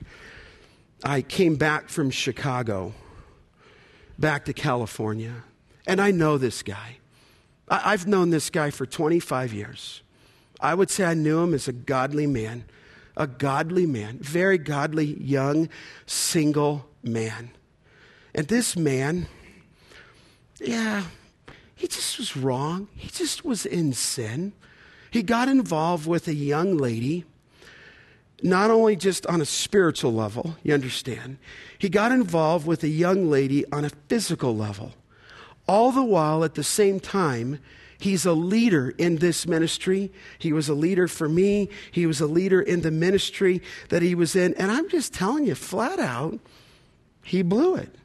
I 1.03 1.21
came 1.21 1.55
back 1.55 1.89
from 1.89 2.11
Chicago, 2.11 2.93
back 4.17 4.45
to 4.45 4.53
California, 4.53 5.43
and 5.87 5.99
I 5.99 6.11
know 6.11 6.37
this 6.37 6.61
guy. 6.61 6.97
I've 7.83 8.07
known 8.07 8.29
this 8.29 8.49
guy 8.49 8.69
for 8.69 8.85
25 8.85 9.53
years. 9.53 10.01
I 10.59 10.75
would 10.75 10.89
say 10.89 11.05
I 11.05 11.13
knew 11.13 11.39
him 11.39 11.53
as 11.53 11.67
a 11.67 11.73
godly 11.73 12.27
man, 12.27 12.65
a 13.17 13.27
godly 13.27 13.85
man, 13.85 14.19
very 14.19 14.57
godly, 14.57 15.21
young, 15.21 15.69
single 16.05 16.87
man. 17.01 17.51
And 18.35 18.47
this 18.47 18.75
man, 18.75 19.27
yeah, 20.59 21.03
he 21.75 21.87
just 21.87 22.17
was 22.17 22.37
wrong. 22.37 22.87
He 22.95 23.09
just 23.09 23.43
was 23.43 23.65
in 23.65 23.93
sin. 23.93 24.53
He 25.11 25.21
got 25.21 25.49
involved 25.49 26.07
with 26.07 26.27
a 26.27 26.33
young 26.33 26.77
lady, 26.77 27.25
not 28.41 28.71
only 28.71 28.95
just 28.95 29.25
on 29.27 29.41
a 29.41 29.45
spiritual 29.45 30.13
level, 30.13 30.57
you 30.63 30.73
understand, 30.73 31.37
he 31.77 31.89
got 31.89 32.11
involved 32.11 32.65
with 32.65 32.83
a 32.83 32.87
young 32.87 33.29
lady 33.29 33.65
on 33.71 33.85
a 33.85 33.89
physical 33.89 34.55
level. 34.55 34.93
All 35.67 35.91
the 35.91 36.03
while, 36.03 36.43
at 36.43 36.55
the 36.55 36.63
same 36.63 36.99
time, 36.99 37.59
he's 37.99 38.25
a 38.25 38.33
leader 38.33 38.93
in 38.97 39.17
this 39.17 39.47
ministry. 39.47 40.11
He 40.37 40.51
was 40.51 40.67
a 40.67 40.73
leader 40.73 41.07
for 41.07 41.29
me. 41.29 41.69
He 41.91 42.05
was 42.05 42.19
a 42.19 42.27
leader 42.27 42.61
in 42.61 42.81
the 42.81 42.91
ministry 42.91 43.61
that 43.89 44.01
he 44.01 44.13
was 44.13 44.35
in. 44.35 44.53
And 44.55 44.71
I'm 44.71 44.89
just 44.89 45.13
telling 45.13 45.45
you, 45.45 45.55
flat 45.55 45.99
out, 45.99 46.39
he 47.23 47.41
blew 47.41 47.75
it. 47.75 47.95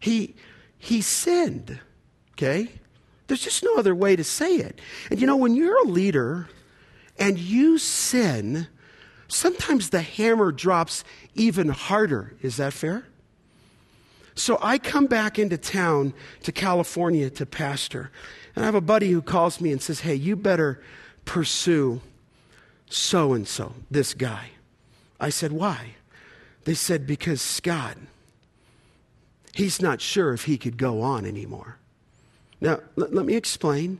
He, 0.00 0.34
he 0.78 1.02
sinned, 1.02 1.78
okay? 2.32 2.68
There's 3.26 3.42
just 3.42 3.62
no 3.62 3.76
other 3.76 3.94
way 3.94 4.16
to 4.16 4.24
say 4.24 4.56
it. 4.56 4.80
And 5.10 5.20
you 5.20 5.26
know, 5.26 5.36
when 5.36 5.54
you're 5.54 5.82
a 5.82 5.88
leader 5.88 6.48
and 7.18 7.38
you 7.38 7.76
sin, 7.76 8.68
sometimes 9.28 9.90
the 9.90 10.00
hammer 10.00 10.52
drops 10.52 11.04
even 11.34 11.68
harder. 11.68 12.34
Is 12.40 12.56
that 12.56 12.72
fair? 12.72 13.04
So 14.38 14.56
I 14.62 14.78
come 14.78 15.06
back 15.06 15.36
into 15.38 15.58
town 15.58 16.14
to 16.44 16.52
California 16.52 17.28
to 17.30 17.44
pastor. 17.44 18.12
And 18.54 18.64
I 18.64 18.66
have 18.66 18.76
a 18.76 18.80
buddy 18.80 19.10
who 19.10 19.20
calls 19.20 19.60
me 19.60 19.72
and 19.72 19.82
says, 19.82 20.00
Hey, 20.00 20.14
you 20.14 20.36
better 20.36 20.80
pursue 21.24 22.00
so 22.88 23.32
and 23.32 23.46
so, 23.46 23.74
this 23.90 24.14
guy. 24.14 24.50
I 25.18 25.30
said, 25.30 25.50
Why? 25.50 25.96
They 26.64 26.74
said, 26.74 27.04
Because 27.04 27.42
Scott, 27.42 27.96
he's 29.54 29.82
not 29.82 30.00
sure 30.00 30.32
if 30.32 30.44
he 30.44 30.56
could 30.56 30.76
go 30.76 31.02
on 31.02 31.26
anymore. 31.26 31.78
Now, 32.60 32.78
let, 32.94 33.12
let 33.12 33.26
me 33.26 33.34
explain. 33.34 33.98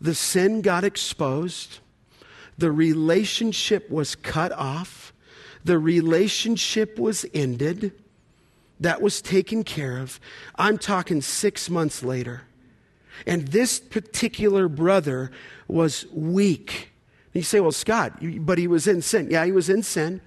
The 0.00 0.14
sin 0.14 0.62
got 0.62 0.84
exposed, 0.84 1.80
the 2.56 2.72
relationship 2.72 3.90
was 3.90 4.14
cut 4.14 4.52
off, 4.52 5.12
the 5.62 5.78
relationship 5.78 6.98
was 6.98 7.26
ended. 7.34 7.92
That 8.80 9.00
was 9.00 9.22
taken 9.22 9.64
care 9.64 9.98
of. 9.98 10.20
I'm 10.56 10.78
talking 10.78 11.22
six 11.22 11.70
months 11.70 12.02
later. 12.02 12.42
And 13.26 13.48
this 13.48 13.78
particular 13.78 14.68
brother 14.68 15.30
was 15.68 16.06
weak. 16.12 16.90
And 17.32 17.40
you 17.40 17.42
say, 17.42 17.60
well, 17.60 17.72
Scott, 17.72 18.18
but 18.20 18.58
he 18.58 18.66
was 18.66 18.86
in 18.86 19.02
sin. 19.02 19.28
Yeah, 19.30 19.44
he 19.44 19.52
was 19.52 19.68
in 19.68 19.82
sin. 19.82 20.20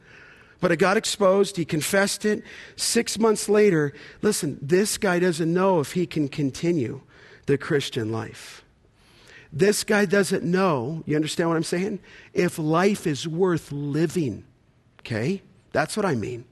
But 0.59 0.71
it 0.71 0.77
got 0.77 0.97
exposed. 0.97 1.57
He 1.57 1.65
confessed 1.65 2.25
it. 2.25 2.43
Six 2.75 3.19
months 3.19 3.47
later, 3.47 3.93
listen, 4.21 4.57
this 4.61 4.97
guy 4.97 5.19
doesn't 5.19 5.53
know 5.53 5.79
if 5.79 5.91
he 5.93 6.07
can 6.07 6.27
continue 6.29 7.01
the 7.45 7.57
Christian 7.57 8.11
life. 8.11 8.63
This 9.53 9.83
guy 9.83 10.05
doesn't 10.05 10.43
know, 10.43 11.03
you 11.05 11.15
understand 11.15 11.49
what 11.49 11.55
I'm 11.55 11.63
saying? 11.63 11.99
If 12.33 12.59
life 12.59 13.07
is 13.07 13.27
worth 13.27 13.71
living. 13.71 14.45
Okay? 15.01 15.41
That's 15.71 15.95
what 15.95 16.05
I 16.05 16.15
mean. 16.15 16.45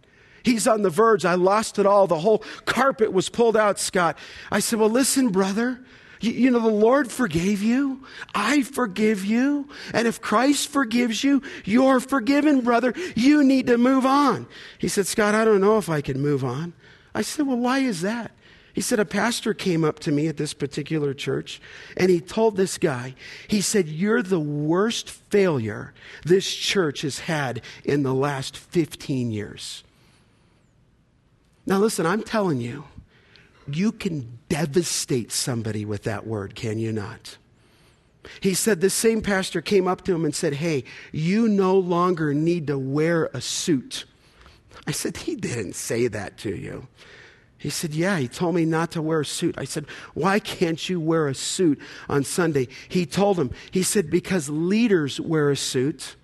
He's 0.46 0.68
on 0.68 0.84
the 0.84 0.92
verge. 0.92 1.26
I 1.26 1.34
lost 1.34 1.80
it 1.80 1.88
all. 1.88 2.06
The 2.06 2.20
whole 2.20 2.44
carpet 2.66 3.12
was 3.12 3.30
pulled 3.30 3.58
out, 3.58 3.80
Scott. 3.80 4.16
I 4.52 4.60
said, 4.60 4.80
Well, 4.80 4.90
listen, 4.90 5.30
brother. 5.30 5.80
You, 6.22 6.50
know, 6.50 6.60
the 6.60 6.70
Lord 6.70 7.12
forgave 7.12 7.62
you. 7.62 8.04
I 8.34 8.64
forgive 8.64 9.26
you. 9.26 9.68
And 9.94 10.08
if 10.08 10.22
Christ 10.22 10.70
forgives 10.70 11.24
you, 11.24 11.42
you're 11.66 12.00
forgiven, 12.00 12.62
brother. 12.62 12.94
You 13.16 13.44
need 13.44 13.68
to 13.68 13.78
move 13.78 14.06
on. 14.06 14.48
He 14.80 14.88
said, 14.88 15.08
Scott, 15.08 15.36
I 15.36 15.44
don't 15.46 15.62
know 15.62 15.78
if 15.78 15.90
I 15.90 16.02
can 16.02 16.22
move 16.22 16.44
on. 16.44 16.74
I 17.14 17.22
said, 17.22 17.48
Well, 17.48 17.58
why 17.58 17.80
is 17.80 18.02
that? 18.02 18.32
He 18.74 18.82
said, 18.82 19.00
A 19.00 19.06
pastor 19.06 19.56
came 19.56 19.84
up 19.84 20.00
to 20.02 20.12
me 20.12 20.28
at 20.28 20.38
this 20.38 20.54
particular 20.54 21.14
church 21.14 21.60
and 21.98 22.12
he 22.12 22.22
told 22.22 22.56
this 22.56 22.78
guy, 22.78 23.16
he 23.48 23.62
said, 23.62 23.88
You're 23.88 24.22
the 24.22 24.40
worst 24.40 25.10
failure 25.10 25.94
this 26.24 26.54
church 26.54 27.02
has 27.02 27.20
had 27.20 27.62
in 27.84 28.04
the 28.04 28.14
last 28.14 28.56
15 28.56 29.32
years. 29.32 29.84
Now, 31.66 31.80
listen, 31.80 32.06
I'm 32.06 32.24
telling 32.24 32.62
you, 32.62 32.86
you 33.68 33.92
can 33.92 34.40
devastate 34.50 35.32
somebody 35.32 35.86
with 35.86 36.04
that 36.04 36.28
word, 36.28 36.56
can 36.56 36.78
you 36.78 36.92
not? 36.92 37.38
He 38.40 38.54
said 38.54 38.82
the 38.82 38.90
same 38.90 39.22
pastor 39.22 39.62
came 39.62 39.88
up 39.88 40.04
to 40.06 40.14
him 40.14 40.26
and 40.26 40.36
said, 40.36 40.54
Hey, 40.54 40.84
you 41.12 41.48
no 41.48 41.78
longer 41.78 42.34
need 42.34 42.68
to 42.68 42.78
wear 42.78 43.30
a 43.34 43.42
suit. 43.42 44.06
I 44.88 44.92
said, 44.92 45.18
He 45.18 45.36
didn't 45.36 45.74
say 45.74 46.08
that 46.08 46.38
to 46.40 46.56
you. 46.56 46.88
He 47.58 47.70
said, 47.70 47.94
Yeah, 47.94 48.18
he 48.18 48.28
told 48.28 48.56
me 48.56 48.66
not 48.66 48.92
to 48.92 49.02
wear 49.02 49.22
a 49.22 49.26
suit. 49.26 49.56
I 49.58 49.66
said, 49.66 49.86
Why 50.14 50.40
can't 50.40 50.90
you 50.90 51.00
wear 51.00 51.28
a 51.28 51.36
suit 51.36 51.80
on 52.10 52.24
Sunday? 52.24 52.68
He 52.90 53.06
told 53.06 53.40
him, 53.40 53.52
He 53.72 53.84
said, 53.84 54.10
Because 54.10 54.50
leaders 54.50 55.20
wear 55.20 55.50
a 55.50 55.58
suit 55.58 56.16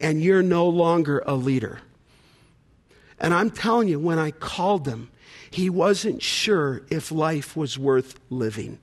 and 0.00 0.22
you're 0.22 0.42
no 0.42 0.68
longer 0.68 1.22
a 1.26 1.34
leader. 1.34 1.80
And 3.20 3.34
I'm 3.34 3.50
telling 3.50 3.88
you, 3.88 3.98
when 3.98 4.18
I 4.18 4.30
called 4.30 4.86
him, 4.86 5.10
he 5.50 5.70
wasn't 5.70 6.22
sure 6.22 6.82
if 6.90 7.10
life 7.10 7.56
was 7.56 7.78
worth 7.78 8.18
living. 8.30 8.78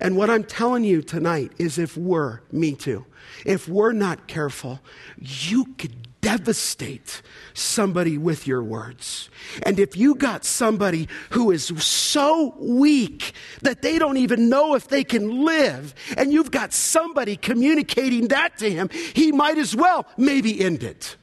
And 0.00 0.16
what 0.16 0.30
I'm 0.30 0.44
telling 0.44 0.84
you 0.84 1.02
tonight 1.02 1.52
is 1.58 1.78
if 1.78 1.96
we're, 1.96 2.40
me 2.50 2.72
too, 2.72 3.04
if 3.44 3.68
we're 3.68 3.92
not 3.92 4.26
careful, 4.26 4.80
you 5.18 5.66
could 5.76 6.08
devastate 6.20 7.22
somebody 7.54 8.18
with 8.18 8.46
your 8.46 8.62
words. 8.62 9.30
And 9.62 9.78
if 9.78 9.96
you 9.96 10.14
got 10.14 10.44
somebody 10.44 11.08
who 11.30 11.50
is 11.50 11.66
so 11.82 12.54
weak 12.58 13.32
that 13.62 13.82
they 13.82 13.98
don't 13.98 14.16
even 14.16 14.48
know 14.48 14.74
if 14.74 14.88
they 14.88 15.04
can 15.04 15.44
live, 15.44 15.94
and 16.16 16.32
you've 16.32 16.50
got 16.50 16.72
somebody 16.72 17.36
communicating 17.36 18.28
that 18.28 18.58
to 18.58 18.70
him, 18.70 18.88
he 19.14 19.32
might 19.32 19.58
as 19.58 19.74
well 19.74 20.06
maybe 20.16 20.60
end 20.60 20.82
it. 20.82 21.16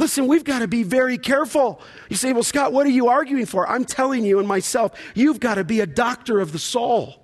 Listen, 0.00 0.26
we've 0.26 0.44
got 0.44 0.60
to 0.60 0.66
be 0.66 0.82
very 0.82 1.18
careful. 1.18 1.78
You 2.08 2.16
say, 2.16 2.32
Well, 2.32 2.42
Scott, 2.42 2.72
what 2.72 2.86
are 2.86 2.90
you 2.90 3.08
arguing 3.08 3.44
for? 3.44 3.68
I'm 3.68 3.84
telling 3.84 4.24
you 4.24 4.38
and 4.38 4.48
myself, 4.48 4.92
you've 5.14 5.40
got 5.40 5.56
to 5.56 5.64
be 5.64 5.80
a 5.80 5.86
doctor 5.86 6.40
of 6.40 6.52
the 6.52 6.58
soul. 6.58 7.22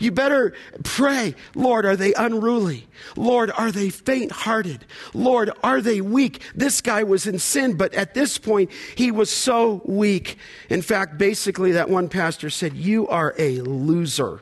You 0.00 0.10
better 0.10 0.54
pray, 0.84 1.34
Lord, 1.54 1.84
are 1.84 1.96
they 1.96 2.14
unruly? 2.14 2.88
Lord, 3.14 3.50
are 3.50 3.70
they 3.70 3.90
faint 3.90 4.32
hearted? 4.32 4.86
Lord, 5.12 5.50
are 5.62 5.82
they 5.82 6.00
weak? 6.00 6.40
This 6.54 6.80
guy 6.80 7.02
was 7.02 7.26
in 7.26 7.38
sin, 7.38 7.76
but 7.76 7.92
at 7.92 8.14
this 8.14 8.38
point, 8.38 8.70
he 8.96 9.10
was 9.10 9.30
so 9.30 9.82
weak. 9.84 10.38
In 10.70 10.80
fact, 10.80 11.18
basically, 11.18 11.72
that 11.72 11.90
one 11.90 12.08
pastor 12.08 12.48
said, 12.48 12.72
You 12.72 13.06
are 13.08 13.34
a 13.38 13.60
loser. 13.60 14.40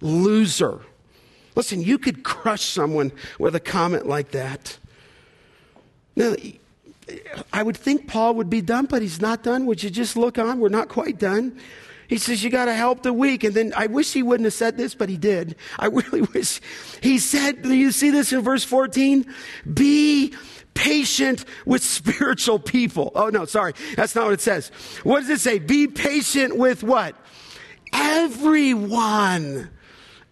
Loser. 0.00 0.82
Listen, 1.56 1.82
you 1.82 1.98
could 1.98 2.22
crush 2.22 2.62
someone 2.62 3.10
with 3.40 3.56
a 3.56 3.60
comment 3.60 4.06
like 4.06 4.30
that. 4.30 4.78
Now, 6.14 6.36
I 7.52 7.62
would 7.62 7.76
think 7.76 8.08
Paul 8.08 8.34
would 8.34 8.50
be 8.50 8.60
done, 8.60 8.86
but 8.86 9.02
he's 9.02 9.20
not 9.20 9.42
done. 9.42 9.66
Would 9.66 9.82
you 9.82 9.90
just 9.90 10.16
look 10.16 10.38
on? 10.38 10.58
We're 10.58 10.68
not 10.68 10.88
quite 10.88 11.18
done. 11.18 11.58
He 12.08 12.18
says, 12.18 12.42
You 12.42 12.50
got 12.50 12.66
to 12.66 12.74
help 12.74 13.02
the 13.02 13.12
weak. 13.12 13.44
And 13.44 13.54
then 13.54 13.72
I 13.76 13.86
wish 13.86 14.12
he 14.12 14.22
wouldn't 14.22 14.44
have 14.44 14.54
said 14.54 14.76
this, 14.76 14.94
but 14.94 15.08
he 15.08 15.16
did. 15.16 15.56
I 15.78 15.86
really 15.86 16.22
wish. 16.22 16.60
He 17.02 17.18
said, 17.18 17.62
Do 17.62 17.74
you 17.74 17.92
see 17.92 18.10
this 18.10 18.32
in 18.32 18.40
verse 18.42 18.64
14? 18.64 19.26
Be 19.72 20.34
patient 20.74 21.44
with 21.64 21.82
spiritual 21.82 22.58
people. 22.58 23.12
Oh, 23.14 23.28
no, 23.28 23.44
sorry. 23.44 23.72
That's 23.96 24.14
not 24.14 24.24
what 24.24 24.34
it 24.34 24.40
says. 24.40 24.68
What 25.02 25.20
does 25.20 25.30
it 25.30 25.40
say? 25.40 25.58
Be 25.58 25.86
patient 25.88 26.56
with 26.56 26.82
what? 26.82 27.16
Everyone. 27.92 29.70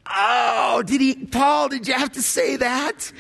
Oh, 0.07 0.83
did 0.85 1.01
he, 1.01 1.15
Paul, 1.27 1.71
did 1.71 1.89
you 1.89 1.95
have 1.95 2.13
to 2.13 2.23
say 2.23 2.57
that? 2.57 3.11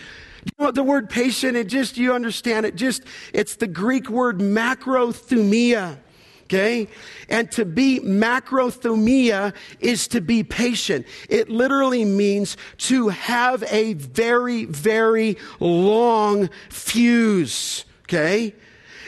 You 0.44 0.52
know 0.58 0.70
the 0.70 0.82
word 0.82 1.08
patient, 1.08 1.56
it 1.56 1.68
just, 1.68 1.96
you 1.96 2.12
understand 2.12 2.66
it, 2.66 2.76
just, 2.76 3.02
it's 3.32 3.56
the 3.56 3.66
Greek 3.66 4.08
word 4.08 4.38
macrothumia. 4.38 5.98
Okay? 6.44 6.88
And 7.30 7.50
to 7.52 7.64
be 7.64 8.00
macrothumia 8.00 9.54
is 9.80 10.08
to 10.08 10.20
be 10.20 10.42
patient. 10.42 11.06
It 11.30 11.48
literally 11.48 12.04
means 12.04 12.58
to 12.78 13.08
have 13.08 13.64
a 13.70 13.94
very, 13.94 14.66
very 14.66 15.38
long 15.58 16.50
fuse. 16.68 17.86
Okay? 18.02 18.54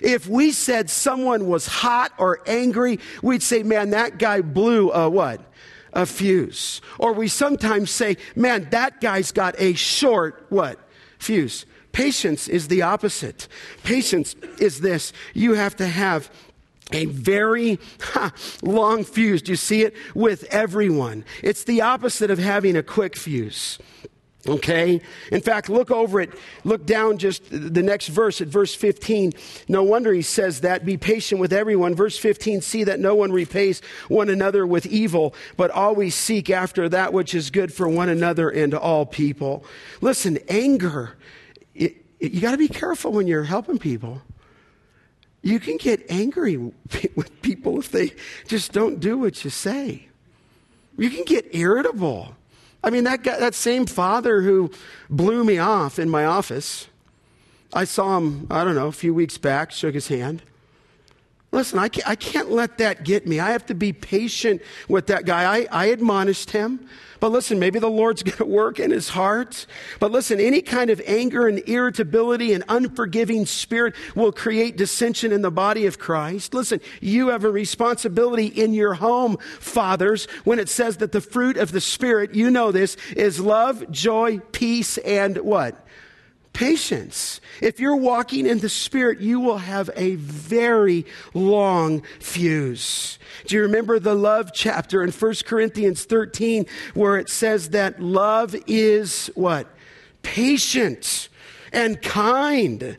If 0.02 0.26
we 0.26 0.52
said 0.52 0.88
someone 0.90 1.46
was 1.46 1.66
hot 1.66 2.12
or 2.18 2.40
angry, 2.46 3.00
we'd 3.22 3.42
say, 3.42 3.62
man, 3.62 3.90
that 3.90 4.18
guy 4.18 4.40
blew 4.40 4.90
a 4.90 5.08
what? 5.08 5.40
A 5.92 6.06
fuse. 6.06 6.80
Or 6.98 7.12
we 7.12 7.28
sometimes 7.28 7.90
say, 7.90 8.16
man, 8.34 8.68
that 8.70 9.00
guy's 9.00 9.32
got 9.32 9.54
a 9.58 9.74
short 9.74 10.46
what? 10.48 10.78
Fuse. 11.18 11.66
Patience 11.92 12.46
is 12.48 12.68
the 12.68 12.82
opposite. 12.82 13.48
Patience 13.82 14.34
is 14.58 14.80
this. 14.80 15.12
You 15.32 15.54
have 15.54 15.76
to 15.76 15.86
have 15.86 16.30
a 16.92 17.06
very 17.06 17.78
ha, 18.00 18.32
long 18.62 19.02
fuse. 19.02 19.42
Do 19.42 19.52
you 19.52 19.56
see 19.56 19.82
it? 19.82 19.94
With 20.14 20.44
everyone. 20.50 21.24
It's 21.42 21.64
the 21.64 21.80
opposite 21.80 22.30
of 22.30 22.38
having 22.38 22.76
a 22.76 22.82
quick 22.82 23.16
fuse. 23.16 23.78
Okay? 24.48 25.00
In 25.30 25.40
fact, 25.40 25.68
look 25.68 25.90
over 25.90 26.20
it. 26.20 26.30
Look 26.64 26.86
down 26.86 27.18
just 27.18 27.44
the 27.50 27.82
next 27.82 28.08
verse 28.08 28.40
at 28.40 28.48
verse 28.48 28.74
15. 28.74 29.32
No 29.68 29.82
wonder 29.82 30.12
he 30.12 30.22
says 30.22 30.60
that. 30.60 30.84
Be 30.84 30.96
patient 30.96 31.40
with 31.40 31.52
everyone. 31.52 31.94
Verse 31.94 32.18
15 32.18 32.60
see 32.60 32.84
that 32.84 33.00
no 33.00 33.14
one 33.14 33.32
repays 33.32 33.80
one 34.08 34.28
another 34.28 34.66
with 34.66 34.86
evil, 34.86 35.34
but 35.56 35.70
always 35.70 36.14
seek 36.14 36.50
after 36.50 36.88
that 36.88 37.12
which 37.12 37.34
is 37.34 37.50
good 37.50 37.72
for 37.72 37.88
one 37.88 38.08
another 38.08 38.50
and 38.50 38.74
all 38.74 39.06
people. 39.06 39.64
Listen, 40.00 40.38
anger, 40.48 41.16
it, 41.74 41.96
it, 42.20 42.32
you 42.32 42.40
got 42.40 42.52
to 42.52 42.58
be 42.58 42.68
careful 42.68 43.12
when 43.12 43.26
you're 43.26 43.44
helping 43.44 43.78
people. 43.78 44.22
You 45.42 45.60
can 45.60 45.76
get 45.76 46.04
angry 46.10 46.56
with 47.14 47.42
people 47.42 47.78
if 47.78 47.90
they 47.90 48.12
just 48.46 48.72
don't 48.72 48.98
do 48.98 49.18
what 49.18 49.44
you 49.44 49.50
say. 49.50 50.08
You 50.98 51.10
can 51.10 51.24
get 51.24 51.54
irritable. 51.54 52.36
I 52.82 52.90
mean, 52.90 53.04
that, 53.04 53.22
guy, 53.22 53.38
that 53.38 53.54
same 53.54 53.86
father 53.86 54.42
who 54.42 54.70
blew 55.10 55.44
me 55.44 55.58
off 55.58 55.98
in 55.98 56.08
my 56.08 56.24
office, 56.24 56.88
I 57.72 57.84
saw 57.84 58.18
him, 58.18 58.46
I 58.50 58.64
don't 58.64 58.74
know, 58.74 58.86
a 58.86 58.92
few 58.92 59.12
weeks 59.12 59.38
back, 59.38 59.72
shook 59.72 59.94
his 59.94 60.08
hand. 60.08 60.42
Listen, 61.52 61.78
I 61.78 61.88
can't, 61.88 62.08
I 62.08 62.16
can't 62.16 62.50
let 62.50 62.78
that 62.78 63.04
get 63.04 63.26
me. 63.26 63.40
I 63.40 63.50
have 63.50 63.66
to 63.66 63.74
be 63.74 63.92
patient 63.92 64.60
with 64.88 65.06
that 65.06 65.24
guy. 65.24 65.58
I, 65.58 65.66
I 65.70 65.86
admonished 65.86 66.50
him. 66.50 66.88
But 67.20 67.32
listen, 67.32 67.58
maybe 67.58 67.78
the 67.78 67.88
Lord's 67.88 68.22
going 68.24 68.36
to 68.38 68.44
work 68.44 68.78
in 68.78 68.90
his 68.90 69.10
heart. 69.10 69.66
But 70.00 70.10
listen, 70.10 70.40
any 70.40 70.60
kind 70.60 70.90
of 70.90 71.00
anger 71.06 71.46
and 71.46 71.66
irritability 71.68 72.52
and 72.52 72.64
unforgiving 72.68 73.46
spirit 73.46 73.94
will 74.14 74.32
create 74.32 74.76
dissension 74.76 75.32
in 75.32 75.42
the 75.42 75.50
body 75.50 75.86
of 75.86 75.98
Christ. 75.98 76.52
Listen, 76.52 76.80
you 77.00 77.28
have 77.28 77.44
a 77.44 77.50
responsibility 77.50 78.46
in 78.46 78.74
your 78.74 78.94
home, 78.94 79.38
fathers, 79.60 80.26
when 80.44 80.58
it 80.58 80.68
says 80.68 80.98
that 80.98 81.12
the 81.12 81.20
fruit 81.20 81.56
of 81.56 81.72
the 81.72 81.80
Spirit, 81.80 82.34
you 82.34 82.50
know 82.50 82.72
this, 82.72 82.96
is 83.16 83.40
love, 83.40 83.90
joy, 83.90 84.38
peace, 84.52 84.98
and 84.98 85.38
what? 85.38 85.85
Patience. 86.56 87.42
If 87.60 87.80
you're 87.80 87.96
walking 87.96 88.46
in 88.46 88.60
the 88.60 88.70
Spirit, 88.70 89.20
you 89.20 89.40
will 89.40 89.58
have 89.58 89.90
a 89.94 90.14
very 90.14 91.04
long 91.34 92.02
fuse. 92.18 93.18
Do 93.44 93.56
you 93.56 93.62
remember 93.62 93.98
the 93.98 94.14
love 94.14 94.52
chapter 94.54 95.02
in 95.02 95.10
1 95.10 95.34
Corinthians 95.44 96.06
13 96.06 96.64
where 96.94 97.18
it 97.18 97.28
says 97.28 97.70
that 97.70 98.00
love 98.00 98.56
is 98.66 99.30
what? 99.34 99.66
Patient 100.22 101.28
and 101.74 102.00
kind. 102.00 102.96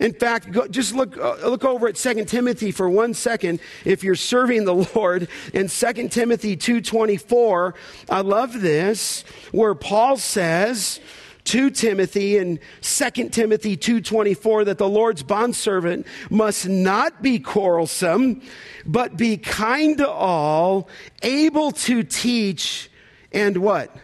In 0.00 0.14
fact, 0.14 0.50
go, 0.50 0.66
just 0.66 0.94
look, 0.94 1.18
uh, 1.18 1.46
look 1.46 1.62
over 1.62 1.88
at 1.88 1.96
2 1.96 2.24
Timothy 2.24 2.72
for 2.72 2.88
one 2.88 3.12
second. 3.12 3.60
If 3.84 4.02
you're 4.02 4.14
serving 4.14 4.64
the 4.64 4.74
Lord 4.94 5.28
in 5.52 5.68
2 5.68 6.08
Timothy 6.08 6.56
2.24, 6.56 7.74
I 8.08 8.22
love 8.22 8.62
this, 8.62 9.24
where 9.52 9.74
Paul 9.74 10.16
says, 10.16 11.00
to 11.44 11.70
Timothy 11.70 12.36
in 12.38 12.58
2 12.80 13.32
Timothy 13.32 13.76
2:24 13.76 14.64
that 14.64 14.78
the 14.78 14.88
Lord's 14.88 15.22
bondservant 15.22 16.06
must 16.30 16.68
not 16.68 17.22
be 17.22 17.38
quarrelsome, 17.38 18.40
but 18.86 19.16
be 19.16 19.36
kind 19.36 19.98
to 19.98 20.08
all, 20.08 20.88
able 21.22 21.72
to 21.72 22.02
teach 22.02 22.90
and 23.32 23.58
what? 23.58 23.94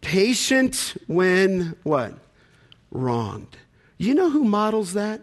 Patient 0.00 0.94
when 1.06 1.76
what? 1.82 2.14
Wronged. 2.90 3.58
You 3.98 4.14
know 4.14 4.30
who 4.30 4.44
models 4.44 4.94
that? 4.94 5.20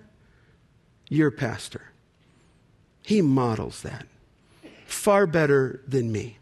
Your 1.09 1.31
pastor. 1.31 1.81
He 3.01 3.21
models 3.21 3.81
that 3.81 4.05
far 4.87 5.27
better 5.27 5.81
than 5.87 6.11
me. 6.11 6.37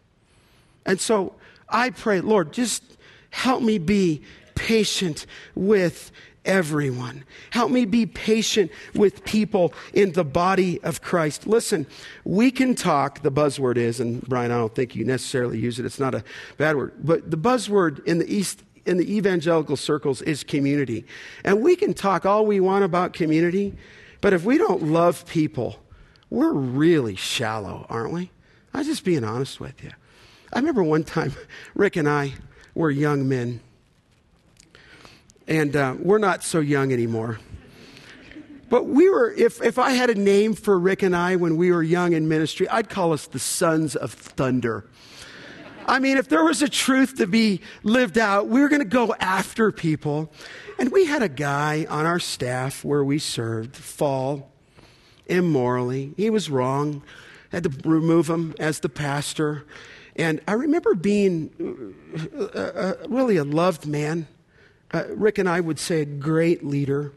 And 0.86 1.00
so 1.00 1.36
I 1.70 1.90
pray, 1.90 2.22
Lord, 2.22 2.54
just 2.54 2.84
help 3.30 3.62
me 3.62 3.78
be 3.78 4.24
patient 4.56 5.26
with 5.54 6.12
everyone. 6.46 7.24
Help 7.50 7.72
me 7.72 7.86
be 7.86 8.06
patient 8.06 8.72
with 8.94 9.26
people 9.26 9.74
in 9.94 10.14
the 10.14 10.24
body 10.24 10.82
of 10.84 11.02
Christ. 11.02 11.48
Listen, 11.48 11.86
we 12.24 12.52
can 12.52 12.76
talk, 12.76 13.22
the 13.22 13.32
buzzword 13.32 13.78
is, 13.78 14.00
and 14.00 14.22
Brian, 14.22 14.52
I 14.52 14.58
don't 14.58 14.74
think 14.74 14.96
you 14.96 15.04
necessarily 15.04 15.60
use 15.60 15.80
it, 15.80 15.86
it's 15.86 16.00
not 16.00 16.16
a 16.16 16.24
bad 16.58 16.76
word, 16.76 16.94
but 17.04 17.30
the 17.30 17.38
buzzword 17.38 18.04
in 18.06 18.20
the 18.20 18.34
East, 18.34 18.64
in 18.86 18.98
the 18.98 19.16
evangelical 19.16 19.76
circles 19.76 20.22
is 20.22 20.44
community. 20.44 21.06
And 21.44 21.62
we 21.62 21.76
can 21.76 21.94
talk 21.94 22.26
all 22.26 22.46
we 22.46 22.60
want 22.60 22.84
about 22.84 23.14
community, 23.14 23.76
but 24.22 24.34
if 24.34 24.46
we 24.46 24.58
don't 24.58 24.84
love 24.84 25.26
people, 25.26 25.80
we're 26.30 26.54
really 26.54 27.16
shallow, 27.16 27.86
aren't 27.90 28.14
we? 28.14 28.32
I'm 28.74 28.84
just 28.84 29.04
being 29.04 29.24
honest 29.24 29.60
with 29.60 29.84
you. 29.84 29.92
I 30.54 30.60
remember 30.60 30.84
one 30.84 31.04
time, 31.04 31.34
Rick 31.76 31.96
and 31.96 32.08
I 32.08 32.34
were 32.74 32.92
young 32.92 33.28
men 33.28 33.62
and 35.48 35.76
uh, 35.76 35.96
we're 36.00 36.18
not 36.18 36.44
so 36.44 36.60
young 36.60 36.92
anymore. 36.92 37.40
But 38.70 38.88
we 38.88 39.10
were, 39.10 39.32
if, 39.32 39.62
if 39.62 39.78
I 39.78 39.92
had 39.92 40.10
a 40.10 40.16
name 40.16 40.54
for 40.54 40.78
Rick 40.78 41.04
and 41.04 41.16
I 41.16 41.36
when 41.36 41.56
we 41.56 41.72
were 41.72 41.84
young 41.84 42.14
in 42.14 42.28
ministry, 42.28 42.68
I'd 42.68 42.90
call 42.90 43.14
us 43.14 43.28
the 43.28 43.40
sons 43.40 43.96
of 43.96 44.12
thunder. 44.12 44.86
I 45.88 46.00
mean, 46.00 46.18
if 46.18 46.30
there 46.30 46.44
was 46.44 46.64
a 46.64 46.68
truth 46.68 47.18
to 47.18 47.28
be 47.28 47.62
lived 47.84 48.18
out, 48.18 48.48
we 48.48 48.62
were 48.62 48.70
going 48.70 48.82
to 48.82 48.88
go 48.88 49.14
after 49.20 49.72
people. 49.72 50.32
And 50.80 50.92
we 50.92 51.06
had 51.06 51.22
a 51.22 51.30
guy 51.30 51.86
on 51.90 52.08
our 52.08 52.20
staff 52.20 52.84
where 52.84 53.04
we 53.04 53.20
served 53.20 53.76
fall 53.76 54.52
immorally. 55.28 56.14
He 56.18 56.32
was 56.32 56.50
wrong. 56.50 57.04
I 57.54 57.58
had 57.58 57.64
to 57.66 57.90
remove 57.90 58.28
him 58.28 58.56
as 58.60 58.80
the 58.80 58.90
pastor. 58.90 59.66
And 60.16 60.42
I 60.48 60.54
remember 60.54 60.96
being 60.96 61.94
uh, 62.36 62.42
uh, 62.42 62.58
uh 62.58 62.94
really 63.08 63.38
a 63.38 63.44
loved 63.44 63.86
man 63.86 64.28
uh, 64.96 65.04
Rick 65.10 65.38
and 65.40 65.50
I 65.50 65.60
would 65.60 65.78
say 65.78 66.02
a 66.02 66.06
great 66.06 66.64
leader. 66.64 67.12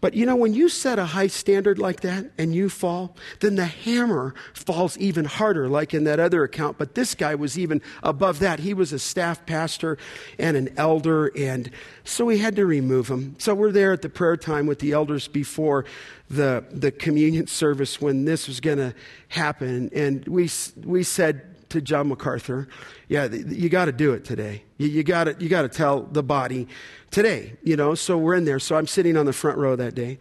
But 0.00 0.14
you 0.14 0.26
know, 0.26 0.36
when 0.36 0.54
you 0.54 0.68
set 0.68 0.98
a 0.98 1.06
high 1.06 1.26
standard 1.26 1.78
like 1.78 2.00
that 2.00 2.30
and 2.38 2.54
you 2.54 2.68
fall, 2.68 3.16
then 3.40 3.56
the 3.56 3.64
hammer 3.64 4.34
falls 4.52 4.96
even 4.98 5.24
harder, 5.24 5.68
like 5.68 5.94
in 5.94 6.04
that 6.04 6.20
other 6.20 6.44
account. 6.44 6.78
But 6.78 6.94
this 6.94 7.14
guy 7.14 7.34
was 7.34 7.58
even 7.58 7.82
above 8.02 8.38
that. 8.40 8.60
He 8.60 8.74
was 8.74 8.92
a 8.92 8.98
staff 8.98 9.44
pastor 9.46 9.98
and 10.38 10.56
an 10.56 10.72
elder, 10.76 11.32
and 11.36 11.70
so 12.04 12.26
we 12.26 12.38
had 12.38 12.54
to 12.56 12.66
remove 12.66 13.08
him. 13.08 13.34
So 13.38 13.54
we're 13.54 13.72
there 13.72 13.92
at 13.92 14.02
the 14.02 14.08
prayer 14.08 14.36
time 14.36 14.66
with 14.66 14.78
the 14.78 14.92
elders 14.92 15.26
before 15.26 15.84
the, 16.30 16.64
the 16.70 16.92
communion 16.92 17.46
service 17.46 18.00
when 18.00 18.24
this 18.24 18.46
was 18.46 18.60
going 18.60 18.78
to 18.78 18.94
happen. 19.28 19.90
And 19.94 20.26
we, 20.28 20.50
we 20.84 21.02
said, 21.02 21.47
to 21.70 21.80
John 21.80 22.08
MacArthur, 22.08 22.68
yeah, 23.08 23.26
you 23.26 23.68
got 23.68 23.86
to 23.86 23.92
do 23.92 24.12
it 24.12 24.24
today. 24.24 24.62
You, 24.78 25.02
got 25.02 25.24
to 25.24 25.36
you 25.38 25.48
got 25.48 25.62
to 25.62 25.68
tell 25.68 26.02
the 26.02 26.22
body 26.22 26.68
today. 27.10 27.54
You 27.62 27.76
know, 27.76 27.94
so 27.94 28.16
we're 28.18 28.34
in 28.34 28.44
there. 28.44 28.58
So 28.58 28.76
I'm 28.76 28.86
sitting 28.86 29.16
on 29.16 29.26
the 29.26 29.32
front 29.32 29.58
row 29.58 29.76
that 29.76 29.94
day, 29.94 30.18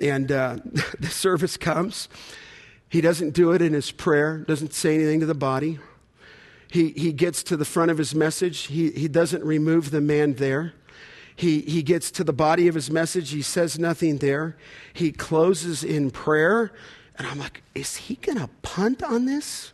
and 0.00 0.30
uh, 0.30 0.58
the 0.98 1.08
service 1.08 1.56
comes. 1.56 2.08
He 2.88 3.00
doesn't 3.00 3.30
do 3.30 3.52
it 3.52 3.62
in 3.62 3.72
his 3.72 3.92
prayer. 3.92 4.38
Doesn't 4.38 4.74
say 4.74 4.94
anything 4.96 5.20
to 5.20 5.26
the 5.26 5.34
body. 5.34 5.78
He 6.68 6.90
he 6.90 7.12
gets 7.12 7.42
to 7.44 7.56
the 7.56 7.64
front 7.64 7.90
of 7.90 7.98
his 7.98 8.14
message. 8.14 8.62
He 8.66 8.90
he 8.90 9.08
doesn't 9.08 9.44
remove 9.44 9.90
the 9.90 10.00
man 10.00 10.34
there. 10.34 10.74
He, 11.40 11.62
he 11.62 11.82
gets 11.82 12.10
to 12.10 12.24
the 12.24 12.34
body 12.34 12.68
of 12.68 12.74
his 12.74 12.90
message. 12.90 13.30
He 13.30 13.40
says 13.40 13.78
nothing 13.78 14.18
there. 14.18 14.58
He 14.92 15.10
closes 15.10 15.82
in 15.82 16.10
prayer. 16.10 16.70
And 17.16 17.26
I'm 17.26 17.38
like, 17.38 17.62
is 17.74 17.96
he 17.96 18.16
going 18.16 18.36
to 18.36 18.50
punt 18.60 19.02
on 19.02 19.24
this? 19.24 19.72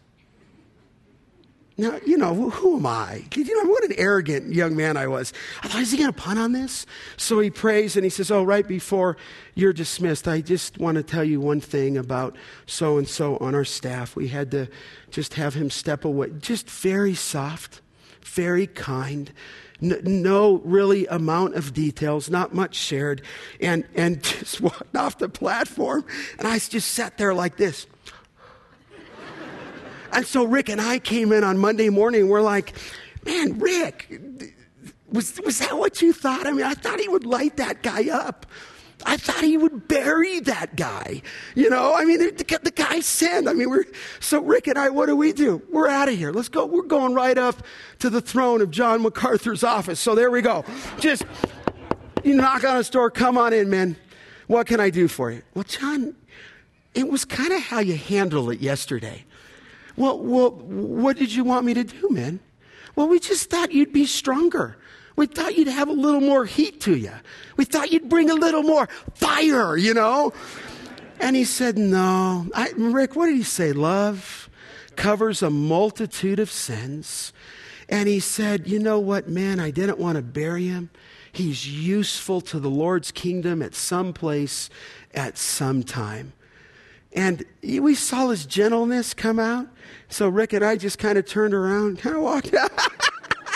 Now, 1.79 1.99
you 2.07 2.17
know, 2.17 2.49
who 2.49 2.79
am 2.79 2.87
I? 2.87 3.25
You 3.35 3.63
know, 3.63 3.71
what 3.71 3.85
an 3.85 3.93
arrogant 3.99 4.55
young 4.55 4.75
man 4.77 4.97
I 4.97 5.07
was. 5.07 5.35
I 5.63 5.69
thought, 5.69 5.83
is 5.83 5.91
he 5.91 5.99
going 5.99 6.11
to 6.11 6.19
punt 6.19 6.39
on 6.39 6.53
this? 6.53 6.87
So 7.19 7.39
he 7.39 7.51
prays 7.51 7.97
and 7.97 8.05
he 8.05 8.09
says, 8.09 8.31
Oh, 8.31 8.43
right 8.43 8.67
before 8.67 9.19
you're 9.55 9.75
dismissed, 9.75 10.27
I 10.27 10.41
just 10.41 10.79
want 10.79 10.97
to 10.97 11.03
tell 11.03 11.23
you 11.23 11.39
one 11.39 11.61
thing 11.61 11.99
about 11.99 12.35
so 12.65 12.97
and 12.97 13.07
so 13.07 13.37
on 13.39 13.55
our 13.55 13.65
staff. 13.65 14.17
We 14.17 14.29
had 14.29 14.51
to 14.53 14.69
just 15.11 15.35
have 15.35 15.53
him 15.53 15.69
step 15.69 16.07
away, 16.07 16.31
just 16.41 16.71
very 16.71 17.15
soft, 17.15 17.83
very 18.25 18.67
kind. 18.67 19.31
No, 19.79 20.63
really 20.65 21.07
amount 21.09 21.57
of 21.57 21.75
details, 21.75 22.31
not 22.31 22.55
much 22.55 22.75
shared, 22.75 23.21
and, 23.61 23.85
and 23.95 24.23
just 24.23 24.63
walked 24.63 24.97
off 24.97 25.19
the 25.19 25.29
platform. 25.29 26.07
And 26.39 26.49
I 26.49 26.59
just 26.59 26.93
sat 26.93 27.19
there 27.19 27.35
like 27.35 27.59
this. 27.59 27.87
And 30.17 30.27
so 30.27 30.45
Rick 30.45 30.71
and 30.71 30.81
I 30.81 30.99
came 30.99 31.31
in 31.31 31.45
on 31.45 31.59
Monday 31.59 31.91
morning. 31.91 32.23
and 32.23 32.31
We're 32.31 32.41
like, 32.41 32.73
man, 33.27 33.59
Rick, 33.59 34.19
was, 35.13 35.39
was 35.45 35.59
that 35.59 35.77
what 35.77 36.01
you 36.01 36.15
thought? 36.15 36.47
I 36.47 36.53
mean, 36.53 36.65
I 36.65 36.73
thought 36.73 36.99
he 36.99 37.07
would 37.07 37.27
light 37.27 37.59
that 37.59 37.83
guy 37.83 38.09
up. 38.09 38.47
I 39.05 39.19
thought 39.19 39.45
he 39.45 39.59
would 39.59 39.89
bury 39.89 40.41
that 40.41 40.75
guy. 40.75 41.21
You 41.55 41.69
know, 41.69 41.93
I 41.95 42.07
mean, 42.07 42.19
the, 42.19 42.61
the 42.63 42.71
guy 42.71 43.01
sinned. 43.01 43.47
I 43.47 43.53
mean, 43.53 43.69
we're, 43.69 43.85
so 44.19 44.43
Rick 44.43 44.69
and 44.69 44.79
I, 44.79 44.89
what 44.89 45.05
do 45.05 45.17
we 45.17 45.35
do? 45.35 45.61
We're 45.71 45.89
out 45.89 46.09
of 46.09 46.17
here. 46.17 46.33
Let's 46.33 46.49
go. 46.49 46.65
We're 46.65 46.85
going 46.85 47.13
right 47.13 47.37
up 47.37 47.57
to 47.99 48.09
the 48.09 48.23
throne 48.23 48.63
of 48.63 48.71
John 48.71 49.03
MacArthur's 49.03 49.63
office. 49.63 50.01
So 50.01 50.15
there 50.15 50.31
we 50.31 50.41
go. 50.41 50.65
Just, 50.99 51.27
you 52.25 52.35
knock 52.35 52.65
on 52.65 52.79
his 52.79 52.89
door. 52.89 53.11
Come 53.11 53.37
on 53.37 53.53
in, 53.53 53.69
man. 53.69 53.97
What 54.47 54.67
can 54.67 54.81
I 54.81 54.89
do 54.89 55.09
for 55.09 55.31
you? 55.31 55.43
Well, 55.53 55.65
John, 55.65 56.17
it 56.95 57.07
was 57.07 57.27
kind 57.27 57.53
of 57.53 57.61
how 57.61 57.81
you 57.81 57.99
handled 57.99 58.51
it 58.51 58.61
yesterday. 58.61 59.27
Well, 59.97 60.19
well, 60.19 60.51
what 60.51 61.17
did 61.17 61.33
you 61.33 61.45
want 61.45 61.65
me 61.65 61.75
to 61.75 61.85
do, 61.85 62.09
man? 62.11 62.41
Well, 62.95 63.09
we 63.09 63.19
just 63.19 63.51
thought 63.51 63.73
you'd 63.73 63.93
be 63.93 64.07
stronger. 64.07 64.77
We 65.17 65.27
thought 65.27 65.57
you'd 65.57 65.69
have 65.69 65.89
a 65.89 65.93
little 65.93 66.21
more 66.21 66.45
heat 66.45 66.81
to 66.83 66.97
you. 66.97 67.13
We 67.57 67.65
thought 67.65 67.91
you'd 67.91 68.09
bring 68.09 68.31
a 68.31 68.35
little 68.35 68.63
more 68.63 68.89
fire, 69.15 69.77
you 69.77 69.95
know? 69.95 70.33
And 71.21 71.35
he 71.35 71.45
said, 71.45 71.79
No. 71.79 72.47
I, 72.55 72.73
Rick, 72.77 73.17
what 73.17 73.27
did 73.27 73.37
he 73.37 73.43
say? 73.43 73.73
Love 73.73 74.51
covers 74.97 75.43
a 75.43 75.51
multitude 75.51 76.39
of 76.39 76.51
sins. 76.51 77.33
And 77.89 78.09
he 78.09 78.21
said, 78.21 78.67
You 78.67 78.79
know 78.79 78.99
what, 78.99 79.29
man? 79.29 79.59
I 79.61 79.71
didn't 79.71 79.99
want 79.99 80.17
to 80.17 80.23
bury 80.23 80.67
him. 80.67 80.91
He's 81.33 81.69
useful 81.69 82.41
to 82.43 82.59
the 82.59 82.71
Lord's 82.71 83.11
kingdom 83.11 83.63
at 83.63 83.75
some 83.75 84.13
place 84.13 84.71
at 85.15 85.37
some 85.39 85.83
time. 85.83 86.33
And 87.17 87.45
we 87.63 87.95
saw 87.95 88.29
his 88.29 88.45
gentleness 88.45 89.15
come 89.15 89.39
out. 89.39 89.67
So 90.11 90.29
Rick 90.29 90.53
and 90.53 90.63
I 90.63 90.77
just 90.77 90.99
kind 90.99 91.17
of 91.17 91.25
turned 91.25 91.55
around, 91.55 91.99
kind 91.99 92.15
of 92.15 92.23
walked 92.23 92.53
out. 92.53 92.71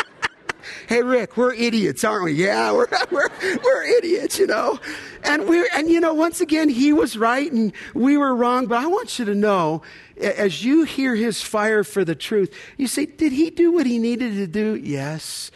hey, 0.88 1.02
Rick, 1.02 1.36
we're 1.36 1.52
idiots, 1.52 2.02
aren't 2.02 2.24
we? 2.24 2.32
Yeah, 2.32 2.72
we're, 2.72 2.88
we're, 3.11 3.28
we're 3.62 3.84
idiots, 3.84 4.38
you 4.38 4.46
know. 4.46 4.80
And 5.24 5.46
we're, 5.46 5.68
and 5.74 5.90
you 5.90 6.00
know, 6.00 6.14
once 6.14 6.40
again, 6.40 6.70
he 6.70 6.94
was 6.94 7.18
right 7.18 7.52
and 7.52 7.74
we 7.92 8.16
were 8.16 8.34
wrong. 8.34 8.66
But 8.66 8.78
I 8.78 8.86
want 8.86 9.18
you 9.18 9.26
to 9.26 9.34
know, 9.34 9.82
as 10.18 10.64
you 10.64 10.84
hear 10.84 11.14
his 11.14 11.42
fire 11.42 11.84
for 11.84 12.02
the 12.02 12.14
truth, 12.14 12.54
you 12.78 12.86
say, 12.86 13.04
did 13.04 13.32
he 13.32 13.50
do 13.50 13.70
what 13.70 13.84
he 13.84 13.98
needed 13.98 14.36
to 14.36 14.46
do? 14.46 14.74
Yes 14.74 15.50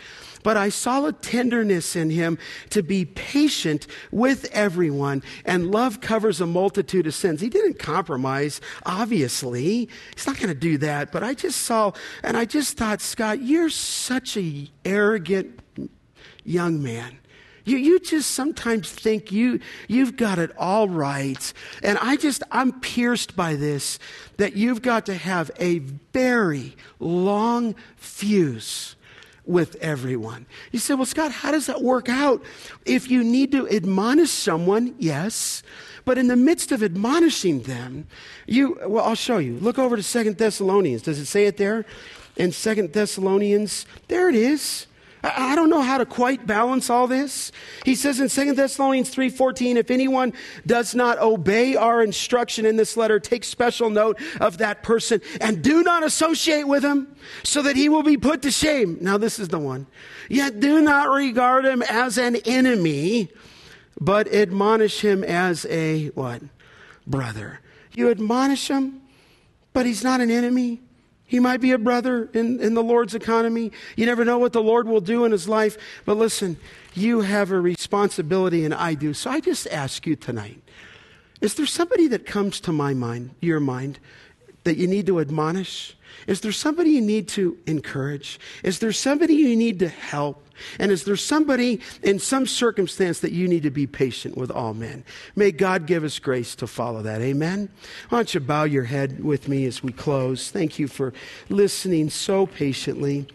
but 0.45 0.57
I 0.57 0.69
saw 0.69 1.07
a 1.07 1.13
tenderness 1.13 1.97
in 1.97 2.11
him 2.11 2.39
to 2.71 2.85
be 2.85 3.05
patient 3.05 3.89
with 4.13 4.45
everyone, 4.53 5.25
and 5.45 5.73
love 5.73 6.01
covers 6.01 6.41
a 6.41 6.47
multitude 6.47 7.09
of 7.09 7.15
sins. 7.15 7.41
He 7.41 7.49
didn't 7.49 7.81
compromise, 7.81 8.61
obviously. 8.87 9.89
He's 10.15 10.27
not 10.29 10.37
going 10.37 10.51
to 10.51 10.55
do 10.55 10.79
that, 10.79 11.11
but 11.11 11.25
I 11.25 11.35
just 11.35 11.63
saw, 11.63 11.91
and 12.23 12.37
I 12.37 12.45
just 12.45 12.77
thought, 12.77 13.01
Scott, 13.01 13.43
you're 13.43 13.71
such 13.71 14.37
a 14.37 14.71
arrogant 14.85 15.59
young 16.45 16.81
man. 16.81 17.19
You, 17.65 17.79
you 17.79 17.99
just 17.99 18.33
sometimes 18.33 18.91
think 18.91 19.33
you, 19.33 19.61
you've 19.89 20.17
got 20.17 20.39
it 20.39 20.53
all 20.59 20.87
right. 20.87 21.53
And 21.83 21.99
I 21.99 22.17
just, 22.17 22.43
I'm 22.51 22.79
pierced 22.81 23.35
by 23.35 23.57
this 23.57 23.99
that 24.37 24.55
you've 24.55 24.83
got 24.83 25.07
to 25.07 25.15
have 25.15 25.51
a 25.59 25.79
very 25.79 26.77
long 27.01 27.75
fuse 27.97 28.94
with 29.47 29.77
everyone. 29.77 30.47
You 30.73 30.79
say, 30.79 30.95
well, 30.95 31.05
Scott, 31.05 31.33
how 31.33 31.51
does 31.51 31.67
that 31.67 31.83
work 31.83 32.09
out? 32.09 32.43
If 32.85 33.11
you 33.11 33.23
need 33.23 33.53
to 33.53 33.69
admonish 33.69 34.31
someone, 34.31 34.95
yes. 34.99 35.63
But 36.05 36.19
in 36.19 36.29
the 36.29 36.37
midst 36.37 36.73
of 36.73 36.83
admonishing 36.83 37.63
them, 37.63 38.07
you, 38.47 38.79
well, 38.87 39.05
I'll 39.05 39.15
show 39.15 39.39
you. 39.39 39.59
Look 39.59 39.79
over 39.79 39.97
to 39.97 40.03
Second 40.03 40.39
Thessalonians. 40.39 41.03
Does 41.03 41.19
it 41.19 41.27
say 41.27 41.47
it 41.47 41.57
there? 41.57 41.85
In 42.37 42.53
Second 42.53 42.93
Thessalonians, 42.93 43.87
there 44.09 44.29
it 44.29 44.35
is. 44.35 44.87
I 45.25 45.57
don't 45.57 45.71
know 45.71 45.81
how 45.81 45.97
to 45.97 46.05
quite 46.05 46.47
balance 46.47 46.91
all 46.91 47.07
this. 47.07 47.51
He 47.85 47.95
says 47.95 48.21
in 48.21 48.29
2 48.29 48.55
Thessalonians 48.55 49.09
3:14, 49.09 49.79
if 49.79 49.91
anyone 49.91 50.35
does 50.67 50.95
not 50.95 51.19
obey 51.19 51.77
our 51.77 52.03
instruction 52.03 52.67
in 52.67 52.77
this 52.77 52.95
letter, 52.95 53.19
take 53.19 53.43
special 53.45 53.89
note 53.89 54.21
of 54.39 54.59
that 54.59 54.83
person 54.83 55.23
and 55.41 55.63
do 55.63 55.83
not 55.83 56.03
associate 56.03 56.69
with 56.69 56.85
him 56.85 57.17
so 57.43 57.63
that 57.63 57.75
he 57.75 57.89
will 57.89 58.03
be 58.03 58.19
put 58.19 58.43
to 58.43 58.51
shame. 58.51 58.99
Now 59.01 59.17
this 59.17 59.39
is 59.39 59.49
the 59.49 59.59
one. 59.59 59.87
Yet 60.29 60.61
do 60.61 60.83
not 60.83 61.09
regard 61.11 61.65
him 61.65 61.83
as 61.83 62.19
an 62.19 62.37
enemy, 62.45 63.31
but 63.99 64.29
admonish 64.29 65.01
him 65.01 65.25
as 65.25 65.65
a 65.71 66.09
what? 66.09 66.43
Brother. 67.07 67.61
You 67.95 68.11
admonish 68.11 68.69
him, 68.69 69.01
but 69.73 69.87
he's 69.87 70.05
not 70.05 70.21
an 70.21 70.31
enemy. 70.31 70.84
He 71.35 71.41
might 71.41 71.61
be 71.61 71.73
a 71.73 71.79
brother 71.79 72.31
in, 72.33 72.61
in 72.61 72.75
the 72.75 72.83
Lord's 72.85 73.13
economy. 73.13 73.73
You 73.97 74.07
never 74.07 74.25
know 74.25 74.39
what 74.39 74.53
the 74.53 74.63
Lord 74.63 74.87
will 74.87 75.01
do 75.01 75.25
in 75.25 75.33
his 75.33 75.49
life. 75.49 75.77
But 76.05 76.17
listen, 76.17 76.59
you 76.95 77.23
have 77.23 77.51
a 77.51 77.59
responsibility, 77.59 78.65
and 78.65 78.73
I 78.73 78.95
do. 78.95 79.13
So 79.15 79.33
I 79.33 79.41
just 79.41 79.67
ask 79.67 80.07
you 80.07 80.15
tonight 80.15 80.63
is 81.41 81.55
there 81.55 81.67
somebody 81.67 82.07
that 82.07 82.25
comes 82.25 82.61
to 82.61 82.73
my 82.73 82.95
mind, 82.95 83.35
your 83.41 83.59
mind, 83.59 83.99
that 84.63 84.77
you 84.77 84.87
need 84.87 85.07
to 85.07 85.19
admonish? 85.19 85.97
Is 86.27 86.41
there 86.41 86.53
somebody 86.53 86.91
you 86.91 87.01
need 87.01 87.29
to 87.29 87.57
encourage? 87.67 88.39
Is 88.63 88.79
there 88.79 88.93
somebody 88.93 89.35
you 89.35 89.57
need 89.57 89.79
to 89.81 89.89
help? 89.89 90.41
And 90.79 90.93
is 90.93 91.05
there 91.05 91.17
somebody 91.17 91.81
in 92.03 92.19
some 92.19 92.47
circumstance 92.47 93.21
that 93.21 93.33
you 93.33 93.49
need 93.49 93.65
to 93.65 93.71
be 93.71 93.87
patient 93.87 94.37
with 94.37 94.51
all 94.51 94.75
men? 94.75 95.05
May 95.35 95.53
God 95.53 95.87
give 95.87 96.05
us 96.05 96.19
grace 96.19 96.55
to 96.57 96.67
follow 96.67 97.03
that. 97.03 97.21
Amen. 97.21 97.69
Why 98.09 98.19
don't 98.19 98.35
you 98.35 98.41
bow 98.41 98.65
your 98.65 98.85
head 98.85 99.23
with 99.25 99.49
me 99.49 99.67
as 99.67 99.83
we 99.83 99.93
close? 99.93 100.51
Thank 100.51 100.79
you 100.79 100.89
for 100.89 101.13
listening 101.49 102.11
so 102.11 102.47
patiently. 102.47 103.27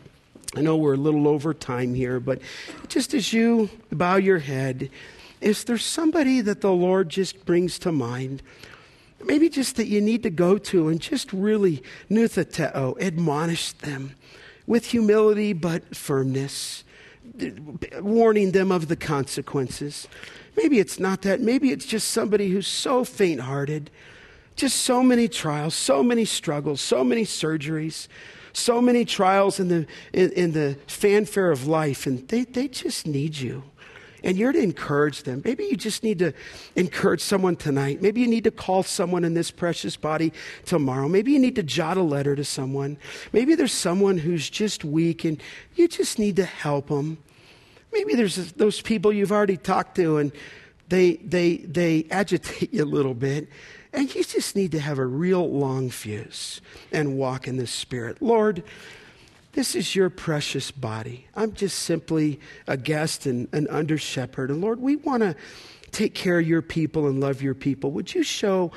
I 0.55 0.61
know 0.61 0.77
we're 0.77 0.95
a 0.95 0.97
little 0.97 1.27
over 1.27 1.53
time 1.53 1.93
here, 1.93 2.19
but 2.19 2.41
just 2.87 3.13
as 3.13 3.33
you 3.33 3.69
bow 3.91 4.15
your 4.15 4.39
head, 4.39 4.89
is 5.41 5.63
there 5.63 5.77
somebody 5.77 6.41
that 6.41 6.61
the 6.61 6.71
Lord 6.71 7.09
just 7.09 7.45
brings 7.45 7.77
to 7.79 7.91
mind? 7.91 8.41
Maybe 9.23 9.49
just 9.49 9.75
that 9.75 9.87
you 9.87 10.01
need 10.01 10.23
to 10.23 10.29
go 10.29 10.57
to 10.57 10.87
and 10.87 10.99
just 10.99 11.31
really 11.33 11.83
noutheteo, 12.09 12.99
admonish 13.01 13.73
them 13.73 14.15
with 14.65 14.85
humility 14.85 15.53
but 15.53 15.95
firmness 15.95 16.83
warning 17.99 18.51
them 18.51 18.71
of 18.71 18.87
the 18.87 18.95
consequences. 18.95 20.07
Maybe 20.55 20.79
it's 20.79 20.99
not 20.99 21.21
that. 21.23 21.39
Maybe 21.41 21.71
it's 21.71 21.85
just 21.85 22.09
somebody 22.09 22.49
who's 22.49 22.67
so 22.67 23.03
faint 23.03 23.41
hearted, 23.41 23.89
just 24.55 24.77
so 24.77 25.03
many 25.03 25.27
trials, 25.27 25.75
so 25.75 26.03
many 26.03 26.25
struggles, 26.25 26.81
so 26.81 27.03
many 27.03 27.23
surgeries, 27.23 28.07
so 28.53 28.81
many 28.81 29.05
trials 29.05 29.59
in 29.59 29.69
the, 29.69 29.87
in, 30.11 30.31
in 30.31 30.51
the 30.51 30.77
fanfare 30.87 31.51
of 31.51 31.67
life, 31.67 32.05
and 32.05 32.27
they, 32.27 32.43
they 32.43 32.67
just 32.67 33.07
need 33.07 33.37
you. 33.37 33.63
And 34.23 34.37
you're 34.37 34.51
to 34.51 34.59
encourage 34.59 35.23
them. 35.23 35.41
Maybe 35.45 35.65
you 35.65 35.75
just 35.75 36.03
need 36.03 36.19
to 36.19 36.33
encourage 36.75 37.21
someone 37.21 37.55
tonight. 37.55 38.01
Maybe 38.01 38.21
you 38.21 38.27
need 38.27 38.43
to 38.43 38.51
call 38.51 38.83
someone 38.83 39.23
in 39.23 39.33
this 39.33 39.51
precious 39.51 39.95
body 39.95 40.33
tomorrow. 40.65 41.07
Maybe 41.07 41.31
you 41.31 41.39
need 41.39 41.55
to 41.55 41.63
jot 41.63 41.97
a 41.97 42.03
letter 42.03 42.35
to 42.35 42.43
someone. 42.43 42.97
Maybe 43.33 43.55
there's 43.55 43.73
someone 43.73 44.17
who's 44.17 44.49
just 44.49 44.83
weak 44.83 45.23
and 45.23 45.41
you 45.75 45.87
just 45.87 46.19
need 46.19 46.35
to 46.37 46.45
help 46.45 46.87
them. 46.87 47.17
Maybe 47.91 48.15
there's 48.15 48.53
those 48.53 48.81
people 48.81 49.11
you've 49.11 49.31
already 49.31 49.57
talked 49.57 49.95
to 49.95 50.17
and 50.17 50.31
they, 50.89 51.17
they, 51.17 51.57
they 51.57 52.05
agitate 52.11 52.73
you 52.73 52.83
a 52.83 52.85
little 52.85 53.13
bit. 53.13 53.47
And 53.91 54.13
you 54.13 54.23
just 54.23 54.55
need 54.55 54.71
to 54.73 54.79
have 54.79 54.99
a 54.99 55.05
real 55.05 55.49
long 55.49 55.89
fuse 55.89 56.61
and 56.91 57.17
walk 57.17 57.47
in 57.47 57.57
the 57.57 57.65
Spirit. 57.65 58.21
Lord, 58.21 58.63
this 59.53 59.75
is 59.75 59.95
your 59.95 60.09
precious 60.09 60.71
body. 60.71 61.27
I'm 61.35 61.53
just 61.53 61.79
simply 61.79 62.39
a 62.67 62.77
guest 62.77 63.25
and 63.25 63.47
an 63.53 63.67
under 63.69 63.97
shepherd. 63.97 64.51
And 64.51 64.61
Lord, 64.61 64.79
we 64.79 64.95
want 64.95 65.23
to 65.23 65.35
take 65.91 66.13
care 66.13 66.39
of 66.39 66.47
your 66.47 66.61
people 66.61 67.07
and 67.07 67.19
love 67.19 67.41
your 67.41 67.55
people. 67.55 67.91
Would 67.91 68.13
you 68.13 68.23
show 68.23 68.71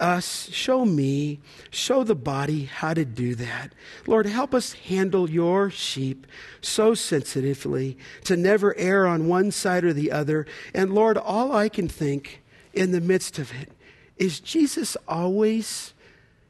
us, 0.00 0.48
show 0.50 0.84
me, 0.84 1.40
show 1.70 2.02
the 2.02 2.14
body 2.14 2.64
how 2.64 2.94
to 2.94 3.04
do 3.04 3.34
that. 3.34 3.72
Lord, 4.06 4.26
help 4.26 4.54
us 4.54 4.72
handle 4.72 5.28
your 5.28 5.70
sheep 5.70 6.26
so 6.60 6.94
sensitively 6.94 7.98
to 8.24 8.36
never 8.36 8.76
err 8.76 9.06
on 9.06 9.28
one 9.28 9.50
side 9.50 9.84
or 9.84 9.92
the 9.92 10.10
other. 10.10 10.46
And 10.74 10.94
Lord, 10.94 11.18
all 11.18 11.52
I 11.52 11.68
can 11.68 11.86
think 11.86 12.42
in 12.72 12.92
the 12.92 13.00
midst 13.00 13.38
of 13.38 13.52
it 13.60 13.70
is 14.16 14.40
Jesus 14.40 14.96
always 15.06 15.92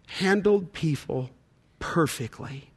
handled 0.07 0.73
people 0.73 1.31
perfectly. 1.79 2.70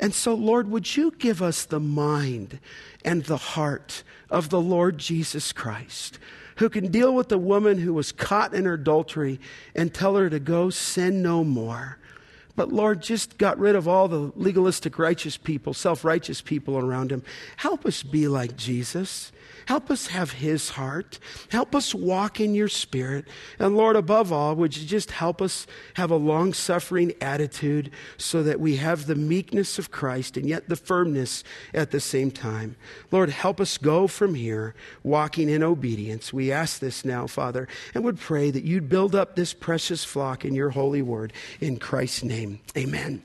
And 0.00 0.12
so, 0.12 0.34
Lord, 0.34 0.68
would 0.70 0.96
you 0.96 1.12
give 1.12 1.40
us 1.40 1.64
the 1.64 1.78
mind 1.78 2.58
and 3.04 3.22
the 3.24 3.36
heart 3.36 4.02
of 4.28 4.48
the 4.48 4.60
Lord 4.60 4.98
Jesus 4.98 5.52
Christ? 5.52 6.18
who 6.60 6.68
can 6.68 6.88
deal 6.92 7.14
with 7.14 7.30
the 7.30 7.38
woman 7.38 7.78
who 7.78 7.94
was 7.94 8.12
caught 8.12 8.52
in 8.52 8.66
adultery 8.66 9.40
and 9.74 9.94
tell 9.94 10.14
her 10.16 10.28
to 10.28 10.38
go 10.38 10.68
sin 10.68 11.22
no 11.22 11.42
more. 11.42 11.96
But 12.54 12.70
Lord, 12.70 13.00
just 13.00 13.38
got 13.38 13.58
rid 13.58 13.74
of 13.74 13.88
all 13.88 14.08
the 14.08 14.30
legalistic 14.36 14.98
righteous 14.98 15.38
people, 15.38 15.72
self 15.72 16.04
righteous 16.04 16.42
people 16.42 16.76
around 16.76 17.10
him. 17.10 17.22
Help 17.56 17.86
us 17.86 18.02
be 18.02 18.28
like 18.28 18.58
Jesus. 18.58 19.32
Help 19.70 19.88
us 19.88 20.08
have 20.08 20.32
his 20.32 20.70
heart. 20.70 21.20
Help 21.52 21.76
us 21.76 21.94
walk 21.94 22.40
in 22.40 22.56
your 22.56 22.66
spirit. 22.66 23.28
And 23.56 23.76
Lord, 23.76 23.94
above 23.94 24.32
all, 24.32 24.56
would 24.56 24.76
you 24.76 24.84
just 24.84 25.12
help 25.12 25.40
us 25.40 25.64
have 25.94 26.10
a 26.10 26.16
long 26.16 26.52
suffering 26.52 27.12
attitude 27.20 27.92
so 28.16 28.42
that 28.42 28.58
we 28.58 28.78
have 28.78 29.06
the 29.06 29.14
meekness 29.14 29.78
of 29.78 29.92
Christ 29.92 30.36
and 30.36 30.48
yet 30.48 30.68
the 30.68 30.74
firmness 30.74 31.44
at 31.72 31.92
the 31.92 32.00
same 32.00 32.32
time. 32.32 32.74
Lord, 33.12 33.30
help 33.30 33.60
us 33.60 33.78
go 33.78 34.08
from 34.08 34.34
here 34.34 34.74
walking 35.04 35.48
in 35.48 35.62
obedience. 35.62 36.32
We 36.32 36.50
ask 36.50 36.80
this 36.80 37.04
now, 37.04 37.28
Father, 37.28 37.68
and 37.94 38.02
would 38.02 38.18
pray 38.18 38.50
that 38.50 38.64
you'd 38.64 38.88
build 38.88 39.14
up 39.14 39.36
this 39.36 39.54
precious 39.54 40.02
flock 40.02 40.44
in 40.44 40.52
your 40.52 40.70
holy 40.70 41.00
word. 41.00 41.32
In 41.60 41.78
Christ's 41.78 42.24
name, 42.24 42.58
amen. 42.76 43.22